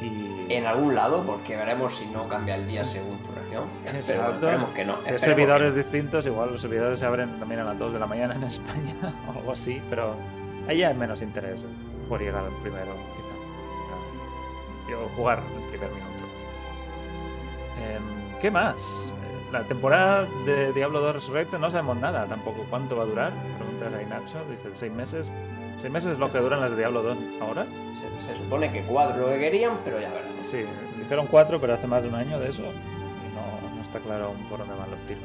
Y 0.00 0.52
En 0.52 0.66
algún 0.66 0.94
lado, 0.94 1.22
porque 1.22 1.54
veremos 1.54 1.94
si 1.94 2.06
no 2.06 2.26
cambia 2.28 2.56
el 2.56 2.66
día 2.66 2.82
según 2.82 3.18
tu 3.18 3.30
región. 3.32 3.64
Pero 4.06 4.30
esperemos 4.30 4.70
que 4.70 4.84
no. 4.84 4.94
si 5.02 5.10
hay 5.10 5.14
esperemos 5.14 5.20
servidores 5.20 5.70
no. 5.70 5.76
distintos, 5.76 6.26
igual 6.26 6.52
los 6.52 6.62
servidores 6.62 6.98
se 6.98 7.06
abren 7.06 7.38
también 7.38 7.60
a 7.60 7.64
las 7.64 7.78
2 7.78 7.92
de 7.92 7.98
la 7.98 8.06
mañana 8.06 8.34
en 8.34 8.42
España 8.44 8.96
o 9.28 9.38
algo 9.38 9.52
así, 9.52 9.80
pero 9.90 10.14
ahí 10.68 10.78
ya 10.78 10.88
hay 10.88 10.94
menos 10.94 11.22
interés 11.22 11.64
por 12.08 12.20
llegar 12.20 12.44
primero, 12.62 12.92
Yo 14.88 15.08
jugar 15.16 15.42
el 15.56 15.62
primer 15.70 15.90
minuto. 15.90 16.24
Em, 17.80 18.38
¿Qué 18.40 18.50
más? 18.50 19.12
La 19.52 19.62
temporada 19.64 20.26
de 20.46 20.72
Diablo 20.72 21.00
2 21.00 21.16
Resurrected 21.16 21.58
no 21.58 21.70
sabemos 21.70 21.98
nada 21.98 22.26
tampoco. 22.26 22.64
¿Cuánto 22.70 22.96
va 22.96 23.02
a 23.02 23.06
durar? 23.06 23.32
Preguntas 23.58 23.92
ahí 23.94 24.06
Nacho. 24.06 24.38
Dice 24.50 24.70
seis 24.74 24.92
meses. 24.92 25.30
Seis 25.80 25.92
meses 25.92 26.12
es 26.12 26.18
lo 26.18 26.32
que 26.32 26.38
duran 26.38 26.60
las 26.60 26.70
de 26.70 26.76
Diablo 26.76 27.02
2 27.02 27.18
ahora. 27.40 27.66
Se, 28.20 28.26
se 28.26 28.36
supone 28.36 28.72
que 28.72 28.82
cuatro 28.82 29.26
lo 29.26 29.28
que 29.28 29.38
querían, 29.38 29.78
pero 29.84 30.00
ya 30.00 30.10
veremos. 30.10 30.46
Sí, 30.46 30.64
dijeron 30.98 31.26
cuatro, 31.30 31.60
pero 31.60 31.74
hace 31.74 31.86
más 31.86 32.02
de 32.02 32.08
un 32.08 32.14
año 32.14 32.38
de 32.38 32.48
eso. 32.48 32.62
Y 32.62 33.34
no, 33.34 33.74
no 33.76 33.82
está 33.82 33.98
claro 33.98 34.26
aún 34.26 34.38
por 34.48 34.58
dónde 34.58 34.74
van 34.74 34.90
los 34.90 35.00
tiros. 35.00 35.22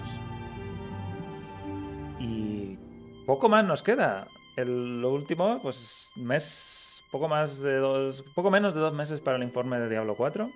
Y 2.20 2.78
poco 3.26 3.50
más 3.50 3.66
nos 3.66 3.84
queda. 3.84 4.28
El, 4.56 5.02
lo 5.02 5.14
último, 5.14 5.60
pues 5.62 6.10
mes, 6.16 6.87
poco 7.12 7.28
más 7.28 7.60
de 7.60 7.78
dos, 7.78 8.24
poco 8.36 8.52
menos 8.52 8.74
de 8.74 8.80
dos 8.82 8.94
meses 8.94 9.22
para 9.22 9.38
el 9.38 9.44
informe 9.44 9.80
de 9.80 9.90
Diablo 9.90 10.16
4. 10.16 10.50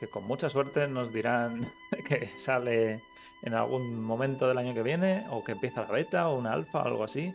Que 0.00 0.08
con 0.08 0.24
mucha 0.24 0.50
suerte 0.50 0.86
nos 0.88 1.12
dirán 1.12 1.70
que 2.08 2.30
sale 2.38 3.02
en 3.42 3.54
algún 3.54 4.02
momento 4.02 4.46
del 4.48 4.58
año 4.58 4.74
que 4.74 4.82
viene, 4.82 5.26
o 5.30 5.42
que 5.44 5.52
empieza 5.52 5.82
la 5.82 5.88
beta, 5.92 6.28
o 6.28 6.36
una 6.38 6.52
alfa, 6.52 6.82
o 6.82 6.86
algo 6.86 7.04
así. 7.04 7.32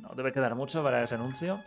No 0.00 0.10
debe 0.14 0.32
quedar 0.32 0.54
mucho 0.54 0.82
para 0.82 1.02
ese 1.02 1.14
anuncio. 1.14 1.62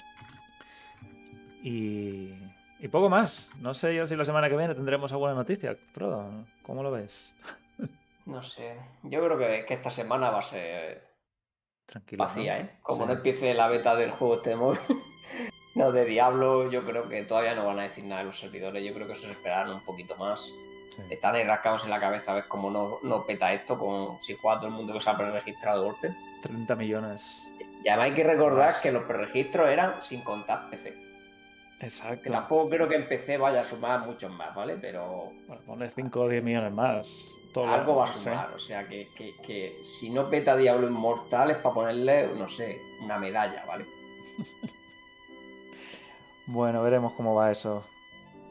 Y, 1.64 2.34
y 2.80 2.88
poco 2.90 3.10
más. 3.10 3.50
No 3.60 3.74
sé 3.74 3.96
yo 3.96 4.06
si 4.08 4.16
la 4.16 4.26
semana 4.26 4.50
que 4.50 4.58
viene 4.58 4.76
tendremos 4.76 5.12
alguna 5.12 5.34
noticia. 5.34 5.76
Frodo, 5.94 6.46
¿cómo 6.64 6.84
lo 6.84 6.92
ves? 6.92 7.34
No 8.28 8.44
sé. 8.44 8.76
Yo 9.04 9.24
creo 9.24 9.38
que, 9.38 9.64
que 9.66 9.74
esta 9.76 9.90
semana 9.90 10.30
va 10.30 10.40
a 10.40 10.42
ser 10.42 11.08
Tranquilo. 11.86 12.26
vacía, 12.26 12.60
¿eh? 12.60 12.72
Como 12.82 13.04
Sí. 13.04 13.08
no 13.08 13.14
empiece 13.14 13.54
la 13.54 13.70
beta 13.70 13.96
del 13.96 14.12
juego 14.12 14.36
este 14.36 14.50
de 14.50 14.56
móvil, 14.58 14.80
no 15.78 15.92
de 15.92 16.06
Diablo, 16.06 16.70
yo 16.72 16.84
creo 16.84 17.08
que 17.08 17.24
todavía 17.24 17.54
no 17.56 17.66
van 17.66 17.80
a 17.80 17.84
decir 17.84 18.04
nada 18.04 18.22
de 18.22 18.26
los 18.28 18.40
servidores. 18.40 18.84
Yo 18.84 18.94
creo 18.94 19.06
que 19.08 19.14
eso 19.14 19.28
se 19.28 19.32
esperarán 19.34 19.70
un 19.72 19.82
poquito 19.86 20.16
más. 20.16 20.52
Sí. 20.90 21.02
Están 21.10 21.36
ahí 21.36 21.44
rascados 21.44 21.84
en 21.86 21.92
la 21.92 22.00
cabeza 22.00 22.32
a 22.32 22.36
ver 22.36 22.48
cómo 22.48 22.70
no, 22.72 23.00
no 23.04 23.26
peta 23.26 23.54
esto 23.54 23.78
con 23.78 24.20
si 24.20 24.36
juega 24.36 24.58
todo 24.60 24.68
el 24.70 24.74
mundo 24.74 24.94
que 24.94 25.02
se 25.02 25.10
ha 25.10 25.16
preregistrado 25.18 25.82
de 25.84 25.90
golpe. 25.92 26.16
30 26.42 26.76
millones. 26.76 27.48
Y 27.84 27.88
además 27.90 28.06
hay 28.08 28.14
que 28.16 28.24
recordar 28.24 28.68
Más. 28.68 28.82
que 28.82 28.92
los 28.92 29.04
preregistros 29.04 29.70
eran 29.70 30.02
sin 30.02 30.22
contar 30.22 30.70
PC. 30.70 30.96
Que 31.80 31.86
Exacto. 31.86 32.32
tampoco 32.32 32.70
creo 32.70 32.90
que 32.90 32.96
en 32.96 33.08
PC 33.08 33.38
vaya 33.38 33.62
a 33.62 33.64
sumar 33.64 34.00
muchos 34.00 34.32
más, 34.32 34.56
¿vale? 34.56 34.78
Pero 34.82 35.32
Bueno, 35.48 35.62
ponle 35.66 35.90
5 35.92 36.22
o 36.22 36.28
10 36.28 36.44
millones 36.44 36.74
más. 36.74 37.32
Todo, 37.54 37.68
algo 37.68 37.96
va 37.98 38.06
a 38.06 38.08
sé. 38.08 38.20
sumar. 38.20 38.52
O 38.56 38.60
sea, 38.60 38.88
que, 38.88 39.10
que- 39.16 39.36
que 39.46 39.78
si 39.84 40.10
no 40.10 40.28
peta 40.30 40.56
Diablo 40.58 40.88
Inmortal 40.88 41.52
es 41.52 41.58
para 41.58 41.76
ponerle, 41.76 42.28
no 42.36 42.48
sé, 42.48 42.80
una 43.04 43.20
medalla, 43.20 43.64
¿vale? 43.68 43.86
Bueno, 46.48 46.82
veremos 46.82 47.14
cómo 47.14 47.36
va 47.36 47.52
eso. 47.52 47.86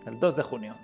El 0.06 0.20
2 0.20 0.36
de 0.36 0.42
junio. 0.42 0.74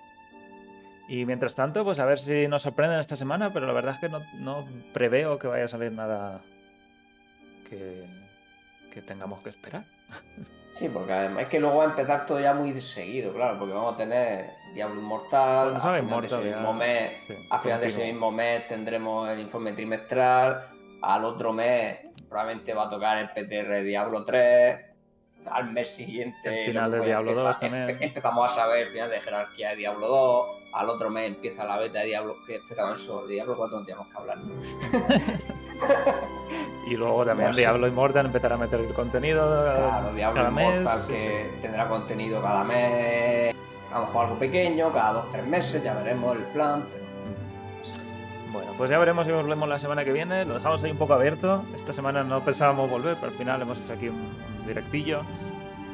Y 1.09 1.27
mientras 1.27 1.55
tanto, 1.55 1.85
pues 1.85 1.99
a 1.99 2.07
ver 2.07 2.19
si 2.19 2.49
nos 2.49 2.63
sorprenden 2.63 2.99
esta 2.99 3.17
semana, 3.17 3.53
pero 3.53 3.67
la 3.67 3.73
verdad 3.73 3.95
es 3.95 4.01
que 4.01 4.09
no, 4.09 4.21
no 4.35 4.67
preveo 4.93 5.39
que 5.39 5.47
vaya 5.47 5.65
a 5.65 5.69
salir 5.69 5.93
nada 5.93 6.41
que, 7.69 8.05
que 8.93 9.03
tengamos 9.03 9.41
que 9.41 9.51
esperar. 9.51 9.85
Sí, 10.73 10.89
porque 10.89 11.13
además 11.13 11.43
es 11.43 11.49
que 11.51 11.61
luego 11.61 11.77
va 11.77 11.85
a 11.85 11.89
empezar 11.89 12.25
todo 12.25 12.41
ya 12.41 12.55
muy 12.55 12.81
seguido, 12.81 13.35
claro, 13.35 13.59
porque 13.59 13.75
vamos 13.75 13.93
a 13.93 13.97
tener 13.99 14.47
Diablo 14.73 15.03
Inmortal, 15.03 15.77
a 15.77 15.81
sabe 15.81 16.01
final 16.01 16.23
de 16.23 16.27
ese 16.27 16.45
mismo 16.45 16.73
mes, 16.73 17.13
Sí, 17.27 17.35
a 17.51 17.59
final 17.59 17.81
de 17.81 17.87
ese 17.89 18.05
mismo 18.11 18.31
mes 18.31 18.67
tendremos 18.67 19.29
el 19.29 19.41
informe 19.41 19.73
trimestral, 19.73 20.63
al 21.03 21.25
otro 21.27 21.53
mes 21.53 21.99
probablemente 22.27 22.73
va 22.73 22.85
a 22.85 22.89
tocar 22.89 23.19
el 23.19 23.29
PTR 23.29 23.69
de 23.69 23.83
Diablo 23.83 24.25
3, 24.25 24.92
al 25.51 25.71
mes 25.73 25.95
siguiente 25.95 26.61
El 26.63 26.67
final 26.69 26.91
de 26.91 27.01
Diablo 27.01 27.31
empeza- 27.33 27.49
2 27.49 27.61
también. 27.61 27.89
empe- 27.89 28.03
empezamos 28.05 28.51
a 28.51 28.55
saber 28.55 28.89
final 28.89 29.11
de 29.11 29.21
jerarquía 29.21 29.71
de 29.71 29.77
Diablo 29.77 30.09
2, 30.09 30.47
al 30.73 30.89
otro 30.89 31.11
mes 31.11 31.27
empieza 31.29 31.65
la 31.65 31.77
beta 31.79 32.01
de 32.01 32.07
Diablo, 32.07 32.37
que 32.47 32.57
espera, 32.57 32.93
eso, 32.93 33.27
de 33.27 33.35
Diablo 33.35 33.57
4 33.57 33.79
no 33.81 33.85
tenemos 33.85 34.07
que 34.09 34.17
hablar. 34.19 34.39
Y 36.87 36.97
luego 36.97 37.25
también 37.25 37.49
No 37.49 37.55
sé. 37.55 37.61
Diablo 37.61 37.87
Immortal 37.87 38.27
empezará 38.27 38.55
a 38.57 38.59
meter 38.59 38.81
el 38.81 38.93
contenido 38.93 39.41
Claro, 39.77 40.13
Diablo 40.13 40.37
cada 40.37 40.51
mes. 40.51 40.69
Immortal 40.69 41.01
sí, 41.03 41.07
que 41.13 41.51
sí. 41.55 41.59
tendrá 41.63 41.89
contenido 41.89 42.43
cada 42.43 42.65
mes, 42.65 43.55
a 43.93 43.99
lo 44.01 44.07
mejor 44.07 44.25
algo 44.27 44.39
pequeño, 44.39 44.93
cada 44.93 45.13
dos 45.13 45.31
tres 45.31 45.47
meses, 45.47 45.83
ya 45.83 45.95
veremos 45.95 46.37
el 46.37 46.43
plan. 46.45 46.85
Bueno, 48.53 48.71
pues 48.77 48.91
ya 48.91 48.99
veremos 48.99 49.27
si 49.27 49.33
volvemos 49.33 49.69
la 49.69 49.79
semana 49.79 50.05
que 50.05 50.13
viene. 50.13 50.45
Lo 50.45 50.55
dejamos 50.55 50.83
ahí 50.83 50.91
un 50.91 50.99
poco 50.99 51.15
abierto. 51.15 51.65
Esta 51.75 51.93
semana 51.93 52.23
no 52.23 52.45
pensábamos 52.45 52.91
volver, 52.91 53.17
pero 53.17 53.29
al 53.33 53.39
final 53.39 53.63
hemos 53.63 53.79
hecho 53.81 53.93
aquí 53.95 54.09
un, 54.09 54.17
un 54.61 54.67
directillo. 54.67 55.23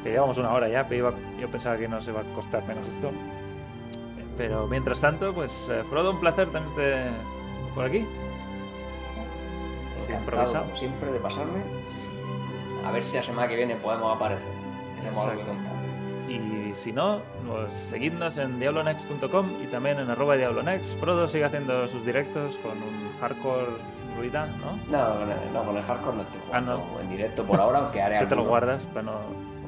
Que 0.02 0.10
llevamos 0.10 0.38
una 0.38 0.52
hora 0.52 0.68
ya, 0.68 0.84
pero 0.88 1.08
iba- 1.10 1.18
yo 1.40 1.48
pensaba 1.50 1.76
que 1.76 1.88
no 1.88 2.02
se 2.02 2.10
iba 2.10 2.20
a 2.20 2.24
costar 2.34 2.64
menos 2.66 2.86
esto. 2.88 3.10
Pero 4.36 4.66
mientras 4.68 5.00
tanto, 5.00 5.32
pues 5.32 5.68
eh, 5.70 5.82
Frodo, 5.90 6.12
un 6.12 6.20
placer 6.20 6.48
tenerte 6.48 7.10
por 7.74 7.84
aquí. 7.84 8.06
Encantado, 10.08 10.44
como 10.64 10.76
siempre, 10.76 11.10
de 11.12 11.18
pasarme. 11.18 11.60
A 12.86 12.92
ver 12.92 13.02
si 13.02 13.16
la 13.16 13.22
semana 13.22 13.48
que 13.48 13.56
viene 13.56 13.74
podemos 13.76 14.14
aparecer. 14.16 14.48
Tenemos 14.96 15.24
algo 15.26 15.40
que 15.42 15.46
contar. 15.48 15.72
Y 16.28 16.74
si 16.76 16.92
no, 16.92 17.20
pues 17.46 17.72
seguidnos 17.88 18.36
en 18.36 18.58
diablonext.com 18.60 19.50
y 19.62 19.66
también 19.68 19.98
en 19.98 20.10
arroba 20.10 20.36
diablonext. 20.36 20.98
Frodo 21.00 21.26
sigue 21.26 21.44
haciendo 21.44 21.88
sus 21.88 22.04
directos 22.04 22.56
con 22.58 22.72
un 22.82 23.12
hardcore 23.20 23.66
ruida, 24.16 24.46
¿no? 24.46 24.76
No, 24.90 25.18
con 25.20 25.30
el- 25.32 25.52
no, 25.52 25.64
con 25.64 25.76
el 25.76 25.82
hardcore 25.82 26.16
no 26.16 26.22
estoy 26.22 26.40
Ah, 26.40 26.44
jugando 26.46 26.76
no. 26.94 27.00
en 27.00 27.08
directo 27.10 27.44
por 27.44 27.58
ahora, 27.60 27.78
aunque 27.78 28.02
haré 28.02 28.18
Que 28.20 28.26
te 28.26 28.36
lo 28.36 28.44
guardas 28.44 28.82
para 28.86 29.02
no 29.02 29.20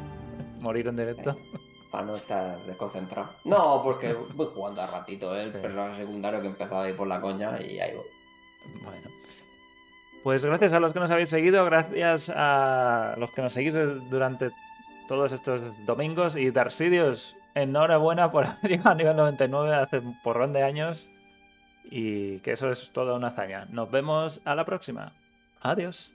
morir 0.60 0.86
en 0.88 0.96
directo. 0.96 1.36
para 1.90 2.04
no 2.04 2.16
estar 2.16 2.58
desconcentrado. 2.66 3.30
No, 3.44 3.80
porque 3.82 4.12
voy 4.34 4.48
jugando 4.54 4.82
a 4.82 4.86
ratito, 4.86 5.34
¿eh? 5.36 5.44
el 5.44 5.52
Sí. 5.52 5.58
personaje 5.58 5.96
secundario 6.02 6.40
que 6.40 6.46
he 6.46 6.50
empezado 6.50 6.80
ahí 6.82 6.92
por 6.92 7.06
la 7.08 7.20
coña 7.20 7.60
y 7.60 7.80
ahí 7.80 7.94
voy. 7.96 8.04
Bueno. 8.84 9.08
Pues 10.22 10.44
gracias 10.44 10.72
a 10.74 10.80
los 10.80 10.92
que 10.92 11.00
nos 11.00 11.10
habéis 11.10 11.30
seguido, 11.30 11.64
gracias 11.64 12.30
a 12.34 13.14
los 13.16 13.30
que 13.30 13.40
nos 13.40 13.54
seguís 13.54 13.74
durante 14.10 14.50
todos 15.10 15.32
estos 15.32 15.60
domingos 15.86 16.36
y 16.36 16.52
Darsidios, 16.52 17.36
enhorabuena 17.56 18.30
por 18.30 18.46
haber 18.46 18.70
llegado 18.70 18.90
a 18.90 18.94
nivel 18.94 19.16
99 19.16 19.74
hace 19.74 19.98
un 19.98 20.22
porrón 20.22 20.52
de 20.52 20.62
años 20.62 21.10
y 21.82 22.38
que 22.38 22.52
eso 22.52 22.70
es 22.70 22.92
toda 22.92 23.14
una 23.14 23.26
hazaña. 23.26 23.66
Nos 23.70 23.90
vemos 23.90 24.40
a 24.44 24.54
la 24.54 24.64
próxima. 24.64 25.12
Adiós. 25.62 26.12